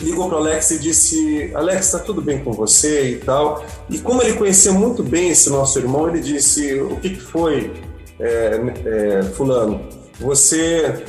ligou 0.00 0.28
para 0.28 0.38
Alex 0.38 0.70
e 0.70 0.78
disse: 0.78 1.50
Alex, 1.54 1.86
está 1.86 1.98
tudo 1.98 2.20
bem 2.20 2.42
com 2.42 2.52
você 2.52 3.10
e 3.10 3.16
tal. 3.16 3.64
E 3.88 3.98
como 3.98 4.22
ele 4.22 4.34
conhecia 4.34 4.72
muito 4.72 5.02
bem 5.02 5.30
esse 5.30 5.50
nosso 5.50 5.78
irmão, 5.78 6.08
ele 6.08 6.20
disse: 6.20 6.80
O 6.80 6.96
que, 6.96 7.10
que 7.10 7.20
foi, 7.20 7.72
é, 8.18 8.60
é, 8.84 9.22
Fulano? 9.22 9.86
Você 10.20 11.04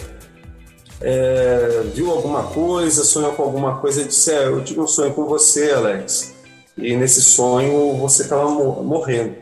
é, 1.01 1.83
viu 1.93 2.11
alguma 2.11 2.43
coisa, 2.43 3.03
sonhou 3.03 3.31
com 3.33 3.43
alguma 3.43 3.77
coisa, 3.77 4.01
e 4.01 4.05
disse: 4.05 4.31
é, 4.31 4.45
Eu 4.45 4.63
tive 4.63 4.79
um 4.79 4.87
sonho 4.87 5.13
com 5.13 5.25
você, 5.25 5.71
Alex. 5.71 6.33
E 6.77 6.95
nesse 6.95 7.21
sonho 7.21 7.97
você 7.97 8.23
estava 8.23 8.49
morrendo. 8.49 9.35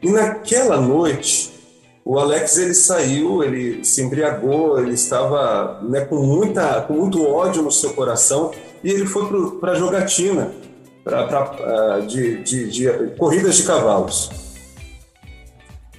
E 0.00 0.10
naquela 0.10 0.80
noite, 0.80 1.52
o 2.04 2.18
Alex 2.18 2.56
ele 2.58 2.74
saiu, 2.74 3.42
ele 3.42 3.84
se 3.84 4.00
embriagou, 4.00 4.78
ele 4.78 4.94
estava 4.94 5.80
né, 5.82 6.02
com, 6.02 6.16
muita, 6.16 6.80
com 6.82 6.94
muito 6.94 7.26
ódio 7.26 7.62
no 7.62 7.72
seu 7.72 7.94
coração 7.94 8.52
e 8.86 8.90
ele 8.92 9.04
foi 9.04 9.26
para 9.58 9.72
a 9.72 9.74
jogatina 9.74 10.52
pra, 11.02 11.26
pra, 11.26 11.98
uh, 11.98 12.06
de, 12.06 12.40
de, 12.44 12.70
de 12.70 13.16
corridas 13.18 13.56
de 13.56 13.64
cavalos. 13.64 14.30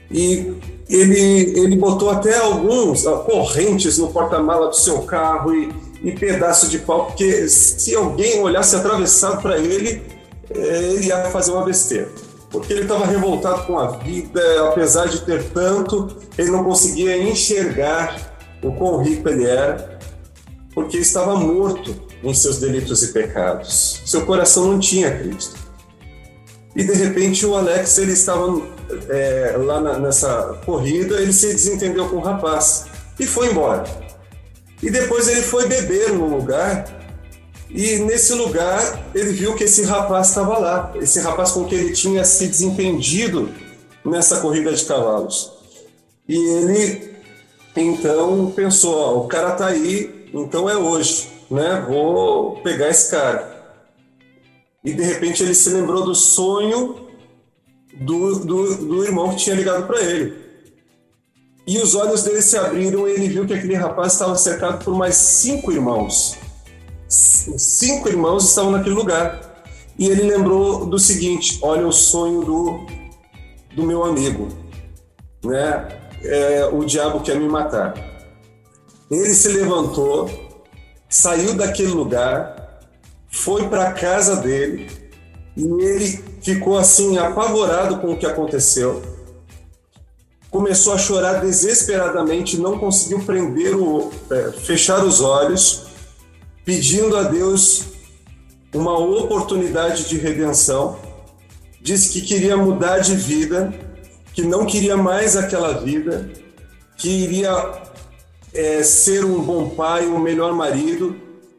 E 0.09 0.53
ele, 0.89 1.59
ele 1.59 1.75
botou 1.75 2.09
até 2.09 2.37
alguns 2.37 3.03
correntes 3.25 3.97
no 3.97 4.07
porta-mala 4.07 4.69
do 4.69 4.75
seu 4.77 5.01
carro 5.01 5.53
e, 5.53 5.69
e 6.01 6.13
pedaço 6.13 6.69
de 6.69 6.79
pau, 6.79 7.07
porque 7.07 7.49
se 7.49 7.93
alguém 7.93 8.39
olhasse 8.39 8.77
atravessado 8.77 9.41
para 9.41 9.57
ele, 9.57 10.01
eh, 10.49 10.93
ele 10.93 11.07
ia 11.07 11.25
fazer 11.25 11.51
uma 11.51 11.65
besteira. 11.65 12.07
Porque 12.49 12.71
ele 12.71 12.83
estava 12.83 13.05
revoltado 13.05 13.67
com 13.67 13.77
a 13.77 13.97
vida, 13.97 14.41
apesar 14.69 15.09
de 15.09 15.25
ter 15.25 15.43
tanto, 15.49 16.07
ele 16.37 16.51
não 16.51 16.63
conseguia 16.63 17.17
enxergar 17.17 18.37
o 18.63 18.71
quão 18.71 19.03
rico 19.03 19.27
ele 19.27 19.45
era, 19.45 19.99
porque 20.73 20.99
estava 20.99 21.35
morto 21.35 22.06
em 22.23 22.33
seus 22.33 22.59
delitos 22.59 23.03
e 23.03 23.13
pecados. 23.13 24.01
Seu 24.05 24.25
coração 24.25 24.71
não 24.71 24.79
tinha 24.79 25.17
Cristo. 25.17 25.55
E 26.75 26.83
de 26.83 26.93
repente 26.93 27.45
o 27.45 27.55
Alex 27.55 27.97
ele 27.97 28.11
estava 28.11 28.61
é, 29.09 29.55
lá 29.57 29.81
na, 29.81 29.99
nessa 29.99 30.59
corrida, 30.65 31.19
ele 31.19 31.33
se 31.33 31.47
desentendeu 31.47 32.07
com 32.09 32.17
o 32.17 32.21
rapaz 32.21 32.85
e 33.19 33.25
foi 33.25 33.49
embora. 33.49 33.83
E 34.81 34.91
depois 34.91 35.27
ele 35.27 35.41
foi 35.41 35.67
beber 35.67 36.13
num 36.13 36.35
lugar 36.35 36.85
e 37.69 37.97
nesse 37.97 38.33
lugar 38.33 39.09
ele 39.13 39.31
viu 39.33 39.55
que 39.55 39.63
esse 39.63 39.83
rapaz 39.83 40.29
estava 40.29 40.57
lá, 40.57 40.93
esse 41.01 41.19
rapaz 41.19 41.51
com 41.51 41.65
quem 41.65 41.79
ele 41.79 41.93
tinha 41.93 42.23
se 42.23 42.47
desentendido 42.47 43.49
nessa 44.05 44.39
corrida 44.39 44.73
de 44.73 44.85
cavalos. 44.85 45.51
E 46.27 46.35
ele 46.35 47.17
então 47.75 48.51
pensou: 48.55 48.95
ó, 48.95 49.23
o 49.23 49.27
cara 49.27 49.51
tá 49.51 49.67
aí, 49.67 50.27
então 50.33 50.69
é 50.69 50.77
hoje, 50.77 51.26
né? 51.49 51.85
Vou 51.87 52.61
pegar 52.61 52.89
esse 52.89 53.11
cara 53.11 53.57
e 54.87 54.93
de 54.93 55.03
repente 55.03 55.43
ele 55.43 55.53
se 55.53 55.69
lembrou 55.69 56.05
do 56.05 56.15
sonho 56.15 57.07
do, 57.93 58.39
do, 58.39 58.75
do 58.77 59.03
irmão 59.03 59.31
que 59.31 59.37
tinha 59.37 59.55
ligado 59.55 59.85
para 59.85 60.01
ele. 60.01 60.33
E 61.65 61.77
os 61.79 61.93
olhos 61.93 62.23
dele 62.23 62.41
se 62.41 62.57
abriram 62.57 63.05
e 63.05 63.11
ele 63.11 63.27
viu 63.27 63.45
que 63.45 63.53
aquele 63.53 63.75
rapaz 63.75 64.13
estava 64.13 64.37
cercado 64.37 64.85
por 64.85 64.95
mais 64.95 65.15
cinco 65.15 65.73
irmãos. 65.73 66.37
Cinco 67.09 68.07
irmãos 68.07 68.47
estavam 68.47 68.71
naquele 68.71 68.95
lugar. 68.95 69.65
E 69.99 70.07
ele 70.07 70.23
lembrou 70.23 70.85
do 70.85 70.97
seguinte: 70.97 71.59
olha 71.61 71.85
o 71.85 71.91
sonho 71.91 72.41
do, 72.45 72.85
do 73.75 73.83
meu 73.83 74.05
amigo, 74.05 74.47
né? 75.43 75.87
É, 76.23 76.69
o 76.71 76.85
diabo 76.85 77.19
quer 77.19 77.37
me 77.37 77.49
matar. 77.49 77.93
Ele 79.11 79.33
se 79.33 79.49
levantou, 79.49 80.29
saiu 81.09 81.55
daquele 81.55 81.91
lugar, 81.91 82.79
foi 83.29 83.67
para 83.67 83.89
a 83.89 83.93
casa 83.93 84.37
dele 84.37 84.89
e 85.55 85.63
ele 85.63 86.23
ficou 86.41 86.77
assim 86.77 87.17
apavorado 87.17 87.97
com 87.97 88.13
o 88.13 88.17
que 88.17 88.25
aconteceu. 88.25 89.01
Começou 90.49 90.93
a 90.93 90.97
chorar 90.97 91.41
desesperadamente, 91.41 92.57
não 92.57 92.79
conseguiu 92.79 93.19
prender 93.23 93.75
o 93.75 94.11
é, 94.31 94.51
fechar 94.51 95.03
os 95.03 95.19
olhos, 95.19 95.83
pedindo 96.63 97.17
a 97.17 97.23
Deus 97.23 97.83
uma 98.73 98.97
oportunidade 98.97 100.07
de 100.07 100.17
redenção. 100.17 100.97
Disse 101.81 102.09
que 102.09 102.21
queria 102.21 102.55
mudar 102.55 102.99
de 102.99 103.15
vida, 103.15 103.73
que 104.33 104.41
não 104.41 104.65
queria 104.65 104.95
mais 104.95 105.35
aquela 105.35 105.73
vida, 105.81 106.29
que 106.97 107.09
iria 107.09 107.51
é, 108.57 108.83
ser 108.83 109.23
um 109.23 109.41
bom 109.41 109.69
pai, 109.69 110.07
um 110.07 110.19
melhor 110.19 110.53
marido, 110.53 111.15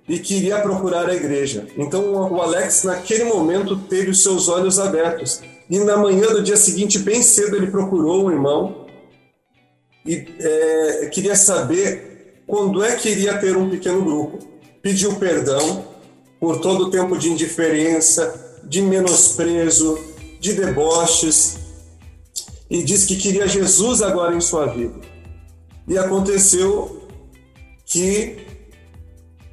e 0.09 0.19
queria 0.19 0.59
procurar 0.61 1.09
a 1.09 1.15
igreja. 1.15 1.67
Então 1.77 2.13
o 2.13 2.41
Alex, 2.41 2.83
naquele 2.83 3.25
momento, 3.25 3.77
teve 3.77 4.11
os 4.11 4.23
seus 4.23 4.49
olhos 4.49 4.79
abertos. 4.79 5.41
E 5.71 5.79
na 5.79 5.97
manhã 5.97 6.29
do 6.29 6.43
dia 6.43 6.57
seguinte, 6.57 6.99
bem 6.99 7.23
cedo, 7.23 7.57
ele 7.57 7.69
procurou 7.71 8.27
um 8.27 8.31
irmão 8.31 8.87
e 10.05 10.27
é, 10.41 11.11
queria 11.13 11.37
saber 11.37 12.43
quando 12.47 12.83
é 12.83 12.97
que 12.97 13.11
iria 13.11 13.37
ter 13.39 13.57
um 13.57 13.69
pequeno 13.69 14.03
grupo. 14.03 14.39
Pediu 14.81 15.15
perdão 15.17 15.85
por 16.41 16.61
todo 16.61 16.85
o 16.85 16.91
tempo 16.91 17.19
de 17.19 17.29
indiferença, 17.29 18.59
de 18.65 18.81
menosprezo, 18.81 19.99
de 20.41 20.55
deboches 20.55 21.59
e 22.71 22.83
disse 22.83 23.07
que 23.07 23.17
queria 23.17 23.47
Jesus 23.47 24.01
agora 24.01 24.35
em 24.35 24.41
sua 24.41 24.67
vida. 24.67 24.95
E 25.88 25.96
aconteceu 25.96 27.03
que 27.87 28.46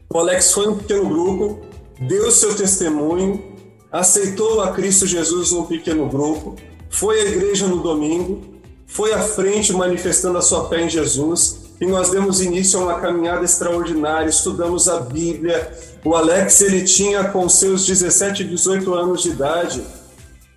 O 0.10 0.20
Alex 0.20 0.52
foi 0.52 0.68
um 0.68 0.78
pequeno 0.78 1.08
grupo, 1.08 1.62
deu 2.00 2.32
seu 2.32 2.56
testemunho, 2.56 3.56
aceitou 3.92 4.62
a 4.62 4.72
Cristo 4.72 5.08
Jesus 5.08 5.52
num 5.52 5.66
pequeno 5.66 6.08
grupo, 6.08 6.56
foi 6.90 7.20
à 7.20 7.26
igreja 7.26 7.68
no 7.68 7.82
domingo, 7.82 8.42
foi 8.86 9.14
à 9.14 9.20
frente 9.20 9.74
manifestando 9.74 10.38
a 10.38 10.42
sua 10.42 10.70
fé 10.70 10.82
em 10.84 10.90
Jesus 10.90 11.66
e 11.80 11.86
nós 11.86 12.12
demos 12.12 12.42
início 12.42 12.80
a 12.80 12.84
uma 12.84 13.00
caminhada 13.00 13.44
extraordinária, 13.44 14.30
estudamos 14.30 14.88
a 14.88 15.00
Bíblia. 15.00 15.72
O 16.06 16.16
Alex 16.16 16.62
ele 16.62 16.84
tinha 16.84 17.26
com 17.26 17.50
seus 17.50 17.86
17, 17.86 18.44
18 18.44 18.94
anos 18.94 19.24
de 19.24 19.30
idade 19.30 19.84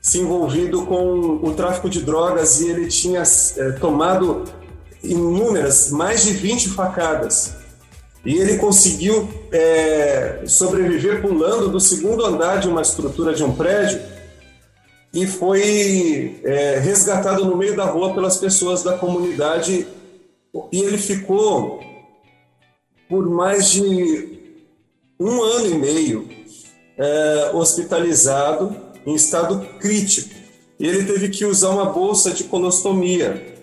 se 0.00 0.20
envolvido 0.20 0.86
com 0.86 1.40
o 1.42 1.52
tráfico 1.54 1.90
de 1.90 2.00
drogas 2.02 2.60
e 2.60 2.68
ele 2.68 2.86
tinha 2.86 3.22
é, 3.56 3.72
tomado 3.72 4.44
inúmeras, 5.02 5.90
mais 5.90 6.24
de 6.24 6.32
20 6.32 6.70
facadas. 6.70 7.54
E 8.24 8.36
ele 8.36 8.58
conseguiu 8.58 9.28
é, 9.52 10.42
sobreviver 10.46 11.22
pulando 11.22 11.68
do 11.68 11.80
segundo 11.80 12.24
andar 12.24 12.60
de 12.60 12.68
uma 12.68 12.82
estrutura 12.82 13.32
de 13.32 13.42
um 13.44 13.54
prédio 13.54 14.00
e 15.14 15.26
foi 15.26 16.40
é, 16.44 16.78
resgatado 16.78 17.44
no 17.44 17.56
meio 17.56 17.76
da 17.76 17.84
rua 17.84 18.12
pelas 18.12 18.36
pessoas 18.36 18.82
da 18.82 18.98
comunidade 18.98 19.86
e 20.72 20.80
ele 20.80 20.98
ficou 20.98 21.80
por 23.08 23.28
mais 23.28 23.70
de 23.70 24.38
um 25.18 25.42
ano 25.42 25.66
e 25.66 25.74
meio 25.74 26.28
é, 26.96 27.50
hospitalizado 27.54 28.76
em 29.06 29.14
estado 29.14 29.60
crítico. 29.78 30.34
E 30.78 30.86
ele 30.86 31.04
teve 31.04 31.28
que 31.28 31.44
usar 31.44 31.70
uma 31.70 31.86
bolsa 31.86 32.30
de 32.30 32.44
colostomia. 32.44 33.57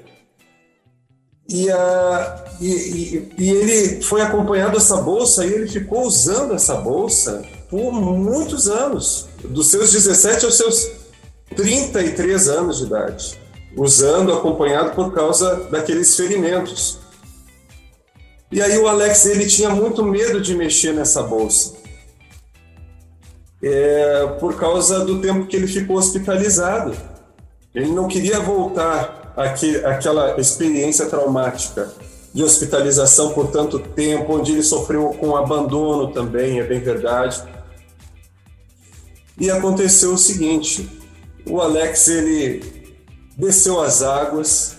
E, 1.47 1.69
a, 1.69 2.45
e, 2.59 2.67
e, 2.67 3.33
e 3.37 3.49
ele 3.49 4.01
foi 4.01 4.21
acompanhado 4.21 4.77
essa 4.77 4.97
bolsa 4.97 5.45
e 5.45 5.53
ele 5.53 5.67
ficou 5.67 6.03
usando 6.05 6.53
essa 6.53 6.75
bolsa 6.75 7.43
por 7.69 7.91
muitos 7.93 8.67
anos, 8.67 9.27
dos 9.43 9.67
seus 9.67 9.91
17 9.91 10.45
aos 10.45 10.55
seus 10.55 10.91
33 11.55 12.47
anos 12.47 12.79
de 12.79 12.85
idade 12.85 13.45
usando 13.75 14.33
acompanhado 14.33 14.91
por 14.91 15.13
causa 15.13 15.55
daqueles 15.69 16.15
ferimentos. 16.15 16.99
E 18.51 18.61
aí 18.61 18.77
o 18.77 18.87
Alex 18.87 19.25
ele 19.25 19.45
tinha 19.47 19.69
muito 19.69 20.03
medo 20.03 20.39
de 20.39 20.55
mexer 20.55 20.93
nessa 20.93 21.21
bolsa, 21.21 21.73
é, 23.61 24.27
por 24.39 24.55
causa 24.55 25.03
do 25.03 25.19
tempo 25.19 25.47
que 25.47 25.55
ele 25.55 25.67
ficou 25.67 25.97
hospitalizado. 25.97 26.95
Ele 27.73 27.91
não 27.91 28.07
queria 28.07 28.39
voltar 28.39 29.24
àque, 29.35 29.77
àquela 29.85 30.39
experiência 30.39 31.05
traumática 31.05 31.91
de 32.33 32.43
hospitalização 32.43 33.33
por 33.33 33.47
tanto 33.47 33.79
tempo, 33.79 34.35
onde 34.35 34.51
ele 34.51 34.63
sofreu 34.63 35.09
com 35.09 35.35
abandono 35.35 36.11
também, 36.11 36.59
é 36.59 36.63
bem 36.63 36.79
verdade. 36.79 37.41
E 39.39 39.49
aconteceu 39.49 40.13
o 40.13 40.17
seguinte: 40.17 40.89
o 41.45 41.61
Alex 41.61 42.07
ele 42.07 42.93
desceu 43.37 43.81
as 43.81 44.01
águas, 44.01 44.77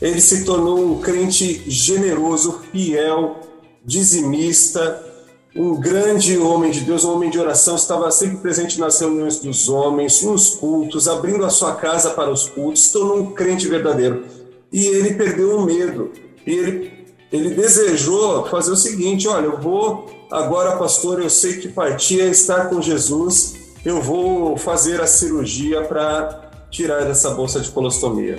ele 0.00 0.20
se 0.20 0.44
tornou 0.44 0.92
um 0.92 1.00
crente 1.00 1.62
generoso, 1.70 2.60
fiel, 2.72 3.40
dizimista, 3.84 5.11
um 5.54 5.78
grande 5.78 6.38
homem 6.38 6.70
de 6.70 6.80
Deus, 6.80 7.04
um 7.04 7.14
homem 7.14 7.30
de 7.30 7.38
oração, 7.38 7.76
estava 7.76 8.10
sempre 8.10 8.38
presente 8.38 8.80
nas 8.80 8.98
reuniões 8.98 9.38
dos 9.38 9.68
homens, 9.68 10.22
nos 10.22 10.54
cultos, 10.54 11.06
abrindo 11.06 11.44
a 11.44 11.50
sua 11.50 11.74
casa 11.74 12.10
para 12.10 12.30
os 12.30 12.48
cultos, 12.48 12.90
tornou 12.90 13.18
um 13.18 13.32
crente 13.32 13.68
verdadeiro. 13.68 14.24
E 14.72 14.86
ele 14.86 15.14
perdeu 15.14 15.58
o 15.58 15.64
medo. 15.64 16.10
E 16.46 16.50
ele, 16.50 17.06
ele 17.30 17.50
desejou 17.50 18.46
fazer 18.46 18.72
o 18.72 18.76
seguinte: 18.76 19.28
olha, 19.28 19.44
eu 19.44 19.60
vou 19.60 20.06
agora, 20.30 20.76
pastor, 20.76 21.20
eu 21.20 21.28
sei 21.28 21.58
que 21.58 21.68
partir 21.68 22.22
é 22.22 22.28
estar 22.28 22.70
com 22.70 22.80
Jesus, 22.80 23.54
eu 23.84 24.00
vou 24.00 24.56
fazer 24.56 25.02
a 25.02 25.06
cirurgia 25.06 25.82
para 25.82 26.50
tirar 26.70 27.06
essa 27.10 27.30
bolsa 27.30 27.60
de 27.60 27.70
colostomia. 27.70 28.38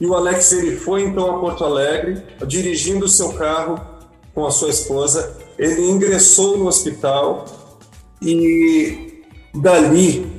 E 0.00 0.06
o 0.06 0.14
Alex 0.14 0.50
ele 0.52 0.76
foi 0.76 1.02
então 1.02 1.36
a 1.36 1.38
Porto 1.38 1.62
Alegre, 1.62 2.22
dirigindo 2.46 3.04
o 3.04 3.08
seu 3.08 3.34
carro 3.34 3.78
com 4.34 4.46
a 4.46 4.50
sua 4.50 4.70
esposa. 4.70 5.43
Ele 5.58 5.82
ingressou 5.88 6.58
no 6.58 6.66
hospital 6.66 7.44
e 8.20 9.22
dali 9.54 10.32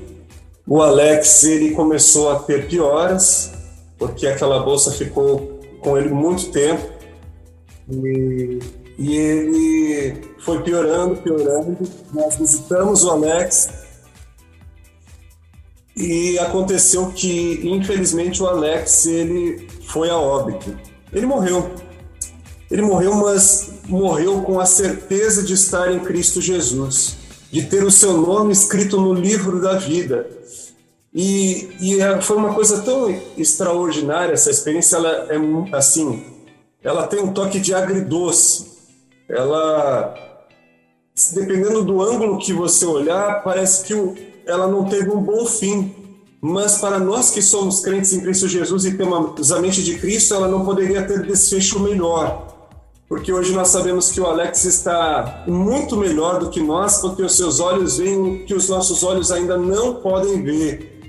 o 0.68 0.82
Alex 0.82 1.44
ele 1.44 1.72
começou 1.72 2.32
a 2.32 2.40
ter 2.40 2.68
pioras, 2.68 3.54
porque 3.98 4.26
aquela 4.26 4.60
bolsa 4.60 4.92
ficou 4.92 5.60
com 5.80 5.98
ele 5.98 6.10
muito 6.10 6.52
tempo. 6.52 6.90
E, 7.90 8.60
e 8.98 9.16
ele 9.16 10.22
foi 10.40 10.64
piorando, 10.64 11.18
piorando. 11.18 11.78
Nós 12.12 12.36
visitamos 12.36 13.04
o 13.04 13.12
Alex 13.12 13.70
e 15.96 16.38
aconteceu 16.40 17.12
que, 17.12 17.62
infelizmente, 17.64 18.42
o 18.42 18.48
Alex 18.48 19.06
ele 19.06 19.68
foi 19.88 20.10
a 20.10 20.18
óbito. 20.18 20.76
Ele 21.14 21.26
morreu. 21.28 21.72
Ele 22.70 22.82
morreu, 22.82 23.14
mas 23.16 23.75
morreu 23.88 24.42
com 24.42 24.60
a 24.60 24.66
certeza 24.66 25.44
de 25.44 25.54
estar 25.54 25.92
em 25.92 26.00
Cristo 26.00 26.42
Jesus, 26.42 27.18
de 27.52 27.64
ter 27.64 27.84
o 27.84 27.92
seu 27.92 28.18
nome 28.18 28.52
escrito 28.52 29.00
no 29.00 29.14
livro 29.14 29.62
da 29.62 29.78
vida. 29.78 30.28
E, 31.14 31.70
e 31.80 32.02
é, 32.02 32.20
foi 32.20 32.36
uma 32.36 32.54
coisa 32.54 32.82
tão 32.82 33.10
extraordinária 33.38 34.34
essa 34.34 34.52
experiência. 34.52 34.98
Ela 34.98 35.28
é 35.30 35.38
assim, 35.72 36.26
ela 36.84 37.08
tem 37.08 37.22
um 37.22 37.32
toque 37.32 37.60
de 37.60 37.74
agridoce. 37.74 38.74
Ela, 39.30 40.14
dependendo 41.34 41.84
do 41.84 42.02
ângulo 42.02 42.38
que 42.38 42.52
você 42.52 42.86
olhar, 42.86 43.44
parece 43.44 43.86
que 43.86 43.94
ela 44.46 44.68
não 44.68 44.86
teve 44.86 45.10
um 45.10 45.22
bom 45.22 45.46
fim. 45.46 45.96
Mas 46.42 46.78
para 46.78 47.00
nós 47.00 47.32
que 47.32 47.42
somos 47.42 47.80
crentes 47.80 48.14
em 48.14 48.20
Cristo 48.20 48.48
Jesus 48.48 48.86
e 48.86 48.96
temos 48.96 49.52
a 49.52 49.60
mente 49.62 49.82
de 49.84 49.98
Cristo, 49.98 50.34
ela 50.34 50.48
não 50.48 50.66
poderia 50.66 51.02
ter 51.08 51.26
desfecho 51.26 51.80
melhor. 51.80 52.55
Porque 53.08 53.32
hoje 53.32 53.54
nós 53.54 53.68
sabemos 53.68 54.12
que 54.12 54.20
o 54.20 54.26
Alex 54.26 54.66
está 54.66 55.44
muito 55.48 55.96
melhor 55.96 56.40
do 56.40 56.50
que 56.50 56.60
nós, 56.60 56.98
porque 56.98 57.22
os 57.22 57.36
seus 57.36 57.60
olhos 57.60 57.98
veem 57.98 58.18
o 58.18 58.46
que 58.46 58.54
os 58.54 58.68
nossos 58.68 59.04
olhos 59.04 59.32
ainda 59.32 59.58
não 59.58 59.96
podem 59.96 60.44
ver. 60.44 61.02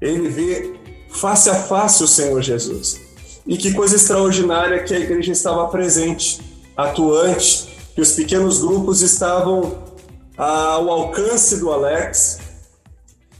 Ele 0.00 0.28
vê 0.28 0.80
face 1.10 1.50
a 1.50 1.54
face 1.54 2.02
o 2.02 2.08
Senhor 2.08 2.40
Jesus. 2.40 3.00
E 3.46 3.58
que 3.58 3.74
coisa 3.74 3.96
extraordinária 3.96 4.82
que 4.82 4.94
a 4.94 4.98
igreja 4.98 5.30
estava 5.30 5.68
presente, 5.68 6.40
atuante, 6.74 7.68
que 7.94 8.00
os 8.00 8.12
pequenos 8.12 8.60
grupos 8.60 9.02
estavam 9.02 9.84
ao 10.36 10.90
alcance 10.90 11.60
do 11.60 11.70
Alex, 11.70 12.38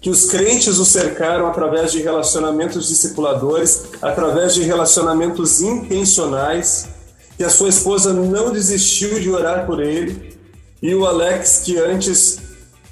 que 0.02 0.10
os 0.10 0.26
crentes 0.26 0.78
o 0.78 0.84
cercaram 0.84 1.46
através 1.46 1.90
de 1.90 2.02
relacionamentos 2.02 2.88
discipuladores, 2.88 3.84
através 4.02 4.54
de 4.54 4.62
relacionamentos 4.62 5.62
intencionais, 5.62 6.93
que 7.36 7.44
a 7.44 7.50
sua 7.50 7.68
esposa 7.68 8.12
não 8.12 8.52
desistiu 8.52 9.18
de 9.18 9.30
orar 9.30 9.66
por 9.66 9.82
ele, 9.82 10.34
e 10.80 10.94
o 10.94 11.06
Alex, 11.06 11.62
que 11.64 11.78
antes 11.78 12.38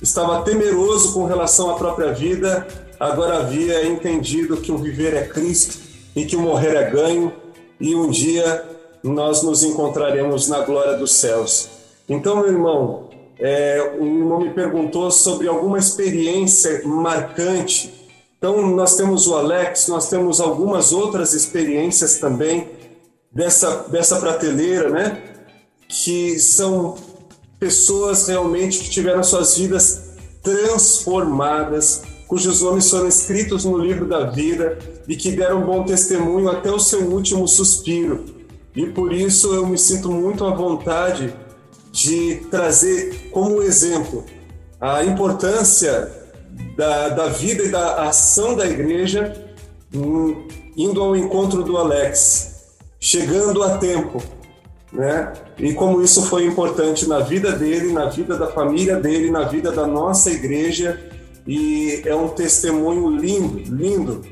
estava 0.00 0.42
temeroso 0.42 1.12
com 1.12 1.26
relação 1.26 1.70
à 1.70 1.74
própria 1.74 2.12
vida, 2.12 2.66
agora 2.98 3.38
havia 3.38 3.86
entendido 3.86 4.56
que 4.56 4.72
o 4.72 4.78
viver 4.78 5.14
é 5.14 5.26
Cristo 5.26 5.78
e 6.16 6.24
que 6.24 6.34
o 6.34 6.40
morrer 6.40 6.74
é 6.74 6.90
ganho, 6.90 7.32
e 7.78 7.94
um 7.94 8.10
dia 8.10 8.64
nós 9.02 9.42
nos 9.42 9.62
encontraremos 9.62 10.48
na 10.48 10.60
glória 10.60 10.96
dos 10.96 11.12
céus. 11.14 11.68
Então, 12.08 12.36
meu 12.36 12.48
irmão, 12.48 13.08
é, 13.38 13.96
um 13.98 14.06
irmão 14.06 14.40
me 14.40 14.50
perguntou 14.50 15.10
sobre 15.10 15.48
alguma 15.48 15.78
experiência 15.78 16.82
marcante. 16.84 17.92
Então, 18.38 18.66
nós 18.68 18.96
temos 18.96 19.26
o 19.26 19.36
Alex, 19.36 19.88
nós 19.88 20.08
temos 20.08 20.40
algumas 20.40 20.92
outras 20.92 21.32
experiências 21.32 22.18
também 22.18 22.68
dessa, 23.34 23.84
dessa 23.88 24.16
prateleira, 24.16 24.90
né? 24.90 25.22
Que 25.88 26.38
são 26.38 26.96
pessoas 27.58 28.26
realmente 28.26 28.80
que 28.80 28.90
tiveram 28.90 29.22
suas 29.22 29.56
vidas 29.56 30.12
transformadas, 30.42 32.02
cujos 32.26 32.60
nomes 32.60 32.90
foram 32.90 33.06
escritos 33.06 33.64
no 33.64 33.78
livro 33.78 34.06
da 34.06 34.24
vida 34.24 34.78
e 35.06 35.16
que 35.16 35.32
deram 35.32 35.64
bom 35.64 35.84
testemunho 35.84 36.48
até 36.48 36.70
o 36.70 36.78
seu 36.78 37.02
último 37.02 37.46
suspiro. 37.46 38.24
E 38.74 38.86
por 38.86 39.12
isso 39.12 39.54
eu 39.54 39.66
me 39.66 39.78
sinto 39.78 40.10
muito 40.10 40.44
à 40.44 40.54
vontade 40.54 41.34
de 41.92 42.36
trazer 42.50 43.30
como 43.30 43.62
exemplo 43.62 44.24
a 44.80 45.04
importância 45.04 46.10
da, 46.76 47.10
da 47.10 47.26
vida 47.28 47.64
e 47.64 47.70
da 47.70 48.08
ação 48.08 48.56
da 48.56 48.66
igreja 48.66 49.32
hum, 49.94 50.48
indo 50.76 51.00
ao 51.00 51.14
encontro 51.14 51.62
do 51.62 51.76
Alex, 51.76 52.51
chegando 53.02 53.64
a 53.64 53.78
tempo, 53.78 54.22
né? 54.92 55.32
E 55.58 55.74
como 55.74 56.00
isso 56.00 56.22
foi 56.26 56.46
importante 56.46 57.08
na 57.08 57.18
vida 57.18 57.50
dele, 57.50 57.92
na 57.92 58.08
vida 58.08 58.36
da 58.36 58.46
família 58.46 58.96
dele, 58.96 59.28
na 59.28 59.42
vida 59.42 59.72
da 59.72 59.84
nossa 59.88 60.30
igreja, 60.30 61.00
e 61.44 62.00
é 62.06 62.14
um 62.14 62.28
testemunho 62.28 63.10
lindo, 63.16 63.58
lindo 63.58 64.22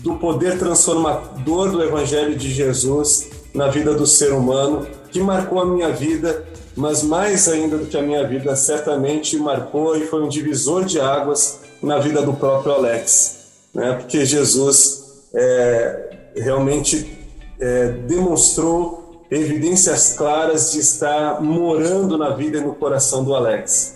do 0.00 0.14
poder 0.14 0.56
transformador 0.56 1.72
do 1.72 1.82
Evangelho 1.82 2.36
de 2.36 2.52
Jesus 2.52 3.28
na 3.52 3.66
vida 3.66 3.94
do 3.94 4.06
ser 4.06 4.32
humano, 4.32 4.86
que 5.10 5.18
marcou 5.18 5.60
a 5.60 5.66
minha 5.66 5.90
vida, 5.90 6.44
mas 6.76 7.02
mais 7.02 7.48
ainda 7.48 7.76
do 7.78 7.86
que 7.86 7.98
a 7.98 8.02
minha 8.02 8.24
vida, 8.24 8.54
certamente 8.54 9.36
marcou 9.36 9.96
e 9.96 10.06
foi 10.06 10.22
um 10.22 10.28
divisor 10.28 10.84
de 10.84 11.00
águas 11.00 11.62
na 11.82 11.98
vida 11.98 12.22
do 12.22 12.32
próprio 12.34 12.74
Alex, 12.74 13.38
né? 13.74 13.94
porque 13.94 14.24
Jesus 14.24 15.26
é, 15.34 16.10
realmente 16.36 17.19
é, 17.60 17.88
demonstrou 17.88 19.26
evidências 19.30 20.14
claras 20.14 20.72
de 20.72 20.80
estar 20.80 21.40
morando 21.40 22.18
na 22.18 22.30
vida 22.30 22.58
e 22.58 22.60
no 22.60 22.74
coração 22.74 23.22
do 23.22 23.34
Alex. 23.34 23.94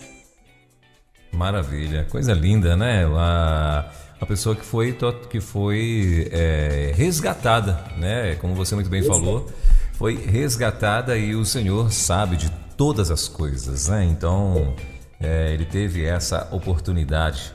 Maravilha, 1.31 2.05
coisa 2.09 2.33
linda, 2.33 2.77
né? 2.77 3.05
A, 3.05 3.91
a 4.21 4.25
pessoa 4.25 4.55
que 4.55 4.65
foi, 4.65 4.97
que 5.29 5.41
foi 5.41 6.29
é, 6.31 6.93
resgatada, 6.95 7.83
né? 7.97 8.35
Como 8.35 8.55
você 8.55 8.73
muito 8.75 8.89
bem 8.89 9.03
falou, 9.03 9.45
foi 9.93 10.15
resgatada 10.15 11.17
e 11.17 11.35
o 11.35 11.43
Senhor 11.43 11.91
sabe 11.91 12.37
de 12.37 12.49
todas 12.77 13.11
as 13.11 13.27
coisas, 13.27 13.89
né? 13.89 14.05
Então 14.05 14.73
é, 15.19 15.53
ele 15.53 15.65
teve 15.65 16.05
essa 16.05 16.47
oportunidade 16.51 17.51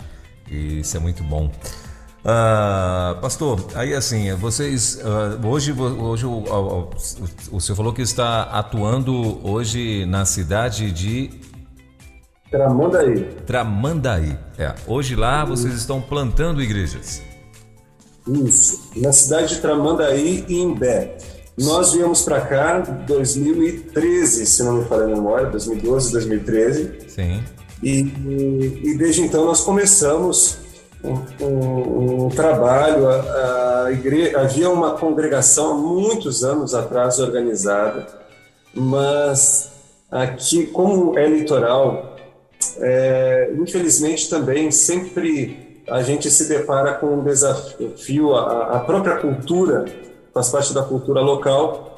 e 0.51 0.81
isso 0.81 0.97
é 0.97 1.01
muito 1.01 1.23
bom. 1.25 1.51
Uh, 2.21 3.18
pastor, 3.18 3.64
aí 3.75 3.95
assim, 3.95 4.35
vocês 4.35 5.01
uh, 5.03 5.47
hoje, 5.47 5.73
hoje 5.73 6.27
o, 6.27 6.31
o, 6.31 6.91
o, 7.53 7.61
senhor 7.61 7.77
falou 7.77 7.95
que 7.95 8.03
está 8.03 8.43
atuando 8.43 9.41
hoje 9.43 10.05
na 10.05 10.27
cidade 10.27 10.93
de 10.93 11.31
Tramandaí. 12.51 13.25
Tramandaí. 13.47 14.37
É. 14.59 14.75
Hoje 14.87 15.16
lá 15.16 15.45
vocês 15.47 15.73
estão 15.73 16.01
plantando 16.01 16.61
igrejas. 16.61 17.23
Isso. 18.27 18.91
Na 18.97 19.12
cidade 19.12 19.55
de 19.55 19.61
Tramandaí 19.61 20.45
e 20.47 20.61
Imbé. 20.61 21.16
Nós 21.57 21.93
viemos 21.93 22.23
para 22.23 22.41
cá 22.41 22.85
em 22.87 23.07
2013, 23.07 24.47
se 24.47 24.62
não 24.62 24.79
me 24.79 24.85
falha 24.85 25.05
a 25.05 25.09
memória, 25.09 25.47
2012, 25.47 26.12
2013. 26.12 26.91
Sim. 27.09 27.43
E, 27.83 28.01
e 28.83 28.99
desde 28.99 29.23
então 29.23 29.45
nós 29.45 29.62
começamos 29.62 30.59
um, 31.03 32.24
um, 32.24 32.28
trabalho. 32.28 33.09
A, 33.09 33.84
a 33.86 33.92
igreja, 33.92 34.40
havia 34.40 34.70
uma 34.70 34.92
congregação 34.92 35.72
há 35.72 35.74
muitos 35.74 36.44
anos 36.44 36.74
atrás 36.74 37.18
organizada, 37.18 38.07
mas 38.74 39.70
aqui, 40.11 40.66
como 40.66 41.18
é 41.18 41.26
litoral, 41.26 42.16
é, 42.78 43.53
infelizmente 43.59 44.28
também 44.28 44.70
sempre 44.70 45.82
a 45.88 46.03
gente 46.03 46.30
se 46.30 46.48
depara 46.48 46.94
com 46.94 47.07
um 47.16 47.24
desafio, 47.24 48.34
a, 48.34 48.76
a 48.76 48.80
própria 48.80 49.16
cultura, 49.16 49.86
faz 50.32 50.48
parte 50.48 50.72
da 50.72 50.82
cultura 50.82 51.20
local, 51.20 51.96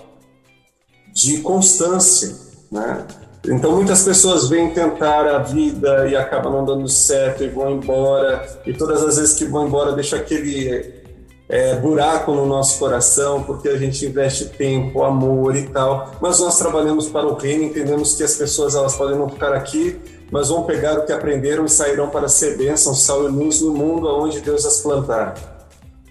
de 1.13 1.41
constância, 1.41 2.35
né? 2.71 3.07
Então 3.45 3.73
muitas 3.73 4.05
pessoas 4.05 4.49
vêm 4.49 4.71
tentar 4.71 5.27
a 5.27 5.39
vida 5.39 6.09
e 6.09 6.15
acabam 6.15 6.53
não 6.53 6.65
dando 6.65 6.89
certo 6.89 7.43
e 7.43 7.49
vão 7.49 7.73
embora 7.73 8.47
e 8.65 8.73
todas 8.73 9.03
as 9.03 9.17
vezes 9.17 9.35
que 9.35 9.45
vão 9.45 9.67
embora 9.67 9.93
deixa 9.93 10.17
aquele 10.17 11.03
é, 11.49 11.75
buraco 11.75 12.33
no 12.33 12.47
nosso 12.47 12.79
coração 12.79 13.43
porque 13.43 13.69
a 13.69 13.77
gente 13.77 14.07
investe 14.07 14.47
tempo, 14.51 15.03
amor 15.03 15.57
e 15.57 15.69
tal. 15.69 16.13
Mas 16.21 16.39
nós 16.39 16.57
trabalhamos 16.57 17.09
para 17.09 17.27
o 17.27 17.35
reino, 17.35 17.65
entendemos 17.65 18.15
que 18.15 18.23
as 18.23 18.37
pessoas 18.37 18.77
elas 18.77 18.95
podem 18.95 19.19
não 19.19 19.29
ficar 19.29 19.53
aqui, 19.53 20.01
mas 20.31 20.49
vão 20.49 20.63
pegar 20.63 20.99
o 20.99 21.05
que 21.05 21.13
aprenderam 21.13 21.65
e 21.65 21.69
sairão 21.69 22.09
para 22.09 22.29
ser 22.29 22.57
bênção, 22.57 22.95
sal 22.95 23.25
e 23.25 23.29
luz 23.29 23.61
no 23.61 23.73
mundo 23.73 24.09
aonde 24.09 24.41
Deus 24.41 24.65
as 24.65 24.81
plantar. 24.81 25.35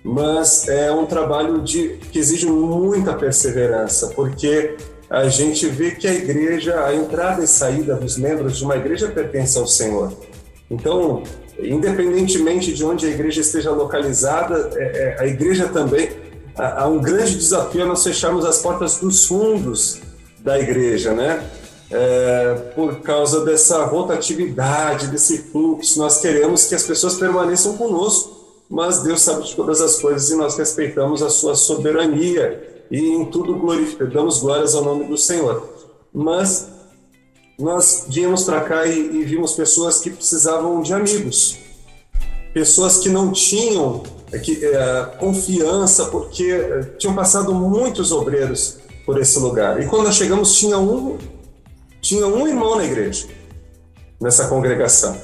Mas 0.03 0.67
é 0.67 0.91
um 0.91 1.05
trabalho 1.05 1.61
de, 1.61 1.97
que 2.11 2.19
exige 2.19 2.45
muita 2.45 3.13
perseverança, 3.13 4.07
porque 4.15 4.75
a 5.11 5.27
gente 5.27 5.67
vê 5.67 5.91
que 5.91 6.07
a 6.07 6.13
igreja, 6.13 6.85
a 6.85 6.95
entrada 6.95 7.43
e 7.43 7.47
saída 7.47 7.95
dos 7.95 8.17
membros 8.17 8.57
de 8.57 8.63
uma 8.63 8.77
igreja 8.77 9.09
pertence 9.09 9.57
ao 9.57 9.67
Senhor. 9.67 10.13
Então, 10.69 11.23
independentemente 11.59 12.73
de 12.73 12.85
onde 12.85 13.05
a 13.05 13.09
igreja 13.09 13.41
esteja 13.41 13.71
localizada, 13.71 14.69
é, 14.73 14.83
é, 14.83 15.15
a 15.19 15.27
igreja 15.27 15.67
também 15.67 16.11
há 16.55 16.87
um 16.87 17.01
grande 17.01 17.35
desafio 17.35 17.83
a 17.83 17.85
nós 17.87 18.01
fecharmos 18.01 18.45
as 18.45 18.59
portas 18.59 18.99
dos 18.99 19.25
fundos 19.25 19.99
da 20.39 20.57
igreja, 20.57 21.11
né? 21.11 21.45
É, 21.91 22.53
por 22.73 23.01
causa 23.01 23.43
dessa 23.43 23.83
rotatividade, 23.83 25.07
desse 25.07 25.39
fluxo, 25.39 25.99
nós 25.99 26.21
queremos 26.21 26.67
que 26.67 26.75
as 26.75 26.83
pessoas 26.83 27.15
permaneçam 27.15 27.75
conosco, 27.75 28.63
mas 28.69 29.03
Deus 29.03 29.21
sabe 29.21 29.43
de 29.43 29.53
todas 29.57 29.81
as 29.81 29.99
coisas 29.99 30.29
e 30.29 30.37
nós 30.37 30.57
respeitamos 30.57 31.21
a 31.21 31.29
sua 31.29 31.53
soberania 31.53 32.70
e 32.91 32.99
em 32.99 33.25
tudo 33.25 33.57
damos 34.13 34.39
glórias 34.39 34.75
ao 34.75 34.83
nome 34.83 35.05
do 35.05 35.17
Senhor. 35.17 35.67
Mas 36.13 36.67
nós 37.57 38.05
viemos 38.09 38.43
para 38.43 38.61
cá 38.61 38.85
e, 38.85 39.21
e, 39.21 39.23
vimos 39.23 39.53
pessoas 39.53 39.99
que 39.99 40.09
precisavam 40.09 40.81
de 40.81 40.93
amigos, 40.93 41.57
pessoas 42.53 42.97
que 42.97 43.07
não 43.07 43.31
tinham 43.31 44.03
é, 44.31 44.39
que, 44.39 44.65
é, 44.65 45.05
confiança, 45.19 46.05
porque 46.05 46.43
é, 46.51 46.81
tinham 46.97 47.15
passado 47.15 47.53
muitos 47.53 48.11
obreiros 48.11 48.79
por 49.05 49.19
esse 49.19 49.39
lugar. 49.39 49.81
E 49.81 49.85
quando 49.85 50.03
nós 50.03 50.15
chegamos, 50.15 50.55
tinha 50.55 50.77
um, 50.77 51.17
tinha 52.01 52.27
um 52.27 52.45
irmão 52.45 52.75
na 52.75 52.83
igreja, 52.83 53.27
nessa 54.19 54.47
congregação. 54.47 55.15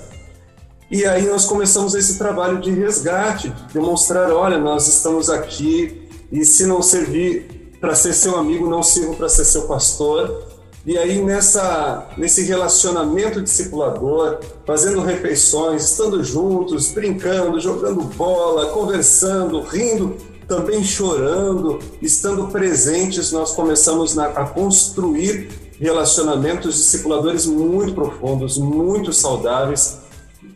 E 0.89 1.05
aí 1.05 1.25
nós 1.25 1.43
começamos 1.43 1.95
esse 1.95 2.17
trabalho 2.17 2.61
de 2.61 2.71
resgate, 2.71 3.49
de 3.49 3.73
demonstrar, 3.73 4.31
olha, 4.31 4.57
nós 4.57 4.87
estamos 4.87 5.29
aqui 5.29 6.07
e 6.31 6.45
se 6.45 6.65
não 6.65 6.81
servir 6.81 7.56
para 7.79 7.95
ser 7.95 8.13
seu 8.13 8.37
amigo, 8.37 8.69
não 8.69 8.81
sirvo 8.83 9.15
para 9.15 9.29
ser 9.29 9.45
seu 9.45 9.63
pastor. 9.63 10.45
E 10.85 10.97
aí 10.97 11.21
nessa 11.21 12.07
nesse 12.17 12.43
relacionamento 12.43 13.41
discipulador, 13.41 14.39
fazendo 14.65 15.01
refeições, 15.01 15.83
estando 15.83 16.23
juntos, 16.23 16.91
brincando, 16.91 17.59
jogando 17.59 18.01
bola, 18.03 18.67
conversando, 18.67 19.59
rindo, 19.61 20.15
também 20.47 20.83
chorando, 20.83 21.79
estando 22.01 22.47
presentes, 22.47 23.33
nós 23.33 23.51
começamos 23.51 24.17
a 24.17 24.45
construir 24.45 25.49
relacionamentos 25.79 26.75
discipuladores 26.75 27.45
muito 27.45 27.93
profundos, 27.93 28.57
muito 28.57 29.11
saudáveis 29.11 29.99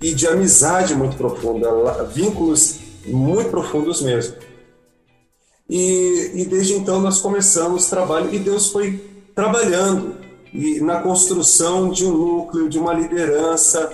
e 0.02 0.14
de 0.14 0.28
amizade 0.28 0.96
muito 0.96 1.16
profunda, 1.18 1.70
vínculos 2.06 2.80
muito 3.06 3.50
profundos 3.50 4.02
mesmo. 4.02 4.36
E, 5.72 6.32
e 6.36 6.44
desde 6.44 6.74
então 6.74 7.00
nós 7.00 7.22
começamos 7.22 7.86
trabalho 7.86 8.36
e 8.36 8.40
Deus 8.40 8.68
foi 8.74 9.02
trabalhando 9.34 10.18
e 10.54 10.82
na 10.82 11.00
construção 11.00 11.90
de 11.90 12.06
um 12.06 12.12
núcleo, 12.12 12.68
de 12.68 12.78
uma 12.78 12.94
liderança. 12.94 13.90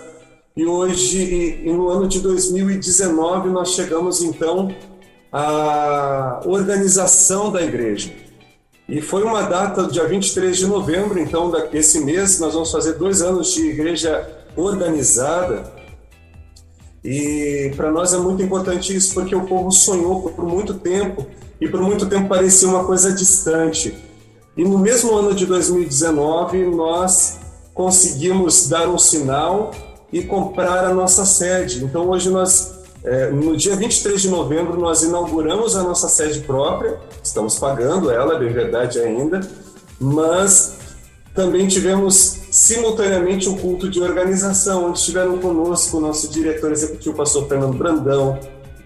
E 0.56 0.66
hoje, 0.66 1.62
e 1.64 1.72
no 1.72 1.88
ano 1.88 2.08
de 2.08 2.20
2019, 2.20 3.50
nós 3.50 3.74
chegamos 3.74 4.24
então 4.24 4.74
à 5.32 6.42
organização 6.46 7.52
da 7.52 7.62
igreja. 7.62 8.12
E 8.90 9.00
foi 9.00 9.22
uma 9.22 9.44
data, 9.44 9.84
dia 9.84 10.08
23 10.08 10.58
de 10.58 10.66
novembro, 10.66 11.20
então, 11.20 11.52
desse 11.70 12.04
mês, 12.04 12.40
nós 12.40 12.56
vamos 12.56 12.72
fazer 12.72 12.94
dois 12.94 13.22
anos 13.22 13.54
de 13.54 13.68
igreja 13.68 14.28
organizada. 14.56 15.72
E 17.04 17.72
para 17.76 17.92
nós 17.92 18.16
é 18.16 18.18
muito 18.18 18.42
importante 18.42 18.96
isso, 18.96 19.14
porque 19.14 19.36
o 19.36 19.46
povo 19.46 19.72
sonhou 19.72 20.24
por 20.32 20.44
muito 20.44 20.74
tempo 20.74 21.24
e 21.60 21.68
por 21.68 21.82
muito 21.82 22.06
tempo 22.06 22.28
parecia 22.28 22.68
uma 22.68 22.84
coisa 22.84 23.12
distante. 23.12 23.96
E 24.56 24.64
no 24.64 24.78
mesmo 24.78 25.16
ano 25.16 25.34
de 25.34 25.46
2019, 25.46 26.66
nós 26.66 27.40
conseguimos 27.74 28.68
dar 28.68 28.90
um 28.90 28.98
sinal 28.98 29.72
e 30.12 30.24
comprar 30.24 30.86
a 30.86 30.94
nossa 30.94 31.26
sede. 31.26 31.84
Então, 31.84 32.10
hoje 32.10 32.30
nós, 32.30 32.80
é, 33.04 33.30
no 33.30 33.56
dia 33.56 33.76
23 33.76 34.22
de 34.22 34.30
novembro, 34.30 34.80
nós 34.80 35.04
inauguramos 35.04 35.76
a 35.76 35.84
nossa 35.84 36.08
sede 36.10 36.40
própria, 36.42 37.00
estamos 37.24 37.60
pagando 37.60 38.10
ela, 38.10 38.36
é 38.36 38.40
bem 38.40 38.52
verdade 38.52 39.00
ainda, 39.00 39.42
mas 40.00 40.78
também 41.36 41.68
tivemos 41.68 42.40
simultaneamente 42.50 43.48
um 43.48 43.56
culto 43.56 43.88
de 43.88 44.02
organização, 44.02 44.88
onde 44.88 44.98
estiveram 44.98 45.38
conosco 45.38 45.98
o 45.98 46.02
nosso 46.02 46.30
diretor 46.30 46.72
executivo, 46.72 47.16
pastor 47.16 47.48
Fernando 47.48 47.78
Brandão, 47.78 48.40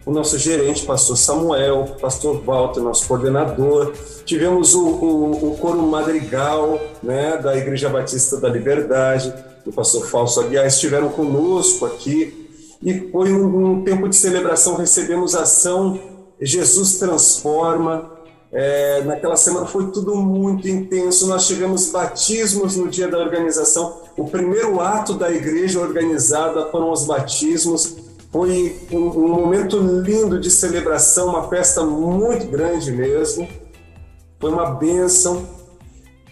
o 0.05 0.11
nosso 0.11 0.37
gerente, 0.37 0.85
pastor 0.85 1.15
Samuel, 1.15 1.95
pastor 2.01 2.41
Walter, 2.43 2.81
nosso 2.81 3.07
coordenador. 3.07 3.93
Tivemos 4.25 4.73
o, 4.73 4.83
o, 4.83 5.51
o 5.51 5.57
coro 5.57 5.81
madrigal 5.83 6.79
né, 7.03 7.37
da 7.37 7.55
Igreja 7.55 7.89
Batista 7.89 8.37
da 8.37 8.49
Liberdade, 8.49 9.33
o 9.65 9.71
pastor 9.71 10.07
Falso 10.07 10.39
Aguiar, 10.39 10.65
estiveram 10.65 11.09
conosco 11.09 11.85
aqui. 11.85 12.41
E 12.81 13.11
foi 13.11 13.31
um, 13.31 13.73
um 13.73 13.83
tempo 13.83 14.09
de 14.09 14.15
celebração, 14.15 14.75
recebemos 14.75 15.35
a 15.35 15.43
ação 15.43 15.99
Jesus 16.41 16.97
Transforma. 16.97 18.09
É, 18.53 19.01
naquela 19.03 19.37
semana 19.37 19.65
foi 19.65 19.91
tudo 19.91 20.15
muito 20.15 20.67
intenso. 20.67 21.27
Nós 21.27 21.45
tivemos 21.47 21.91
batismos 21.91 22.75
no 22.75 22.89
dia 22.89 23.07
da 23.07 23.19
organização. 23.19 24.01
O 24.17 24.27
primeiro 24.27 24.81
ato 24.81 25.13
da 25.13 25.31
igreja 25.31 25.79
organizada 25.79 26.65
foram 26.71 26.91
os 26.91 27.05
batismos 27.05 27.95
foi 28.31 28.77
um, 28.91 29.27
momento 29.27 29.77
lindo 29.77 30.39
de 30.39 30.49
celebração, 30.49 31.29
uma 31.29 31.49
festa 31.49 31.83
muito 31.83 32.47
grande 32.47 32.91
mesmo. 32.91 33.47
foi 34.39 34.49
uma 34.49 34.71
bênção. 34.71 35.45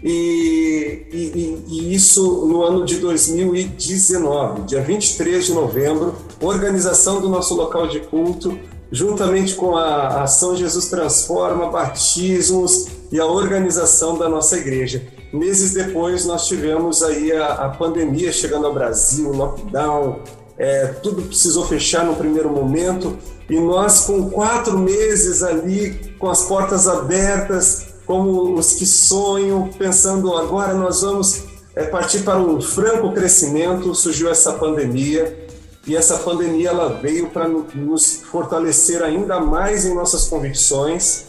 E, 0.02 1.08
e, 1.12 1.64
e, 1.68 1.94
isso 1.94 2.46
no 2.46 2.64
ano 2.64 2.86
de 2.86 3.00
2019, 3.00 4.62
dia 4.62 4.82
23 4.82 5.48
de 5.48 5.54
novembro, 5.54 6.16
organização 6.40 7.20
do 7.20 7.28
nosso 7.28 7.54
local 7.54 7.86
de 7.86 8.00
culto, 8.00 8.58
juntamente 8.90 9.56
com 9.56 9.76
a 9.76 10.24
Ação 10.24 10.56
Jesus 10.56 10.88
Transforma, 10.88 11.70
batismos 11.70 12.88
e 13.12 13.20
a 13.20 13.26
organização 13.26 14.18
da 14.18 14.30
nossa 14.30 14.58
igreja. 14.58 15.06
Meses 15.34 15.74
depois, 15.74 16.26
nós 16.26 16.48
tivemos 16.48 17.04
aí 17.04 17.34
a, 17.34 17.48
a 17.48 17.70
pandemia 17.70 18.32
chegando 18.32 18.68
ao 18.68 18.74
Brasil, 18.74 19.32
lockdown, 19.34 20.22
é, 20.60 20.88
tudo 21.02 21.22
precisou 21.22 21.66
fechar 21.66 22.06
no 22.06 22.18
primeiro 22.18 22.50
momento, 22.50 23.18
e 23.50 23.58
nós, 23.58 24.02
com 24.02 24.30
quatro 24.30 24.78
meses 24.78 25.42
ali, 25.42 26.14
com 26.20 26.30
as 26.30 26.44
portas 26.44 26.88
abertas, 26.88 27.88
como 28.06 28.56
os 28.56 28.74
que 28.74 28.86
sonham, 28.86 29.70
pensando 29.70 30.36
agora 30.36 30.74
nós 30.74 31.02
vamos 31.02 31.44
é, 31.76 31.86
partir 31.86 32.20
para 32.20 32.38
um 32.38 32.60
franco 32.62 33.14
crescimento, 33.14 33.96
surgiu 33.96 34.30
essa 34.30 34.54
pandemia. 34.54 35.48
E 35.88 35.96
essa 35.96 36.18
pandemia 36.18 36.70
ela 36.70 36.90
veio 37.02 37.30
para 37.30 37.48
nos 37.48 38.22
fortalecer 38.30 39.02
ainda 39.02 39.40
mais 39.40 39.86
em 39.86 39.96
nossas 39.96 40.26
convicções, 40.26 41.24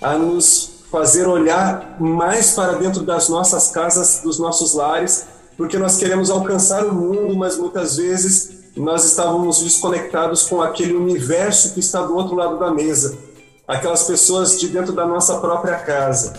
a 0.00 0.16
nos 0.16 0.70
fazer 0.90 1.28
olhar 1.28 1.96
mais 2.00 2.52
para 2.52 2.72
dentro 2.72 3.02
das 3.02 3.28
nossas 3.28 3.68
casas, 3.68 4.20
dos 4.24 4.38
nossos 4.38 4.74
lares, 4.74 5.26
porque 5.56 5.78
nós 5.78 5.96
queremos 5.96 6.30
alcançar 6.30 6.84
o 6.86 6.94
mundo, 6.94 7.36
mas 7.36 7.56
muitas 7.58 7.98
vezes 7.98 8.59
nós 8.76 9.04
estávamos 9.04 9.62
desconectados 9.62 10.44
com 10.44 10.62
aquele 10.62 10.94
universo 10.94 11.74
que 11.74 11.80
está 11.80 12.02
do 12.02 12.14
outro 12.14 12.34
lado 12.34 12.58
da 12.58 12.70
mesa 12.70 13.30
aquelas 13.70 14.02
pessoas 14.02 14.58
de 14.58 14.66
dentro 14.66 14.92
da 14.92 15.06
nossa 15.06 15.38
própria 15.38 15.76
casa. 15.76 16.32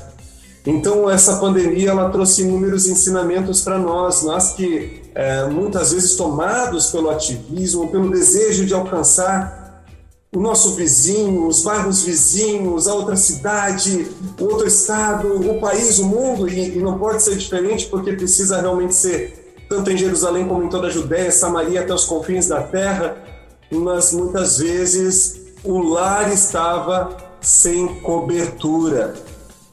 Então, 0.65 1.09
essa 1.09 1.37
pandemia 1.37 1.91
ela 1.91 2.09
trouxe 2.09 2.41
inúmeros 2.41 2.87
ensinamentos 2.87 3.61
para 3.61 3.79
nós, 3.79 4.21
nós 4.21 4.51
que 4.51 5.01
é, 5.15 5.45
muitas 5.45 5.93
vezes 5.93 6.15
tomados 6.15 6.91
pelo 6.91 7.09
ativismo, 7.09 7.89
pelo 7.89 8.11
desejo 8.11 8.65
de 8.65 8.73
alcançar 8.73 9.85
o 10.33 10.39
nosso 10.39 10.75
vizinho, 10.75 11.47
os 11.47 11.63
bairros 11.63 12.03
vizinhos, 12.03 12.87
a 12.87 12.93
outra 12.93 13.15
cidade, 13.15 14.07
o 14.39 14.43
outro 14.43 14.67
estado, 14.67 15.49
o 15.49 15.59
país, 15.59 15.99
o 15.99 16.05
mundo, 16.05 16.47
e, 16.47 16.77
e 16.77 16.79
não 16.79 16.99
pode 16.99 17.23
ser 17.23 17.37
diferente 17.37 17.87
porque 17.87 18.13
precisa 18.13 18.59
realmente 18.59 18.93
ser 18.93 19.40
tanto 19.71 19.89
em 19.89 19.95
Jerusalém 19.95 20.45
como 20.45 20.63
em 20.63 20.67
toda 20.67 20.87
a 20.87 20.89
Judéia, 20.89 21.31
Samaria 21.31 21.79
até 21.79 21.93
os 21.93 22.03
confins 22.03 22.49
da 22.49 22.61
terra, 22.61 23.15
mas 23.71 24.11
muitas 24.11 24.57
vezes 24.57 25.43
o 25.63 25.79
lar 25.79 26.29
estava 26.29 27.15
sem 27.39 28.01
cobertura. 28.01 29.13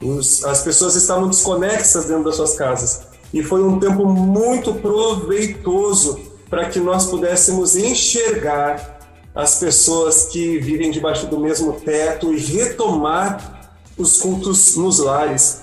Os, 0.01 0.45
as 0.45 0.63
pessoas 0.63 0.95
estavam 0.95 1.27
desconexas 1.27 2.05
dentro 2.05 2.23
das 2.23 2.37
suas 2.37 2.55
casas. 2.55 3.01
E 3.33 3.43
foi 3.43 3.61
um 3.61 3.77
tempo 3.77 4.05
muito 4.05 4.73
proveitoso 4.75 6.17
para 6.49 6.69
que 6.69 6.79
nós 6.79 7.07
pudéssemos 7.07 7.75
enxergar 7.75 9.01
as 9.35 9.59
pessoas 9.59 10.27
que 10.27 10.59
vivem 10.59 10.91
debaixo 10.91 11.27
do 11.27 11.37
mesmo 11.37 11.73
teto 11.73 12.33
e 12.33 12.39
retomar 12.39 13.75
os 13.97 14.21
cultos 14.21 14.77
nos 14.77 14.99
lares, 14.99 15.59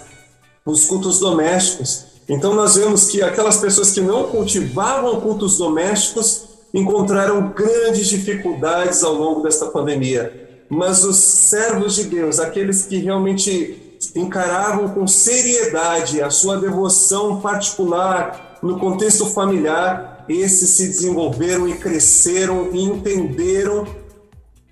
os 0.62 0.84
cultos 0.84 1.20
domésticos. 1.20 2.05
Então 2.28 2.54
nós 2.54 2.74
vemos 2.74 3.06
que 3.06 3.22
aquelas 3.22 3.58
pessoas 3.58 3.92
que 3.92 4.00
não 4.00 4.24
cultivavam 4.24 5.20
cultos 5.20 5.58
domésticos 5.58 6.46
encontraram 6.74 7.52
grandes 7.52 8.08
dificuldades 8.08 9.02
ao 9.04 9.14
longo 9.14 9.42
desta 9.42 9.66
pandemia. 9.66 10.64
Mas 10.68 11.04
os 11.04 11.16
servos 11.16 11.94
de 11.94 12.04
Deus, 12.04 12.40
aqueles 12.40 12.84
que 12.84 12.98
realmente 12.98 13.98
encaravam 14.14 14.88
com 14.88 15.06
seriedade 15.06 16.20
a 16.20 16.30
sua 16.30 16.56
devoção 16.56 17.40
particular 17.40 18.58
no 18.62 18.78
contexto 18.78 19.26
familiar, 19.26 20.24
esses 20.28 20.70
se 20.70 20.88
desenvolveram 20.88 21.68
e 21.68 21.74
cresceram 21.76 22.70
e 22.72 22.82
entenderam 22.82 23.86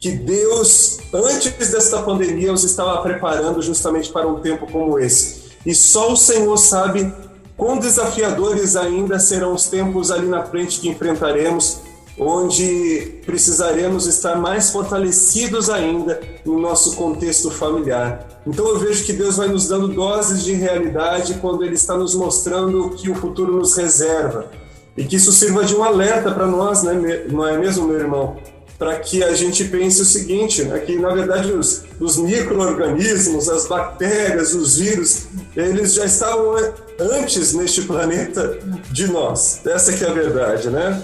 que 0.00 0.10
Deus, 0.10 0.98
antes 1.14 1.70
desta 1.70 2.02
pandemia, 2.02 2.52
os 2.52 2.64
estava 2.64 3.00
preparando 3.00 3.62
justamente 3.62 4.10
para 4.10 4.26
um 4.26 4.40
tempo 4.40 4.66
como 4.70 4.98
esse. 4.98 5.44
E 5.64 5.74
só 5.74 6.12
o 6.12 6.16
Senhor 6.16 6.56
sabe 6.58 7.10
quão 7.56 7.78
desafiadores 7.78 8.76
ainda 8.76 9.18
serão 9.18 9.54
os 9.54 9.66
tempos 9.66 10.10
ali 10.10 10.26
na 10.26 10.44
frente 10.44 10.80
que 10.80 10.88
enfrentaremos, 10.88 11.80
onde 12.18 13.20
precisaremos 13.26 14.06
estar 14.06 14.36
mais 14.36 14.70
fortalecidos 14.70 15.68
ainda 15.68 16.20
no 16.44 16.60
nosso 16.60 16.94
contexto 16.96 17.50
familiar. 17.50 18.40
Então 18.46 18.68
eu 18.68 18.78
vejo 18.78 19.04
que 19.04 19.12
Deus 19.12 19.36
vai 19.36 19.48
nos 19.48 19.66
dando 19.66 19.88
doses 19.88 20.44
de 20.44 20.52
realidade 20.52 21.34
quando 21.34 21.64
Ele 21.64 21.74
está 21.74 21.96
nos 21.96 22.14
mostrando 22.14 22.86
o 22.86 22.90
que 22.90 23.10
o 23.10 23.14
futuro 23.14 23.56
nos 23.56 23.76
reserva. 23.76 24.50
E 24.96 25.04
que 25.04 25.16
isso 25.16 25.32
sirva 25.32 25.64
de 25.64 25.74
um 25.74 25.82
alerta 25.82 26.30
para 26.30 26.46
nós, 26.46 26.84
né? 26.84 27.24
não 27.28 27.46
é 27.46 27.58
mesmo, 27.58 27.88
meu 27.88 27.98
irmão? 27.98 28.36
Para 28.78 28.98
que 28.98 29.22
a 29.22 29.32
gente 29.34 29.64
pense 29.64 30.02
o 30.02 30.04
seguinte, 30.04 30.64
né? 30.64 30.80
que 30.80 30.98
na 30.98 31.14
verdade 31.14 31.52
os, 31.52 31.84
os 32.00 32.16
micro-organismos, 32.16 33.48
as 33.48 33.66
bactérias, 33.66 34.52
os 34.52 34.78
vírus, 34.78 35.26
eles 35.56 35.94
já 35.94 36.04
estavam 36.04 36.56
antes 36.98 37.54
neste 37.54 37.82
planeta 37.82 38.58
de 38.90 39.06
nós. 39.06 39.60
Essa 39.64 39.92
que 39.92 40.04
é 40.04 40.08
a 40.08 40.12
verdade, 40.12 40.70
né? 40.70 41.02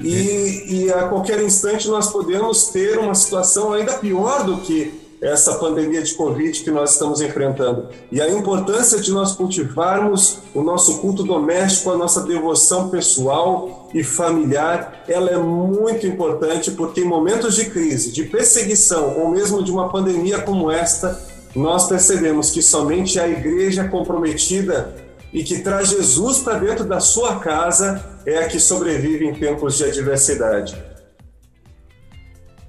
E, 0.00 0.84
e, 0.84 0.92
a 0.92 1.08
qualquer 1.08 1.42
instante 1.42 1.88
nós 1.88 2.12
podemos 2.12 2.68
ter 2.68 2.98
uma 2.98 3.14
situação 3.16 3.72
ainda 3.72 3.94
pior 3.94 4.44
do 4.44 4.58
que 4.58 5.07
essa 5.20 5.54
pandemia 5.54 6.02
de 6.02 6.14
Covid 6.14 6.62
que 6.62 6.70
nós 6.70 6.92
estamos 6.92 7.20
enfrentando. 7.20 7.88
E 8.10 8.20
a 8.20 8.30
importância 8.30 9.00
de 9.00 9.10
nós 9.10 9.32
cultivarmos 9.32 10.38
o 10.54 10.62
nosso 10.62 10.98
culto 10.98 11.24
doméstico, 11.24 11.90
a 11.90 11.96
nossa 11.96 12.22
devoção 12.22 12.88
pessoal 12.88 13.88
e 13.92 14.04
familiar, 14.04 15.04
ela 15.08 15.30
é 15.30 15.36
muito 15.36 16.06
importante 16.06 16.70
porque 16.72 17.00
em 17.00 17.04
momentos 17.04 17.56
de 17.56 17.66
crise, 17.66 18.12
de 18.12 18.24
perseguição 18.24 19.18
ou 19.18 19.30
mesmo 19.30 19.62
de 19.62 19.70
uma 19.70 19.88
pandemia 19.88 20.40
como 20.40 20.70
esta, 20.70 21.20
nós 21.54 21.88
percebemos 21.88 22.50
que 22.50 22.62
somente 22.62 23.18
a 23.18 23.26
igreja 23.26 23.88
comprometida 23.88 24.94
e 25.32 25.42
que 25.42 25.60
traz 25.60 25.88
Jesus 25.88 26.38
para 26.38 26.58
dentro 26.58 26.84
da 26.84 27.00
sua 27.00 27.36
casa 27.36 28.02
é 28.24 28.38
a 28.38 28.48
que 28.48 28.60
sobrevive 28.60 29.26
em 29.26 29.34
tempos 29.34 29.76
de 29.76 29.84
adversidade. 29.84 30.76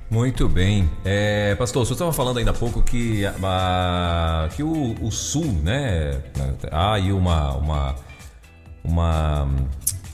Muito 0.10 0.50
bem. 0.50 0.90
É, 1.06 1.54
pastor, 1.54 1.86
você 1.86 1.94
estava 1.94 2.12
falando 2.12 2.40
ainda 2.40 2.50
há 2.50 2.54
pouco 2.54 2.82
que, 2.82 3.24
a, 3.28 4.50
que 4.56 4.64
o, 4.64 4.96
o, 5.02 5.12
Sul, 5.12 5.46
né? 5.64 6.20
Há 6.72 6.94
aí 6.94 7.14
uma, 7.14 7.54
uma, 7.54 7.96
uma, 8.84 9.48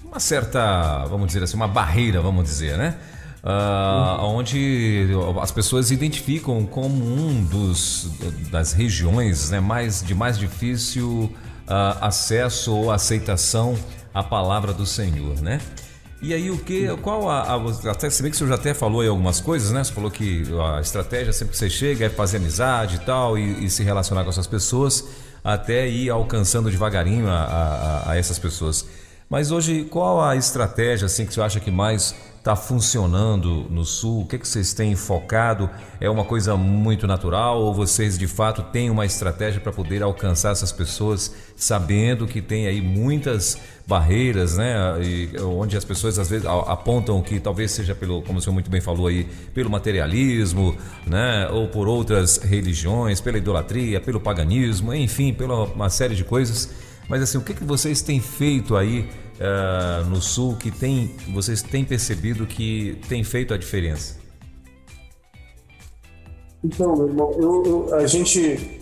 uma 0.03 0.19
certa, 0.19 1.05
vamos 1.05 1.27
dizer 1.27 1.43
assim, 1.43 1.55
uma 1.55 1.67
barreira, 1.67 2.19
vamos 2.19 2.43
dizer, 2.43 2.77
né? 2.77 2.97
Uh, 3.41 4.23
onde 4.25 5.07
as 5.39 5.51
pessoas 5.51 5.91
identificam 5.91 6.65
como 6.65 7.05
um 7.05 7.43
dos 7.43 8.09
das 8.49 8.73
regiões 8.73 9.51
né, 9.51 9.59
mais 9.59 10.01
de 10.01 10.15
mais 10.15 10.35
difícil 10.39 11.31
uh, 11.67 11.97
acesso 12.01 12.73
ou 12.73 12.91
aceitação 12.91 13.77
à 14.11 14.23
palavra 14.23 14.73
do 14.73 14.83
Senhor, 14.83 15.39
né? 15.41 15.61
E 16.25 16.33
aí 16.33 16.49
o 16.49 16.57
que, 16.57 16.87
qual 17.03 17.29
a, 17.29 17.43
a 17.43 17.91
até 17.91 18.09
se 18.09 18.23
bem 18.23 18.31
que 18.31 18.37
você 18.37 18.47
já 18.47 18.55
até 18.55 18.73
falou 18.73 19.01
aí 19.01 19.07
algumas 19.07 19.39
coisas, 19.39 19.71
né? 19.71 19.83
Você 19.83 19.93
falou 19.93 20.09
que 20.09 20.41
a 20.75 20.81
estratégia 20.81 21.31
sempre 21.31 21.51
que 21.51 21.57
você 21.59 21.69
chega 21.69 22.05
é 22.05 22.09
fazer 22.09 22.37
amizade 22.37 22.95
e 22.95 22.99
tal 22.99 23.37
e, 23.37 23.63
e 23.63 23.69
se 23.69 23.83
relacionar 23.83 24.23
com 24.23 24.31
essas 24.31 24.47
pessoas 24.47 25.05
até 25.43 25.87
ir 25.87 26.09
alcançando 26.09 26.71
devagarinho 26.71 27.29
a, 27.29 27.43
a, 27.43 28.11
a 28.11 28.17
essas 28.17 28.39
pessoas. 28.39 28.87
Mas 29.29 29.51
hoje 29.51 29.83
qual 29.83 30.19
a 30.19 30.35
estratégia 30.35 31.05
assim 31.05 31.27
que 31.27 31.33
você 31.35 31.41
acha 31.41 31.59
que 31.59 31.69
mais 31.69 32.15
está 32.45 32.55
funcionando 32.55 33.65
no 33.71 33.83
Sul? 33.83 34.21
O 34.21 34.25
que, 34.27 34.37
que 34.37 34.47
vocês 34.47 34.71
têm 34.71 34.95
focado? 34.95 35.67
É 35.99 36.07
uma 36.07 36.23
coisa 36.23 36.55
muito 36.55 37.07
natural 37.07 37.59
ou 37.59 37.73
vocês 37.73 38.19
de 38.19 38.27
fato 38.27 38.61
têm 38.61 38.91
uma 38.91 39.03
estratégia 39.03 39.59
para 39.59 39.71
poder 39.71 40.03
alcançar 40.03 40.51
essas 40.51 40.71
pessoas, 40.71 41.33
sabendo 41.55 42.27
que 42.27 42.43
tem 42.43 42.67
aí 42.67 42.83
muitas 42.83 43.57
barreiras, 43.87 44.57
né? 44.57 44.75
E 45.01 45.31
onde 45.41 45.75
as 45.75 45.83
pessoas 45.83 46.19
às 46.19 46.29
vezes 46.29 46.45
apontam 46.45 47.19
que 47.23 47.39
talvez 47.39 47.71
seja 47.71 47.95
pelo, 47.95 48.21
como 48.21 48.37
o 48.37 48.41
senhor 48.41 48.53
muito 48.53 48.69
bem 48.69 48.79
falou 48.79 49.07
aí, 49.07 49.23
pelo 49.51 49.71
materialismo, 49.71 50.77
né? 51.07 51.49
Ou 51.51 51.67
por 51.67 51.87
outras 51.87 52.37
religiões, 52.37 53.19
pela 53.19 53.39
idolatria, 53.39 53.99
pelo 53.99 54.19
paganismo, 54.19 54.93
enfim, 54.93 55.33
pela 55.33 55.63
uma 55.63 55.89
série 55.89 56.13
de 56.13 56.23
coisas. 56.23 56.69
Mas 57.09 57.23
assim, 57.23 57.39
o 57.39 57.41
que, 57.41 57.55
que 57.55 57.63
vocês 57.63 58.03
têm 58.03 58.19
feito 58.19 58.75
aí? 58.75 59.09
Uh, 59.39 60.05
no 60.09 60.21
sul 60.21 60.55
que 60.55 60.71
tem, 60.71 61.15
vocês 61.33 61.61
têm 61.61 61.83
percebido 61.83 62.45
que 62.45 62.99
tem 63.07 63.23
feito 63.23 63.53
a 63.53 63.57
diferença? 63.57 64.15
Então, 66.63 66.95
meu 66.95 67.07
irmão, 67.07 67.31
eu, 67.37 67.63
eu, 67.65 67.95
a 67.95 68.07
gente, 68.07 68.81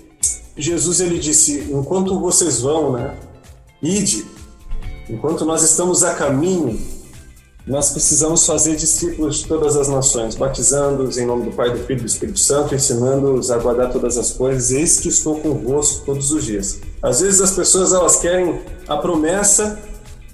Jesus 0.56 1.02
ele 1.02 1.20
disse, 1.20 1.68
enquanto 1.72 2.18
vocês 2.20 2.62
vão, 2.62 2.94
né, 2.94 3.18
ide, 3.82 4.26
enquanto 5.10 5.44
nós 5.44 5.64
estamos 5.64 6.04
a 6.04 6.14
caminho, 6.16 6.80
nós 7.66 7.92
precisamos 7.92 8.46
fazer 8.46 8.76
discípulos 8.76 9.38
de 9.38 9.48
todas 9.48 9.78
as 9.78 9.88
nações, 9.88 10.36
batizando-os 10.36 11.18
em 11.18 11.26
nome 11.26 11.50
do 11.50 11.56
Pai, 11.56 11.72
do 11.72 11.80
Filho 11.80 12.00
e 12.00 12.02
do 12.02 12.08
Espírito 12.08 12.40
Santo, 12.40 12.76
ensinando-os 12.76 13.52
a 13.52 13.58
guardar 13.58 13.92
todas 13.92 14.18
as 14.18 14.32
coisas. 14.32 14.72
Eis 14.72 15.00
que 15.00 15.08
estou 15.08 15.40
convosco 15.40 16.06
todos 16.06 16.32
os 16.32 16.44
dias. 16.44 16.82
Às 17.02 17.22
vezes 17.22 17.40
as 17.40 17.52
pessoas 17.52 17.94
elas 17.94 18.18
querem 18.18 18.62
a 18.86 18.98
promessa 18.98 19.82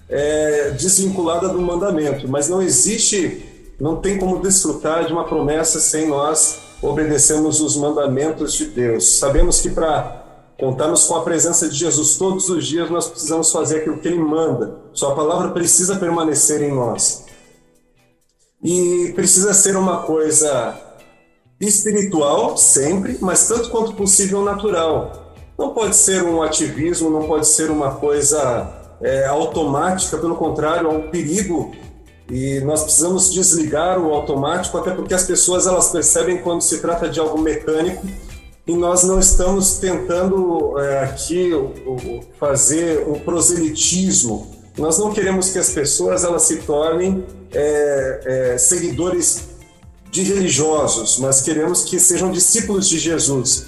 é, 0.10 0.72
desvinculada 0.72 1.48
do 1.50 1.62
mandamento, 1.62 2.28
mas 2.28 2.50
não 2.50 2.62
existe, 2.62 3.46
não 3.80 3.98
tem 3.98 4.18
como 4.18 4.42
desfrutar 4.42 5.06
de 5.06 5.14
uma 5.14 5.26
promessa 5.26 5.80
sem 5.80 6.08
nós 6.08 6.58
obedecermos 6.82 7.62
os 7.62 7.78
mandamentos 7.78 8.54
de 8.54 8.66
Deus. 8.66 9.20
Sabemos 9.20 9.62
que 9.62 9.70
para 9.70 10.26
contarmos 10.58 11.04
com 11.04 11.16
a 11.16 11.24
presença 11.24 11.70
de 11.70 11.76
Jesus 11.76 12.18
todos 12.18 12.50
os 12.50 12.66
dias, 12.66 12.90
nós 12.90 13.08
precisamos 13.08 13.52
fazer 13.52 13.78
aquilo 13.78 14.00
que 14.00 14.08
Ele 14.08 14.20
manda. 14.20 14.78
Sua 14.94 15.14
palavra 15.14 15.52
precisa 15.52 15.96
permanecer 15.96 16.62
em 16.62 16.74
nós. 16.74 17.26
E 18.62 19.14
precisa 19.16 19.54
ser 19.54 19.78
uma 19.78 20.04
coisa 20.04 20.76
espiritual, 21.62 22.58
sempre, 22.58 23.18
mas 23.22 23.48
tanto 23.48 23.70
quanto 23.70 23.94
possível 23.94 24.42
natural. 24.42 25.34
Não 25.58 25.74
pode 25.74 25.96
ser 25.96 26.24
um 26.24 26.42
ativismo, 26.42 27.10
não 27.10 27.28
pode 27.28 27.48
ser 27.48 27.70
uma 27.70 27.96
coisa 27.96 28.79
é, 29.02 29.26
automática, 29.26 30.18
pelo 30.18 30.36
contrário, 30.36 30.88
é 30.88 30.92
um 30.92 31.10
perigo 31.10 31.72
e 32.30 32.60
nós 32.62 32.84
precisamos 32.84 33.34
desligar 33.34 34.00
o 34.00 34.14
automático, 34.14 34.78
até 34.78 34.92
porque 34.92 35.14
as 35.14 35.24
pessoas 35.24 35.66
elas 35.66 35.90
percebem 35.90 36.38
quando 36.42 36.62
se 36.62 36.80
trata 36.80 37.10
de 37.10 37.20
algo 37.20 37.40
mecânico 37.40 38.06
e 38.68 38.74
nós 38.74 39.04
não 39.04 39.20
estamos 39.20 39.80
tentando 39.80 40.78
é, 40.80 41.04
aqui 41.06 41.52
fazer 42.40 43.08
um 43.08 43.20
proselitismo. 43.20 44.48
Nós 44.78 45.00
não 45.00 45.12
queremos 45.12 45.50
que 45.50 45.58
as 45.58 45.72
pessoas 45.72 46.24
elas 46.24 46.44
se 46.44 46.58
tornem 46.58 47.26
é, 47.52 48.22
é, 48.54 48.58
seguidores 48.60 49.50
de 50.12 50.22
religiosos, 50.22 51.18
mas 51.18 51.42
queremos 51.42 51.84
que 51.84 52.00
sejam 52.00 52.32
discípulos 52.32 52.88
de 52.88 53.00
Jesus. 53.00 53.66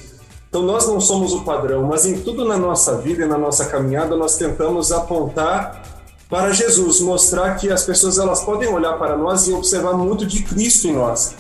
Então 0.52 0.64
nós 0.64 0.86
não 0.86 1.00
somos 1.00 1.32
o 1.32 1.46
padrão, 1.46 1.84
mas 1.84 2.06
em 2.06 2.20
tudo 2.20 2.44
na 2.44 2.58
nossa 2.58 2.98
vida 2.98 3.24
e 3.24 3.26
na 3.26 3.38
nossa 3.38 3.68
caminhada 3.68 4.18
nós 4.18 4.36
tentamos 4.36 4.92
apontar 4.92 5.82
para 6.30 6.52
Jesus, 6.52 7.00
mostrar 7.00 7.56
que 7.56 7.72
as 7.72 7.86
pessoas 7.86 8.18
elas 8.18 8.44
podem 8.44 8.68
olhar 8.68 9.00
para 9.00 9.16
nós 9.16 9.48
e 9.48 9.54
observar 9.54 9.94
muito 9.94 10.26
de 10.26 10.44
Cristo 10.44 10.90
em 10.90 10.94
nós. 10.94 11.36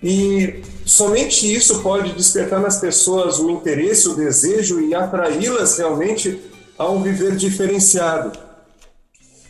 E 0.00 0.62
somente 0.86 1.52
isso 1.52 1.82
pode 1.82 2.12
despertar 2.12 2.60
nas 2.60 2.78
pessoas 2.78 3.40
o 3.40 3.50
interesse, 3.50 4.08
o 4.08 4.14
desejo 4.14 4.80
e 4.80 4.94
atraí-las 4.94 5.76
realmente 5.76 6.40
a 6.78 6.88
um 6.88 7.02
viver 7.02 7.34
diferenciado. 7.34 8.38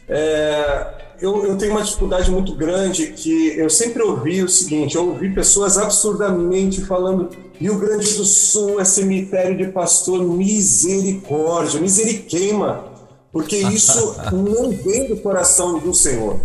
É, 0.09 0.87
eu, 1.21 1.45
eu, 1.45 1.59
tenho 1.59 1.73
uma 1.73 1.83
dificuldade 1.83 2.31
muito 2.31 2.55
grande 2.55 3.09
que 3.09 3.59
eu 3.59 3.69
sempre 3.69 4.03
ouvi 4.03 4.43
o 4.43 4.49
seguinte: 4.49 4.97
eu 4.97 5.09
ouvi 5.09 5.29
pessoas 5.35 5.77
absurdamente 5.77 6.81
falando 6.81 7.29
Rio 7.61 7.77
Grande 7.79 8.15
do 8.15 8.25
Sul 8.25 8.81
é 8.81 8.85
cemitério 8.85 9.57
de 9.57 9.67
pastor, 9.73 10.23
misericórdia, 10.23 11.81
miseriqueima, 11.81 12.85
porque 13.33 13.57
isso 13.57 14.17
não 14.33 14.71
vem 14.71 15.09
do 15.09 15.17
coração 15.17 15.79
do 15.79 15.93
Senhor. 15.93 16.39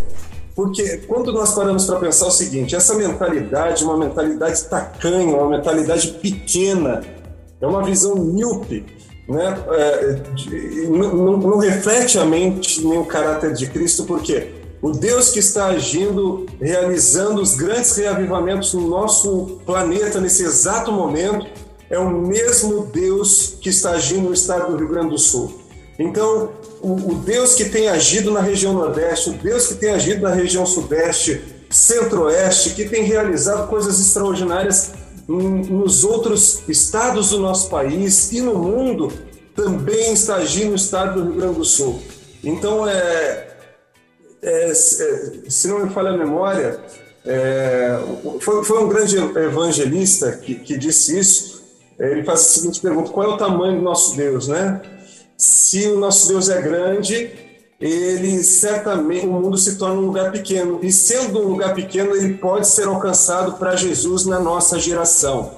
Porque 0.55 0.97
quando 1.07 1.31
nós 1.31 1.53
paramos 1.53 1.85
para 1.85 1.99
pensar 1.99 2.27
o 2.27 2.31
seguinte, 2.31 2.75
essa 2.75 2.95
mentalidade, 2.95 3.83
uma 3.83 3.97
mentalidade 3.97 4.63
tacanha, 4.65 5.35
uma 5.35 5.49
mentalidade 5.49 6.09
pequena, 6.13 7.01
é 7.59 7.65
uma 7.65 7.83
visão 7.83 8.15
míope, 8.15 8.85
né? 9.27 9.57
É, 9.71 10.13
de, 10.35 10.87
não, 10.87 11.37
não, 11.37 11.57
reflete 11.57 12.19
a 12.19 12.25
mente 12.25 12.85
nem 12.85 12.99
o 12.99 13.05
caráter 13.05 13.53
de 13.53 13.67
Cristo, 13.67 14.03
porque 14.03 14.62
o 14.83 14.91
Deus 14.91 15.31
que 15.31 15.39
está 15.39 15.67
agindo, 15.67 16.45
realizando 16.59 17.41
os 17.41 17.55
grandes 17.55 17.95
reavivamentos 17.95 18.73
no 18.73 18.85
nosso 18.85 19.61
planeta 19.65 20.19
nesse 20.19 20.43
exato 20.43 20.91
momento, 20.91 21.47
é 21.89 21.97
o 21.97 22.09
mesmo 22.09 22.85
Deus 22.87 23.55
que 23.61 23.69
está 23.69 23.91
agindo 23.91 24.23
no 24.23 24.33
estado 24.33 24.69
do 24.69 24.77
Rio 24.77 24.89
Grande 24.89 25.11
do 25.11 25.17
Sul. 25.17 25.57
Então, 25.97 26.49
o, 26.81 27.15
Deus 27.15 27.53
que 27.53 27.63
tem 27.63 27.87
agido 27.87 28.29
na 28.29 28.41
região 28.41 28.73
Nordeste, 28.73 29.29
o 29.29 29.33
Deus 29.33 29.67
que 29.67 29.75
tem 29.75 29.91
agido 29.91 30.21
na 30.21 30.33
região 30.33 30.65
Sudeste, 30.65 31.41
Centro-Oeste, 31.69 32.71
que 32.71 32.83
tem 32.83 33.03
realizado 33.03 33.69
coisas 33.69 34.01
extraordinárias 34.01 34.91
nos 35.25 36.03
outros 36.03 36.61
estados 36.67 37.29
do 37.29 37.39
nosso 37.39 37.69
país 37.69 38.33
e 38.33 38.41
no 38.41 38.55
mundo, 38.55 39.13
também 39.55 40.11
está 40.11 40.35
agindo 40.35 40.71
no 40.71 40.75
estado 40.75 41.21
do 41.21 41.29
Rio 41.29 41.39
Grande 41.39 41.59
do 41.59 41.63
Sul. 41.63 42.01
Então, 42.43 42.85
é, 42.85 43.52
é, 44.43 44.69
é 44.69 44.73
se 44.73 45.67
não 45.67 45.85
me 45.85 45.93
falha 45.93 46.11
a 46.11 46.17
memória, 46.17 46.79
é, 47.25 47.99
foi, 48.41 48.63
foi, 48.63 48.83
um 48.83 48.89
grande 48.89 49.17
evangelista 49.17 50.33
que, 50.33 50.55
que 50.55 50.77
disse 50.77 51.17
isso. 51.17 51.63
Ele 51.97 52.23
faz 52.23 52.41
a 52.41 52.43
seguinte 52.43 52.81
pergunta: 52.81 53.11
qual 53.11 53.31
é 53.31 53.33
o 53.33 53.37
tamanho 53.37 53.77
do 53.77 53.83
nosso 53.83 54.15
Deus, 54.15 54.47
né? 54.47 54.81
se 55.37 55.87
o 55.87 55.99
nosso 55.99 56.27
Deus 56.27 56.49
é 56.49 56.61
grande, 56.61 57.31
ele 57.79 58.41
certamente 58.43 59.25
o 59.25 59.31
mundo 59.31 59.57
se 59.57 59.77
torna 59.77 59.99
um 59.99 60.05
lugar 60.05 60.31
pequeno 60.31 60.79
e 60.81 60.91
sendo 60.91 61.39
um 61.39 61.49
lugar 61.49 61.73
pequeno 61.73 62.15
ele 62.15 62.35
pode 62.35 62.67
ser 62.67 62.87
alcançado 62.87 63.53
para 63.53 63.75
Jesus 63.75 64.25
na 64.25 64.39
nossa 64.39 64.79
geração. 64.79 65.51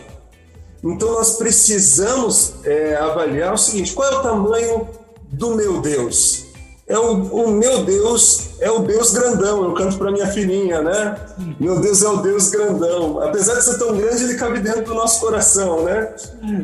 Então 0.83 1.13
nós 1.13 1.37
precisamos 1.37 2.55
é, 2.63 2.95
avaliar 2.95 3.53
o 3.53 3.57
seguinte: 3.57 3.93
qual 3.93 4.11
é 4.11 4.15
o 4.15 4.23
tamanho 4.23 4.89
do 5.31 5.55
meu 5.55 5.81
Deus? 5.81 6.44
É 6.87 6.97
o, 6.99 7.13
o, 7.13 7.51
meu 7.51 7.83
Deus 7.83 8.49
é 8.59 8.69
o 8.69 8.79
Deus 8.79 9.11
grandão. 9.11 9.63
Eu 9.63 9.73
canto 9.73 9.97
para 9.97 10.11
minha 10.11 10.27
filhinha, 10.27 10.83
né? 10.83 11.15
Meu 11.59 11.79
Deus 11.81 12.03
é 12.03 12.07
o 12.07 12.17
Deus 12.17 12.49
grandão. 12.49 13.19
Apesar 13.21 13.55
de 13.55 13.63
ser 13.63 13.79
tão 13.79 13.97
grande, 13.97 14.23
ele 14.23 14.35
cabe 14.35 14.59
dentro 14.59 14.83
do 14.83 14.93
nosso 14.93 15.19
coração, 15.19 15.83
né? 15.83 16.13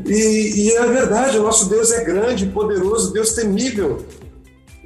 E, 0.05 0.67
e 0.67 0.72
é 0.74 0.86
verdade, 0.86 1.39
o 1.39 1.43
nosso 1.43 1.67
Deus 1.69 1.91
é 1.91 2.03
grande, 2.03 2.45
poderoso, 2.45 3.11
Deus 3.11 3.34
temível. 3.34 4.05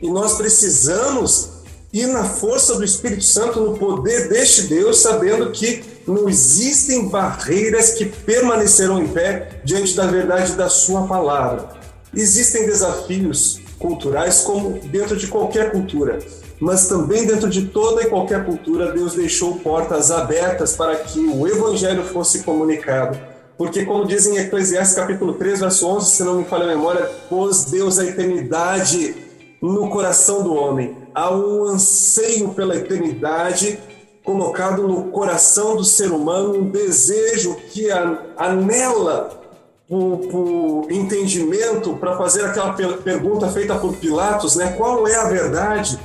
E 0.01 0.09
nós 0.09 0.36
precisamos 0.36 1.49
ir 1.91 2.07
na 2.07 2.23
força 2.23 2.75
do 2.75 2.83
Espírito 2.83 3.23
Santo, 3.23 3.59
no 3.59 3.77
poder 3.77 4.29
deste 4.29 4.63
Deus, 4.63 5.01
sabendo 5.01 5.51
que 5.51 5.83
não 6.07 6.29
existem 6.29 7.09
barreiras 7.09 7.91
que 7.91 8.05
permanecerão 8.05 9.01
em 9.01 9.07
pé 9.07 9.61
diante 9.65 9.95
da 9.95 10.05
verdade 10.05 10.53
da 10.53 10.69
Sua 10.69 11.07
palavra. 11.07 11.69
Existem 12.13 12.65
desafios, 12.65 13.59
culturais, 13.80 14.41
como 14.41 14.80
dentro 14.80 15.15
de 15.15 15.28
qualquer 15.28 15.71
cultura. 15.71 16.19
Mas 16.59 16.88
também 16.88 17.26
dentro 17.26 17.49
de 17.49 17.67
toda 17.67 18.01
e 18.03 18.09
qualquer 18.09 18.45
cultura, 18.45 18.91
Deus 18.91 19.13
deixou 19.13 19.55
portas 19.55 20.09
abertas 20.09 20.76
para 20.76 20.95
que 20.95 21.19
o 21.19 21.47
evangelho 21.47 22.03
fosse 22.03 22.43
comunicado. 22.43 23.17
Porque, 23.57 23.86
como 23.86 24.05
diz 24.05 24.26
em 24.28 24.38
Eclesiastes 24.38 24.95
capítulo 24.95 25.34
3, 25.34 25.61
verso 25.61 25.88
11, 25.88 26.11
se 26.11 26.23
não 26.23 26.36
me 26.36 26.45
falha 26.45 26.65
a 26.65 26.67
memória, 26.67 27.09
pôs 27.30 27.65
Deus 27.65 27.99
a 27.99 28.05
eternidade 28.05 29.15
no 29.61 29.89
coração 29.89 30.43
do 30.43 30.53
homem. 30.53 30.97
Há 31.13 31.34
um 31.34 31.65
anseio 31.65 32.49
pela 32.49 32.76
eternidade 32.76 33.80
colocado 34.23 34.88
no 34.88 35.05
coração 35.05 35.76
do 35.76 35.84
ser 35.84 36.11
humano, 36.11 36.57
um 36.57 36.69
desejo 36.69 37.55
que 37.71 37.89
anela 38.38 39.45
por, 39.88 40.17
por 40.29 40.91
entendimento 40.91 41.95
para 41.97 42.17
fazer 42.17 42.45
aquela 42.45 42.73
pergunta 42.73 43.49
feita 43.49 43.75
por 43.75 43.95
Pilatos, 43.97 44.55
né? 44.55 44.73
Qual 44.73 45.07
é 45.07 45.15
a 45.15 45.25
verdade? 45.25 45.99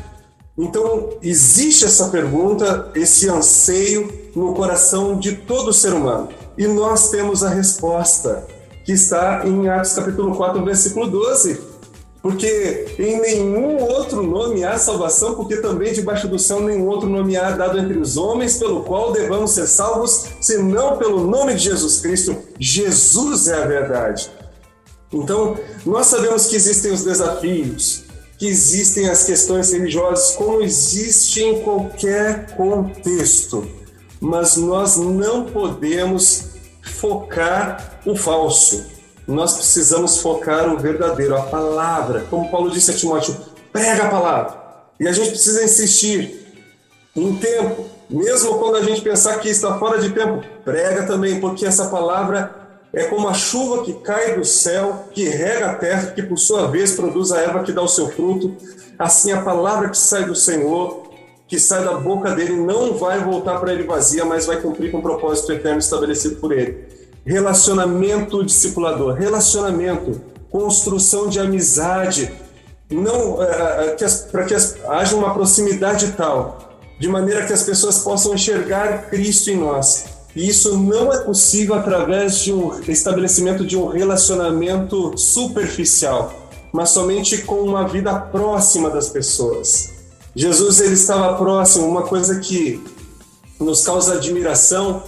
Então, 0.57 1.11
existe 1.23 1.85
essa 1.85 2.09
pergunta, 2.09 2.91
esse 2.95 3.29
anseio 3.29 4.13
no 4.35 4.55
coração 4.55 5.19
de 5.19 5.37
todo 5.37 5.73
ser 5.73 5.93
humano. 5.93 6.29
E 6.59 6.67
nós 6.67 7.11
temos 7.11 7.43
a 7.43 7.49
resposta, 7.49 8.47
que 8.85 8.93
está 8.93 9.47
em 9.47 9.69
Atos 9.69 9.95
capítulo 9.95 10.35
4, 10.37 10.63
versículo 10.65 11.07
12 11.09 11.70
porque 12.23 12.95
em 12.99 13.21
nenhum 13.21 13.83
outro 13.83 14.23
nome 14.23 14.63
há 14.63 14.79
salvação, 14.79 15.35
porque 15.35 15.57
também 15.57 15.93
debaixo 15.93 16.29
do 16.29 16.39
céu 16.39 16.61
nenhum 16.61 16.87
outro 16.87 17.09
nome 17.09 17.37
há 17.37 17.51
dado 17.53 17.79
entre 17.79 17.99
os 17.99 18.17
homens, 18.17 18.59
pelo 18.59 18.83
qual 18.83 19.13
devamos 19.13 19.53
ser 19.53 19.67
salvos, 19.67 20.27
senão 20.41 20.99
pelo 20.99 21.27
nome 21.27 21.55
de 21.55 21.65
Jesus 21.65 22.01
Cristo. 22.01 22.37
Jesus 22.59 23.49
é 23.49 23.63
a 23.63 23.67
verdade. 23.67 24.31
Então, 25.13 25.57
nós 25.85 26.07
sabemos 26.07 26.47
que 26.47 26.57
existem 26.57 26.93
os 26.93 27.03
desafios, 27.03 28.05
que 28.39 28.47
existem 28.47 29.09
as 29.09 29.25
questões 29.25 29.73
religiosas, 29.73 30.37
como 30.37 30.63
existe 30.63 31.43
em 31.43 31.63
qualquer 31.63 32.55
contexto, 32.55 33.67
mas 34.21 34.57
nós 34.57 34.97
não 34.97 35.47
podemos 35.47 36.51
focar 36.83 38.01
o 38.07 38.15
falso 38.15 39.00
nós 39.31 39.55
precisamos 39.55 40.19
focar 40.19 40.73
o 40.73 40.79
verdadeiro, 40.79 41.37
a 41.37 41.43
palavra. 41.43 42.27
Como 42.29 42.51
Paulo 42.51 42.71
disse 42.71 42.91
a 42.91 42.95
Timóteo, 42.95 43.37
prega 43.73 44.05
a 44.05 44.11
palavra. 44.11 44.61
E 44.99 45.09
a 45.09 45.13
gente 45.13 45.31
precisa 45.31 45.65
insistir 45.65 46.39
em 47.17 47.37
tempo, 47.37 47.87
mesmo 48.09 48.59
quando 48.59 48.77
a 48.77 48.83
gente 48.83 49.01
pensar 49.01 49.39
que 49.39 49.49
está 49.49 49.79
fora 49.79 49.99
de 49.99 50.11
tempo, 50.11 50.45
prega 50.65 51.07
também, 51.07 51.41
porque 51.41 51.67
essa 51.67 51.87
palavra 51.89 52.55
é 52.93 53.05
como 53.05 53.29
a 53.29 53.35
chuva 53.35 53.85
que 53.85 53.95
cai 53.95 54.37
do 54.37 54.45
céu, 54.45 55.07
que 55.13 55.29
rega 55.29 55.71
a 55.71 55.75
terra, 55.75 56.11
que 56.11 56.23
por 56.23 56.39
sua 56.39 56.69
vez 56.69 56.93
produz 56.93 57.33
a 57.33 57.41
erva 57.41 57.63
que 57.63 57.73
dá 57.73 57.83
o 57.83 57.89
seu 57.89 58.09
fruto. 58.11 58.57
Assim, 58.99 59.33
a 59.33 59.43
palavra 59.43 59.89
que 59.89 59.97
sai 59.99 60.25
do 60.25 60.35
Senhor 60.35 61.11
que 61.51 61.59
sai 61.59 61.85
da 61.85 61.95
boca 61.95 62.31
dele 62.31 62.55
não 62.55 62.97
vai 62.97 63.19
voltar 63.19 63.59
para 63.59 63.73
ele 63.73 63.83
vazia, 63.83 64.25
mas 64.25 64.47
vai 64.47 64.63
cumprir 64.63 64.93
com 64.93 64.99
o 64.99 65.03
propósito 65.03 65.51
eterno 65.51 65.81
estabelecido 65.81 66.37
por 66.37 66.53
ele. 66.53 66.87
Relacionamento 67.31 68.45
discipulador, 68.45 69.15
relacionamento, 69.15 70.21
construção 70.51 71.29
de 71.29 71.39
amizade, 71.39 72.33
não 72.91 73.41
é, 73.41 73.95
é 73.97 74.09
para 74.33 74.45
que 74.47 74.53
as, 74.53 74.77
haja 74.89 75.15
uma 75.15 75.33
proximidade 75.33 76.11
tal, 76.17 76.59
de 76.99 77.07
maneira 77.07 77.47
que 77.47 77.53
as 77.53 77.63
pessoas 77.63 77.99
possam 77.99 78.35
enxergar 78.35 79.09
Cristo 79.11 79.49
em 79.49 79.57
nós. 79.57 80.07
E 80.35 80.49
isso 80.49 80.77
não 80.77 81.13
é 81.13 81.19
possível 81.19 81.77
através 81.77 82.41
de 82.41 82.53
um 82.53 82.81
estabelecimento 82.89 83.65
de 83.65 83.77
um 83.77 83.87
relacionamento 83.87 85.17
superficial, 85.17 86.35
mas 86.73 86.91
somente 86.91 87.43
com 87.43 87.61
uma 87.61 87.87
vida 87.87 88.13
próxima 88.13 88.91
das 88.91 89.09
pessoas. 89.09 89.91
Jesus 90.35 90.81
ele 90.81 90.95
estava 90.95 91.37
próximo, 91.37 91.87
uma 91.87 92.03
coisa 92.03 92.41
que 92.41 92.83
nos 93.61 93.85
causa 93.85 94.15
admiração 94.15 95.05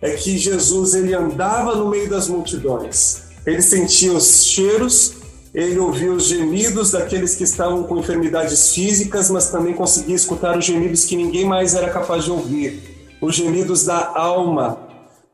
é 0.00 0.10
que 0.10 0.38
Jesus 0.38 0.94
ele 0.94 1.14
andava 1.14 1.74
no 1.74 1.88
meio 1.88 2.08
das 2.08 2.28
multidões. 2.28 3.22
Ele 3.46 3.60
sentia 3.60 4.12
os 4.12 4.44
cheiros, 4.44 5.14
ele 5.54 5.78
ouvia 5.78 6.12
os 6.12 6.24
gemidos 6.24 6.92
daqueles 6.92 7.34
que 7.34 7.44
estavam 7.44 7.82
com 7.82 7.98
enfermidades 7.98 8.72
físicas, 8.72 9.30
mas 9.30 9.50
também 9.50 9.74
conseguia 9.74 10.14
escutar 10.14 10.56
os 10.56 10.64
gemidos 10.64 11.04
que 11.04 11.16
ninguém 11.16 11.44
mais 11.44 11.74
era 11.74 11.90
capaz 11.90 12.24
de 12.24 12.30
ouvir, 12.30 13.16
os 13.20 13.34
gemidos 13.34 13.84
da 13.84 14.12
alma. 14.16 14.78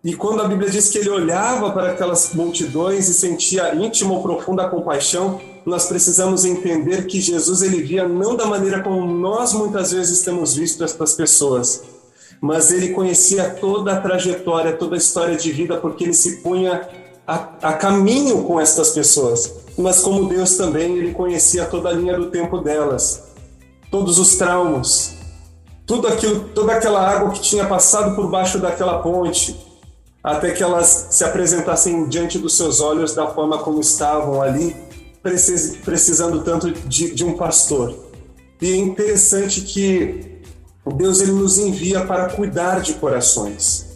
E 0.02 0.14
quando 0.14 0.40
a 0.40 0.48
Bíblia 0.48 0.70
diz 0.70 0.88
que 0.88 0.98
ele 0.98 1.10
olhava 1.10 1.72
para 1.72 1.90
aquelas 1.90 2.32
multidões 2.32 3.08
e 3.08 3.14
sentia 3.14 3.74
íntima 3.74 4.14
ou 4.14 4.22
profunda 4.22 4.68
compaixão, 4.68 5.40
nós 5.66 5.86
precisamos 5.86 6.44
entender 6.44 7.06
que 7.06 7.20
Jesus 7.20 7.60
ele 7.60 7.82
via 7.82 8.06
não 8.06 8.36
da 8.36 8.46
maneira 8.46 8.82
como 8.82 9.04
nós 9.04 9.52
muitas 9.52 9.90
vezes 9.90 10.22
temos 10.22 10.54
visto 10.54 10.84
estas 10.84 11.14
pessoas, 11.14 11.82
mas 12.40 12.70
ele 12.70 12.90
conhecia 12.90 13.50
toda 13.50 13.92
a 13.92 14.00
trajetória, 14.00 14.76
toda 14.76 14.94
a 14.94 14.98
história 14.98 15.36
de 15.36 15.50
vida, 15.52 15.76
porque 15.76 16.04
ele 16.04 16.14
se 16.14 16.42
punha 16.42 16.88
a, 17.26 17.34
a 17.62 17.72
caminho 17.72 18.44
com 18.44 18.60
estas 18.60 18.90
pessoas. 18.90 19.52
Mas 19.76 20.00
como 20.00 20.28
Deus 20.28 20.56
também, 20.56 20.96
ele 20.96 21.12
conhecia 21.12 21.66
toda 21.66 21.88
a 21.88 21.92
linha 21.92 22.16
do 22.16 22.30
tempo 22.30 22.58
delas, 22.58 23.24
todos 23.90 24.18
os 24.18 24.36
traumas, 24.36 25.16
tudo 25.86 26.08
aquilo, 26.08 26.48
toda 26.54 26.72
aquela 26.72 27.06
água 27.08 27.30
que 27.30 27.40
tinha 27.40 27.66
passado 27.66 28.16
por 28.16 28.28
baixo 28.28 28.58
daquela 28.58 28.98
ponte, 29.00 29.56
até 30.22 30.50
que 30.50 30.62
elas 30.62 31.08
se 31.10 31.24
apresentassem 31.24 32.08
diante 32.08 32.38
dos 32.38 32.56
seus 32.56 32.80
olhos 32.80 33.14
da 33.14 33.28
forma 33.28 33.58
como 33.58 33.80
estavam 33.80 34.42
ali, 34.42 34.74
precisando 35.84 36.42
tanto 36.42 36.72
de, 36.72 37.14
de 37.14 37.24
um 37.24 37.36
pastor. 37.36 37.94
E 38.60 38.72
é 38.72 38.76
interessante 38.76 39.60
que 39.60 40.35
Deus 40.92 41.20
ele 41.20 41.32
nos 41.32 41.58
envia 41.58 42.04
para 42.04 42.28
cuidar 42.28 42.80
de 42.80 42.94
corações. 42.94 43.86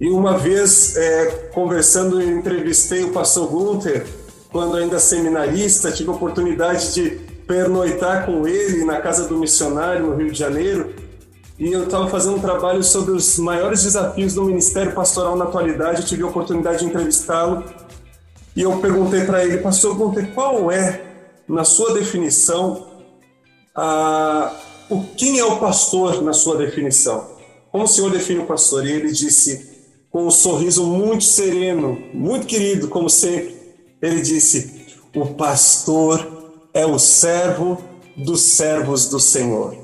E 0.00 0.08
uma 0.10 0.36
vez, 0.36 0.96
é, 0.96 1.50
conversando, 1.54 2.20
eu 2.20 2.38
entrevistei 2.38 3.04
o 3.04 3.12
pastor 3.12 3.48
Gunther, 3.48 4.06
quando 4.50 4.76
ainda 4.76 4.98
seminarista, 4.98 5.90
tive 5.90 6.10
a 6.10 6.12
oportunidade 6.12 6.94
de 6.94 7.10
pernoitar 7.46 8.26
com 8.26 8.46
ele 8.46 8.84
na 8.84 9.00
casa 9.00 9.26
do 9.26 9.38
missionário 9.38 10.06
no 10.06 10.16
Rio 10.16 10.30
de 10.30 10.38
Janeiro. 10.38 10.94
E 11.58 11.72
eu 11.72 11.84
estava 11.84 12.08
fazendo 12.08 12.36
um 12.36 12.40
trabalho 12.40 12.82
sobre 12.82 13.12
os 13.12 13.38
maiores 13.38 13.82
desafios 13.82 14.34
do 14.34 14.44
ministério 14.44 14.92
pastoral 14.92 15.36
na 15.36 15.44
atualidade. 15.44 16.02
Eu 16.02 16.06
tive 16.06 16.22
a 16.22 16.26
oportunidade 16.26 16.80
de 16.80 16.84
entrevistá-lo. 16.86 17.64
E 18.54 18.62
eu 18.62 18.76
perguntei 18.78 19.24
para 19.24 19.44
ele, 19.44 19.58
pastor 19.58 19.96
Gunther, 19.96 20.32
qual 20.34 20.70
é, 20.70 21.02
na 21.48 21.64
sua 21.64 21.94
definição, 21.94 22.86
a, 23.74 24.52
o 24.90 25.02
quem 25.16 25.38
é 25.38 25.44
o 25.44 25.58
pastor 25.58 26.22
na 26.22 26.32
sua 26.32 26.56
definição? 26.56 27.36
Como 27.70 27.84
o 27.84 27.88
senhor 27.88 28.10
define 28.10 28.40
o 28.40 28.46
pastor? 28.46 28.86
E 28.86 28.92
ele 28.92 29.12
disse: 29.12 29.76
com 30.16 30.26
um 30.26 30.30
sorriso 30.30 30.86
muito 30.86 31.24
sereno, 31.24 31.98
muito 32.14 32.46
querido, 32.46 32.88
como 32.88 33.10
sempre, 33.10 33.54
ele 34.00 34.22
disse: 34.22 34.86
O 35.14 35.26
pastor 35.34 36.26
é 36.72 36.86
o 36.86 36.98
servo 36.98 37.78
dos 38.16 38.40
servos 38.40 39.08
do 39.08 39.20
Senhor. 39.20 39.76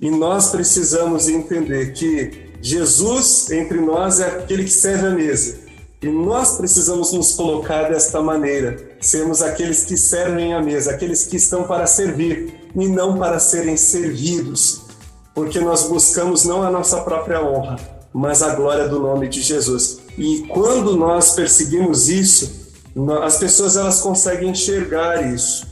E 0.00 0.10
nós 0.10 0.50
precisamos 0.50 1.28
entender 1.28 1.92
que 1.92 2.50
Jesus 2.60 3.52
entre 3.52 3.80
nós 3.80 4.18
é 4.18 4.26
aquele 4.26 4.64
que 4.64 4.70
serve 4.70 5.06
a 5.06 5.10
mesa. 5.10 5.60
E 6.02 6.08
nós 6.08 6.56
precisamos 6.56 7.12
nos 7.12 7.34
colocar 7.34 7.88
desta 7.88 8.20
maneira, 8.20 8.96
sermos 9.00 9.42
aqueles 9.42 9.84
que 9.84 9.96
servem 9.96 10.54
a 10.54 10.60
mesa, 10.60 10.90
aqueles 10.90 11.24
que 11.26 11.36
estão 11.36 11.62
para 11.62 11.86
servir 11.86 12.61
e 12.74 12.88
não 12.88 13.18
para 13.18 13.38
serem 13.38 13.76
servidos, 13.76 14.82
porque 15.34 15.60
nós 15.60 15.84
buscamos 15.84 16.44
não 16.44 16.62
a 16.62 16.70
nossa 16.70 17.00
própria 17.02 17.42
honra, 17.42 17.76
mas 18.12 18.42
a 18.42 18.54
glória 18.54 18.88
do 18.88 18.98
nome 19.00 19.28
de 19.28 19.40
Jesus. 19.40 20.00
E 20.18 20.46
quando 20.48 20.96
nós 20.96 21.32
perseguimos 21.32 22.08
isso, 22.08 22.62
as 23.22 23.38
pessoas 23.38 23.76
elas 23.76 24.00
conseguem 24.00 24.50
enxergar 24.50 25.32
isso 25.32 25.66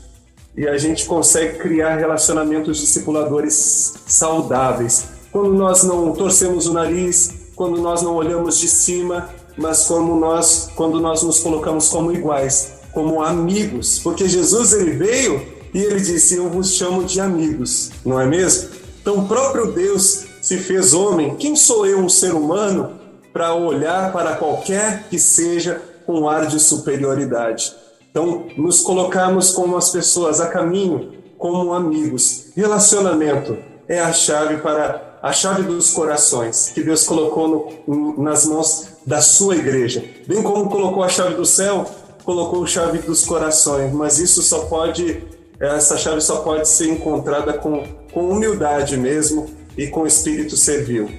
e 0.55 0.67
a 0.67 0.77
gente 0.77 1.05
consegue 1.05 1.59
criar 1.59 1.95
relacionamentos 1.95 2.77
discipuladores 2.79 3.93
saudáveis. 4.05 5.05
Quando 5.31 5.53
nós 5.53 5.83
não 5.83 6.11
torcemos 6.13 6.67
o 6.67 6.73
nariz, 6.73 7.51
quando 7.55 7.79
nós 7.79 8.01
não 8.01 8.15
olhamos 8.15 8.59
de 8.59 8.67
cima, 8.67 9.29
mas 9.57 9.85
como 9.85 10.19
nós, 10.19 10.69
quando 10.75 10.99
nós 10.99 11.23
nos 11.23 11.39
colocamos 11.39 11.87
como 11.87 12.11
iguais, 12.11 12.73
como 12.91 13.21
amigos, 13.21 13.99
porque 13.99 14.27
Jesus 14.27 14.73
ele 14.73 14.91
veio 14.91 15.60
e 15.73 15.79
ele 15.79 15.99
disse: 15.99 16.35
"Eu 16.35 16.49
vos 16.49 16.73
chamo 16.73 17.03
de 17.03 17.19
amigos", 17.19 17.91
não 18.05 18.19
é 18.19 18.25
mesmo? 18.25 18.69
Então 19.01 19.19
o 19.19 19.27
próprio 19.27 19.71
Deus 19.71 20.25
se 20.41 20.57
fez 20.57 20.93
homem, 20.93 21.35
quem 21.35 21.55
sou 21.55 21.85
eu, 21.85 21.99
um 21.99 22.09
ser 22.09 22.33
humano, 22.33 22.99
para 23.31 23.53
olhar 23.53 24.11
para 24.11 24.35
qualquer 24.35 25.07
que 25.09 25.19
seja 25.19 25.81
com 26.05 26.21
um 26.21 26.29
ar 26.29 26.47
de 26.47 26.59
superioridade? 26.59 27.73
Então, 28.09 28.47
nos 28.57 28.81
colocarmos 28.81 29.51
como 29.51 29.77
as 29.77 29.89
pessoas 29.89 30.41
a 30.41 30.47
caminho, 30.47 31.13
como 31.37 31.73
amigos. 31.73 32.47
Relacionamento 32.55 33.57
é 33.87 33.99
a 33.99 34.11
chave 34.11 34.57
para 34.57 35.19
a 35.21 35.31
chave 35.31 35.63
dos 35.63 35.91
corações 35.91 36.71
que 36.73 36.83
Deus 36.83 37.03
colocou 37.03 37.83
no, 37.87 38.21
nas 38.23 38.45
mãos 38.45 38.87
da 39.05 39.21
sua 39.21 39.55
igreja. 39.55 40.03
Bem 40.27 40.41
como 40.41 40.69
colocou 40.69 41.03
a 41.03 41.09
chave 41.09 41.35
do 41.35 41.45
céu, 41.45 41.85
colocou 42.23 42.63
a 42.63 42.67
chave 42.67 42.99
dos 42.99 43.23
corações, 43.23 43.93
mas 43.93 44.17
isso 44.17 44.41
só 44.41 44.65
pode 44.65 45.23
essa 45.67 45.97
chave 45.97 46.21
só 46.21 46.37
pode 46.37 46.67
ser 46.67 46.87
encontrada 46.87 47.53
com, 47.53 47.83
com 48.11 48.29
humildade 48.29 48.97
mesmo, 48.97 49.61
e 49.77 49.87
com 49.87 50.05
espírito 50.05 50.55
servil. 50.55 51.09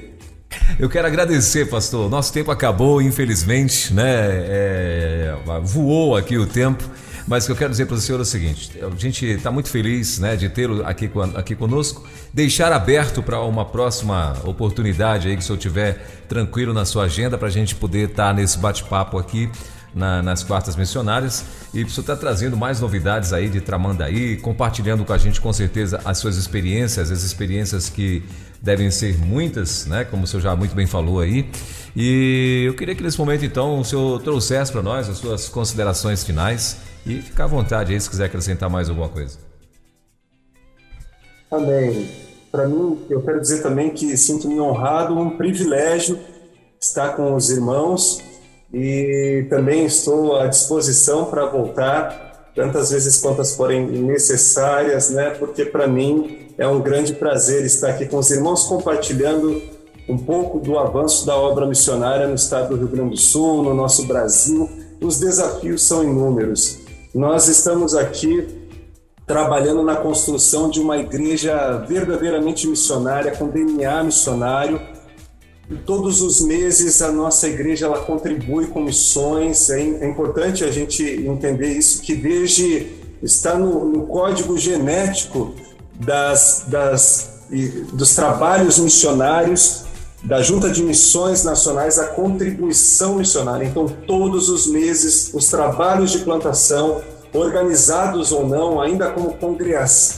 Eu 0.78 0.88
quero 0.88 1.06
agradecer, 1.06 1.68
pastor. 1.68 2.10
Nosso 2.10 2.32
tempo 2.32 2.50
acabou, 2.50 3.00
infelizmente, 3.00 3.92
né? 3.92 4.04
É, 4.04 5.34
voou 5.62 6.16
aqui 6.16 6.36
o 6.36 6.46
tempo. 6.46 6.84
Mas 7.26 7.44
o 7.44 7.46
que 7.46 7.52
eu 7.52 7.56
quero 7.56 7.70
dizer 7.70 7.86
para 7.86 7.94
o 7.94 8.00
senhor 8.00 8.18
é 8.18 8.22
o 8.22 8.24
seguinte: 8.24 8.72
a 8.82 8.98
gente 8.98 9.24
está 9.24 9.50
muito 9.50 9.70
feliz 9.70 10.18
né, 10.18 10.36
de 10.36 10.48
tê-lo 10.48 10.84
aqui, 10.84 11.10
aqui 11.34 11.54
conosco. 11.54 12.06
Deixar 12.32 12.72
aberto 12.72 13.22
para 13.22 13.40
uma 13.40 13.64
próxima 13.64 14.34
oportunidade 14.44 15.28
aí 15.28 15.36
que 15.36 15.42
o 15.42 15.46
senhor 15.46 15.58
tiver 15.58 16.24
tranquilo 16.28 16.74
na 16.74 16.84
sua 16.84 17.04
agenda 17.04 17.38
para 17.38 17.48
a 17.48 17.50
gente 17.50 17.74
poder 17.74 18.10
estar 18.10 18.28
tá 18.28 18.34
nesse 18.34 18.58
bate-papo 18.58 19.18
aqui 19.18 19.48
na, 19.94 20.22
nas 20.22 20.42
quartas 20.42 20.76
missionárias. 20.76 21.44
E 21.72 21.82
o 21.82 21.90
senhor 21.90 22.02
está 22.02 22.16
trazendo 22.16 22.56
mais 22.56 22.80
novidades 22.80 23.32
aí 23.32 23.48
de 23.48 23.60
Tramandaí, 23.60 24.36
compartilhando 24.36 25.04
com 25.04 25.12
a 25.12 25.18
gente 25.18 25.40
com 25.40 25.52
certeza 25.52 26.00
as 26.04 26.18
suas 26.18 26.36
experiências, 26.36 27.10
as 27.10 27.22
experiências 27.22 27.88
que 27.88 28.22
devem 28.60 28.90
ser 28.90 29.18
muitas, 29.18 29.86
né? 29.86 30.04
Como 30.04 30.24
o 30.24 30.26
senhor 30.26 30.42
já 30.42 30.56
muito 30.56 30.74
bem 30.74 30.86
falou 30.86 31.20
aí. 31.20 31.48
E 31.94 32.64
eu 32.66 32.74
queria 32.74 32.94
que 32.94 33.02
nesse 33.02 33.18
momento 33.18 33.44
então 33.44 33.80
o 33.80 33.84
senhor 33.84 34.20
trouxesse 34.22 34.70
para 34.70 34.82
nós 34.82 35.08
as 35.08 35.18
suas 35.18 35.48
considerações 35.48 36.24
finais 36.24 36.78
e 37.04 37.20
ficar 37.20 37.44
à 37.44 37.48
vontade 37.48 37.92
aí 37.92 38.00
se 38.00 38.08
quiser 38.08 38.26
acrescentar 38.26 38.70
mais 38.70 38.88
alguma 38.88 39.08
coisa. 39.08 39.38
Amém. 41.50 42.08
Para 42.50 42.68
mim, 42.68 42.98
eu 43.08 43.22
quero 43.22 43.40
dizer 43.40 43.62
também 43.62 43.90
que 43.90 44.16
sinto-me 44.16 44.60
honrado, 44.60 45.18
um 45.18 45.36
privilégio 45.36 46.18
estar 46.80 47.16
com 47.16 47.34
os 47.34 47.50
irmãos 47.50 48.18
e 48.72 49.46
também 49.50 49.84
estou 49.84 50.36
à 50.36 50.46
disposição 50.46 51.26
para 51.26 51.44
voltar 51.46 52.50
tantas 52.54 52.90
vezes 52.90 53.20
quantas 53.20 53.54
forem 53.54 53.86
necessárias, 53.86 55.10
né? 55.10 55.30
Porque 55.30 55.64
para 55.64 55.86
mim 55.86 56.48
é 56.56 56.66
um 56.66 56.80
grande 56.80 57.14
prazer 57.14 57.64
estar 57.64 57.90
aqui 57.90 58.06
com 58.06 58.18
os 58.18 58.30
irmãos 58.30 58.64
compartilhando 58.64 59.62
um 60.08 60.18
pouco 60.18 60.58
do 60.58 60.78
avanço 60.78 61.24
da 61.24 61.36
obra 61.36 61.66
missionária 61.66 62.26
no 62.26 62.34
estado 62.34 62.70
do 62.70 62.76
Rio 62.76 62.88
Grande 62.88 63.10
do 63.10 63.16
Sul, 63.16 63.62
no 63.62 63.74
nosso 63.74 64.06
Brasil. 64.06 64.68
Os 65.00 65.18
desafios 65.18 65.82
são 65.82 66.02
inúmeros. 66.02 66.78
Nós 67.14 67.48
estamos 67.48 67.94
aqui 67.94 68.46
trabalhando 69.26 69.82
na 69.82 69.96
construção 69.96 70.68
de 70.68 70.80
uma 70.80 70.98
igreja 70.98 71.78
verdadeiramente 71.88 72.66
missionária, 72.66 73.34
com 73.36 73.48
DNA 73.48 74.02
missionário, 74.02 74.80
Todos 75.84 76.22
os 76.22 76.40
meses 76.40 77.02
a 77.02 77.10
nossa 77.10 77.48
igreja 77.48 77.86
ela 77.86 78.00
contribui 78.00 78.66
com 78.66 78.82
missões. 78.82 79.70
É, 79.70 79.80
é 79.80 80.08
importante 80.08 80.64
a 80.64 80.70
gente 80.70 81.02
entender 81.02 81.72
isso 81.72 82.02
que 82.02 82.14
desde 82.14 82.86
está 83.22 83.56
no, 83.56 83.84
no 83.84 84.06
código 84.06 84.58
genético 84.58 85.54
das, 85.94 86.64
das 86.68 87.32
dos 87.92 88.14
trabalhos 88.14 88.78
missionários 88.78 89.84
da 90.22 90.40
Junta 90.40 90.70
de 90.70 90.82
Missões 90.82 91.44
Nacionais 91.44 91.98
a 91.98 92.06
contribuição 92.06 93.16
missionária. 93.16 93.64
Então, 93.66 93.86
todos 94.06 94.48
os 94.48 94.66
meses, 94.66 95.32
os 95.34 95.48
trabalhos 95.48 96.12
de 96.12 96.20
plantação, 96.20 97.02
organizados 97.34 98.30
ou 98.30 98.46
não, 98.46 98.80
ainda 98.80 99.10
como 99.10 99.36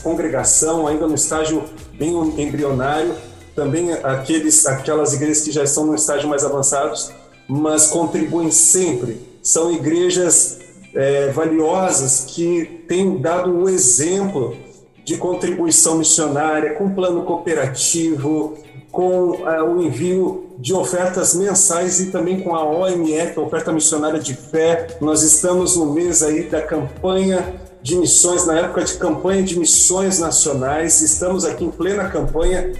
congregação, 0.03 0.85
ainda 0.87 1.07
no 1.07 1.15
estágio 1.15 1.63
bem 1.97 2.13
embrionário, 2.37 3.15
também 3.55 3.93
aqueles, 3.93 4.65
aquelas 4.65 5.13
igrejas 5.13 5.41
que 5.41 5.51
já 5.51 5.63
estão 5.63 5.85
no 5.85 5.95
estágio 5.95 6.27
mais 6.27 6.43
avançados, 6.43 7.11
mas 7.47 7.87
contribuem 7.87 8.51
sempre. 8.51 9.21
São 9.41 9.71
igrejas 9.71 10.59
é, 10.93 11.29
valiosas 11.31 12.25
que 12.27 12.83
têm 12.87 13.17
dado 13.17 13.51
o 13.51 13.69
exemplo 13.69 14.55
de 15.03 15.17
contribuição 15.17 15.99
missionária, 15.99 16.73
com 16.73 16.89
plano 16.89 17.23
cooperativo, 17.23 18.57
com 18.91 19.47
é, 19.47 19.61
o 19.61 19.81
envio 19.81 20.45
de 20.57 20.73
ofertas 20.73 21.35
mensais 21.35 21.99
e 21.99 22.07
também 22.07 22.41
com 22.41 22.55
a 22.55 22.63
OMF, 22.63 23.37
a 23.37 23.41
Oferta 23.41 23.71
Missionária 23.71 24.19
de 24.19 24.33
Fé. 24.33 24.87
Nós 24.99 25.21
estamos 25.21 25.75
no 25.77 25.93
mês 25.93 26.23
aí 26.23 26.43
da 26.43 26.61
campanha 26.61 27.61
de 27.81 27.95
missões, 27.97 28.47
na 28.47 28.57
época 28.57 28.83
de 28.83 28.95
campanha 28.95 29.43
de 29.43 29.59
missões 29.59 30.19
nacionais. 30.19 31.01
Estamos 31.01 31.45
aqui 31.45 31.65
em 31.65 31.69
plena 31.69 32.09
campanha. 32.09 32.73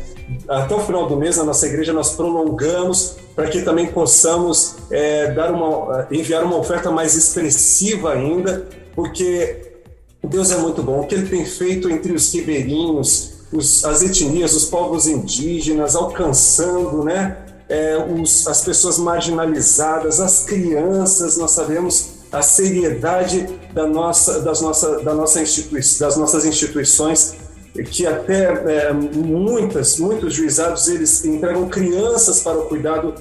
Até 0.48 0.74
o 0.74 0.80
final 0.80 1.08
do 1.08 1.16
mês, 1.16 1.38
na 1.38 1.44
nossa 1.44 1.68
igreja, 1.68 1.94
nós 1.94 2.16
prolongamos 2.16 3.16
para 3.36 3.48
que 3.48 3.62
também 3.62 3.88
possamos 3.88 4.76
é, 4.90 5.32
dar 5.32 5.52
uma, 5.52 6.08
enviar 6.12 6.44
uma 6.44 6.58
oferta 6.58 6.90
mais 6.90 7.16
expressiva 7.16 8.14
ainda, 8.14 8.68
porque 8.96 9.74
Deus 10.24 10.52
é 10.52 10.58
muito 10.58 10.82
bom. 10.82 11.02
O 11.02 11.08
que 11.08 11.16
ele 11.16 11.28
tem 11.28 11.46
feito 11.46 11.90
entre 11.90 12.12
os 12.14 12.34
ribeirinhos, 12.34 13.34
os, 13.52 13.86
as 13.86 14.02
etnias, 14.02 14.56
os 14.56 14.66
povos 14.66 15.08
indígenas, 15.08 15.96
alcançando 15.96 17.04
né, 17.04 17.38
é, 17.70 17.98
os, 17.98 18.48
as 18.48 18.64
pessoas 18.64 18.98
marginalizadas, 18.98 20.20
as 20.20 20.44
crianças, 20.44 21.38
nós 21.38 21.52
sabemos 21.52 22.16
a 22.32 22.42
seriedade 22.42 23.48
da 23.74 23.88
nossa, 23.88 24.42
das, 24.42 24.62
nossa, 24.62 25.00
da 25.00 25.14
nossa 25.14 25.42
institui 25.42 25.80
das 26.00 26.18
nossas 26.18 26.46
instituições, 26.46 27.36
que 27.84 28.08
até 28.08 28.46
é, 28.88 28.94
muitas, 28.94 30.00
muitos 30.00 30.34
juizados 30.34 30.88
eles 30.88 31.24
entregam 31.26 31.68
crianças 31.68 32.42
para 32.42 32.58
o 32.58 32.66
cuidado, 32.66 33.14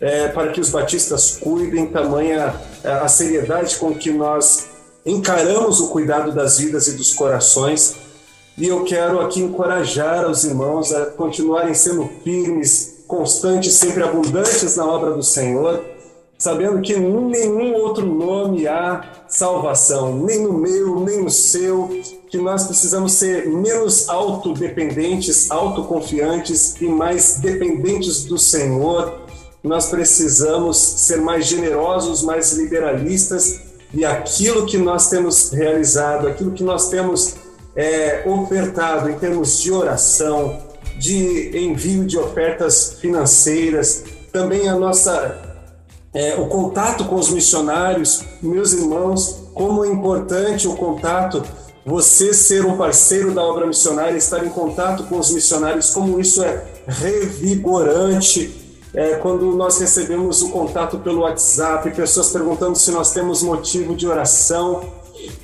é, 0.00 0.28
para 0.28 0.50
que 0.52 0.60
os 0.60 0.70
batistas 0.70 1.38
cuidem, 1.40 1.86
tamanha 1.86 2.54
é, 2.82 2.90
a 2.90 3.08
seriedade 3.08 3.76
com 3.76 3.94
que 3.94 4.10
nós 4.10 4.68
encaramos 5.04 5.80
o 5.80 5.88
cuidado 5.88 6.32
das 6.32 6.58
vidas 6.58 6.86
e 6.88 6.96
dos 6.96 7.12
corações. 7.12 7.96
E 8.56 8.66
eu 8.66 8.84
quero 8.84 9.20
aqui 9.20 9.40
encorajar 9.40 10.28
os 10.28 10.44
irmãos 10.44 10.92
a 10.92 11.06
continuarem 11.06 11.74
sendo 11.74 12.08
firmes, 12.24 13.04
constantes, 13.06 13.74
sempre 13.74 14.02
abundantes 14.02 14.76
na 14.76 14.86
obra 14.86 15.12
do 15.12 15.22
Senhor, 15.22 15.82
sabendo 16.36 16.80
que 16.80 16.96
nenhum 16.96 17.74
outro 17.74 18.04
nome 18.04 18.66
há 18.66 19.24
salvação, 19.28 20.14
nem 20.18 20.42
no 20.42 20.52
meu, 20.52 21.00
nem 21.00 21.22
no 21.22 21.30
seu, 21.30 21.90
que 22.30 22.38
nós 22.38 22.64
precisamos 22.64 23.12
ser 23.12 23.48
menos 23.48 24.08
autodependentes, 24.08 25.50
autoconfiantes 25.50 26.80
e 26.80 26.86
mais 26.86 27.38
dependentes 27.40 28.24
do 28.24 28.38
Senhor. 28.38 29.20
Nós 29.62 29.86
precisamos 29.86 30.76
ser 30.76 31.20
mais 31.20 31.46
generosos, 31.46 32.22
mais 32.22 32.52
liberalistas 32.52 33.60
e 33.92 34.04
aquilo 34.04 34.66
que 34.66 34.76
nós 34.76 35.08
temos 35.08 35.50
realizado, 35.50 36.28
aquilo 36.28 36.52
que 36.52 36.62
nós 36.62 36.88
temos 36.88 37.36
é, 37.74 38.22
ofertado 38.26 39.08
em 39.08 39.18
termos 39.18 39.60
de 39.60 39.72
oração, 39.72 40.58
de 40.98 41.56
envio 41.58 42.04
de 42.04 42.18
ofertas 42.18 42.98
financeiras, 43.00 44.04
também 44.32 44.68
a 44.68 44.76
nossa 44.76 45.48
é, 46.12 46.34
o 46.36 46.46
contato 46.46 47.04
com 47.04 47.16
os 47.16 47.30
missionários, 47.30 48.24
meus 48.42 48.72
irmãos, 48.72 49.48
como 49.54 49.84
é 49.84 49.88
importante 49.88 50.66
o 50.66 50.74
contato, 50.74 51.42
você 51.88 52.34
ser 52.34 52.66
um 52.66 52.76
parceiro 52.76 53.32
da 53.32 53.42
obra 53.42 53.66
missionária, 53.66 54.16
estar 54.16 54.44
em 54.44 54.50
contato 54.50 55.04
com 55.04 55.18
os 55.18 55.32
missionários, 55.32 55.90
como 55.90 56.20
isso 56.20 56.44
é 56.44 56.62
revigorante 56.86 58.68
é, 58.94 59.14
quando 59.16 59.46
nós 59.52 59.78
recebemos 59.78 60.42
o 60.42 60.50
contato 60.50 60.98
pelo 60.98 61.22
WhatsApp, 61.22 61.90
pessoas 61.92 62.30
perguntando 62.30 62.76
se 62.76 62.90
nós 62.90 63.12
temos 63.12 63.42
motivo 63.42 63.96
de 63.96 64.06
oração, 64.06 64.92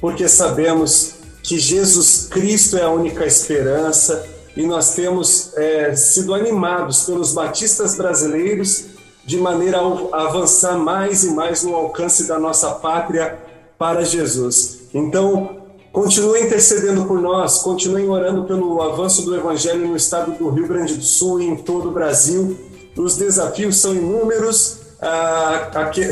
porque 0.01 0.29
sabemos 0.29 1.15
que 1.43 1.59
Jesus 1.59 2.27
Cristo 2.31 2.77
é 2.77 2.83
a 2.83 2.91
única 2.91 3.25
esperança 3.25 4.27
e 4.55 4.67
nós 4.67 4.95
temos 4.95 5.51
é, 5.57 5.95
sido 5.97 6.35
animados 6.35 7.05
pelos 7.05 7.33
batistas 7.33 7.97
brasileiros 7.97 8.85
de 9.25 9.39
maneira 9.39 9.79
a 10.13 10.23
avançar 10.27 10.77
mais 10.77 11.25
e 11.25 11.31
mais 11.31 11.63
no 11.63 11.75
alcance 11.75 12.29
da 12.29 12.39
nossa 12.39 12.71
pátria 12.71 13.39
para 13.79 14.05
Jesus. 14.05 14.81
Então, 14.93 15.64
continuem 15.95 16.47
intercedendo 16.47 17.05
por 17.05 17.21
nós, 17.21 17.63
continuem 17.63 18.09
orando 18.09 18.43
pelo 18.43 18.83
avanço 18.83 19.23
do 19.23 19.37
Evangelho 19.37 19.87
no 19.87 19.97
estado 19.97 20.33
do 20.33 20.51
Rio 20.51 20.67
Grande 20.67 20.97
do 20.97 21.05
Sul 21.05 21.41
e 21.41 21.47
em 21.47 21.55
todo 21.55 21.89
o 21.89 21.93
Brasil 21.93 22.59
os 22.97 23.17
desafios 23.17 23.77
são 23.77 23.95
inúmeros, 23.95 24.81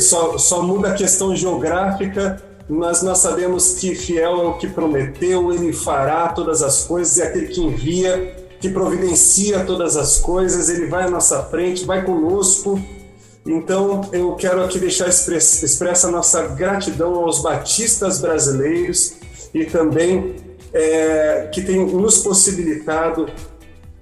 só, 0.00 0.38
só 0.38 0.62
muda 0.62 0.90
a 0.90 0.94
questão 0.94 1.34
geográfica, 1.34 2.40
mas 2.68 3.02
nós 3.02 3.18
sabemos 3.18 3.74
que 3.74 3.96
fiel 3.96 4.40
é 4.40 4.44
o 4.44 4.54
que 4.54 4.68
prometeu, 4.68 5.52
ele 5.52 5.72
fará 5.72 6.28
todas 6.28 6.62
as 6.62 6.84
coisas, 6.84 7.18
é 7.18 7.26
aquele 7.26 7.48
que 7.48 7.60
envia, 7.60 8.36
que 8.60 8.68
providencia 8.68 9.64
todas 9.64 9.96
as 9.96 10.18
coisas, 10.18 10.68
ele 10.68 10.86
vai 10.86 11.04
à 11.04 11.10
nossa 11.10 11.42
frente, 11.42 11.84
vai 11.84 12.04
conosco. 12.04 12.80
Então, 13.44 14.02
eu 14.12 14.34
quero 14.36 14.62
aqui 14.62 14.78
deixar 14.78 15.08
expressa 15.08 16.06
a 16.06 16.10
nossa 16.10 16.42
gratidão 16.48 17.16
aos 17.16 17.42
batistas 17.42 18.20
brasileiros 18.20 19.20
e 19.54 19.64
também 19.64 20.36
é, 20.72 21.48
que 21.52 21.62
tem 21.62 21.84
nos 21.86 22.18
possibilitado, 22.18 23.26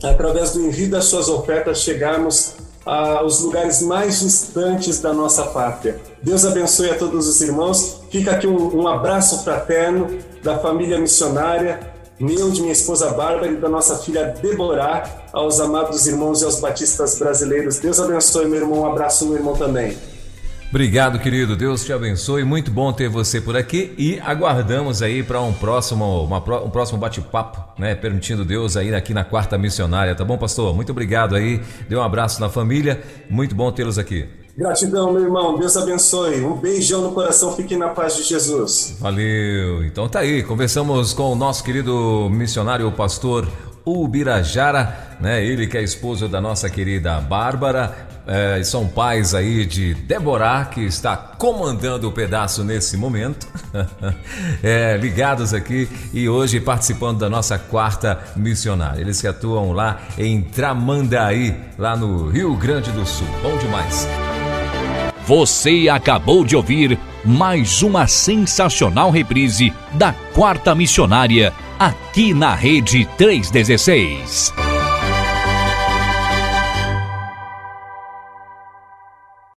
através 0.03 0.53
do 0.53 0.61
envio 0.61 0.91
das 0.91 1.05
suas 1.05 1.29
ofertas, 1.29 1.81
chegarmos 1.83 2.55
aos 2.85 3.41
lugares 3.41 3.83
mais 3.83 4.21
distantes 4.21 5.01
da 5.01 5.13
nossa 5.13 5.45
pátria. 5.45 6.01
Deus 6.23 6.45
abençoe 6.45 6.91
a 6.91 6.97
todos 6.97 7.29
os 7.29 7.41
irmãos. 7.41 8.01
Fica 8.11 8.33
aqui 8.33 8.47
um, 8.47 8.83
um 8.83 8.89
abraço 8.89 9.45
fraterno 9.45 10.19
da 10.43 10.59
família 10.59 10.99
missionária, 10.99 11.81
meu, 12.19 12.51
de 12.51 12.61
minha 12.61 12.73
esposa 12.73 13.11
Bárbara 13.11 13.51
e 13.51 13.57
da 13.57 13.69
nossa 13.69 13.97
filha 13.99 14.35
Deborah, 14.43 15.09
aos 15.33 15.59
amados 15.61 16.07
irmãos 16.07 16.43
e 16.43 16.45
aos 16.45 16.61
batistas 16.61 17.19
brasileiros. 17.19 17.79
Deus 17.79 17.99
abençoe, 17.99 18.47
meu 18.47 18.61
irmão. 18.61 18.81
Um 18.81 18.87
abraço, 18.87 19.27
meu 19.27 19.37
irmão 19.37 19.57
também. 19.57 19.97
Obrigado, 20.71 21.19
querido. 21.19 21.57
Deus 21.57 21.85
te 21.85 21.93
abençoe. 21.93 22.45
Muito 22.45 22.71
bom 22.71 22.93
ter 22.93 23.09
você 23.09 23.41
por 23.41 23.57
aqui 23.57 23.93
e 23.99 24.21
aguardamos 24.21 25.03
aí 25.03 25.21
para 25.21 25.41
um 25.41 25.53
próximo, 25.53 26.23
uma, 26.23 26.39
um 26.65 26.71
próximo 26.71 26.97
bate-papo, 26.97 27.61
né? 27.77 27.97
Permitindo 27.97 28.45
Deus 28.45 28.77
aí 28.77 28.95
aqui 28.95 29.13
na 29.13 29.25
quarta 29.25 29.59
missionária, 29.59 30.15
tá 30.15 30.25
bom, 30.25 30.39
pastor? 30.39 30.73
Muito 30.73 30.93
obrigado 30.93 31.35
aí. 31.35 31.61
Dê 31.89 31.97
um 31.97 32.03
abraço 32.03 32.41
na 32.41 32.49
família. 32.49 33.03
Muito 33.29 33.53
bom 33.53 33.73
tê-los 33.73 33.99
aqui. 33.99 34.29
Gratidão, 34.57 35.13
meu 35.13 35.25
irmão. 35.25 35.59
Deus 35.59 35.77
abençoe. 35.77 36.41
Um 36.41 36.55
beijão 36.55 37.03
no 37.03 37.11
coração. 37.11 37.57
Fique 37.57 37.77
na 37.77 37.89
paz 37.89 38.15
de 38.17 38.23
Jesus. 38.23 38.97
Valeu. 39.01 39.85
Então 39.85 40.09
tá 40.09 40.21
aí. 40.21 40.45
Conversamos 40.45 41.13
com 41.13 41.33
o 41.33 41.35
nosso 41.35 41.65
querido 41.65 42.29
missionário, 42.31 42.87
o 42.87 42.93
pastor 42.93 43.49
Ubirajara, 43.85 45.17
né? 45.21 45.45
Ele 45.45 45.67
que 45.67 45.77
é 45.77 45.83
esposo 45.83 46.29
da 46.29 46.41
nossa 46.41 46.71
querida 46.71 47.21
Bárbara 47.21 48.10
é, 48.27 48.63
são 48.63 48.87
pais 48.87 49.35
aí 49.35 49.65
de 49.65 49.95
Deborah, 49.95 50.67
que 50.67 50.81
está 50.81 51.17
comandando 51.17 52.09
o 52.09 52.13
pedaço 52.13 52.63
nesse 52.63 52.97
momento, 52.97 53.47
é, 54.63 54.97
ligados 54.97 55.53
aqui 55.53 55.89
e 56.13 56.29
hoje 56.29 56.61
participando 56.61 57.19
da 57.19 57.31
nossa 57.31 57.59
quarta 57.59 58.19
missionária. 58.37 59.01
Eles 59.01 59.21
que 59.21 59.27
atuam 59.27 59.73
lá 59.73 60.01
em 60.19 60.43
Tramandaí, 60.43 61.55
lá 61.79 61.97
no 61.97 62.29
Rio 62.29 62.55
Grande 62.57 62.91
do 62.93 63.07
Sul. 63.07 63.27
Bom 63.43 63.57
demais. 63.59 64.09
Você 65.27 65.89
acabou 65.89 66.45
de 66.45 66.57
ouvir 66.57 66.99
mais 67.25 67.83
uma 67.83 68.07
sensacional 68.07 69.11
reprise 69.11 69.73
da 69.93 70.13
quarta 70.35 70.75
missionária 70.75 71.53
aqui 71.79 72.35
na 72.35 72.55
Rede 72.55 73.07
316. 73.17 74.70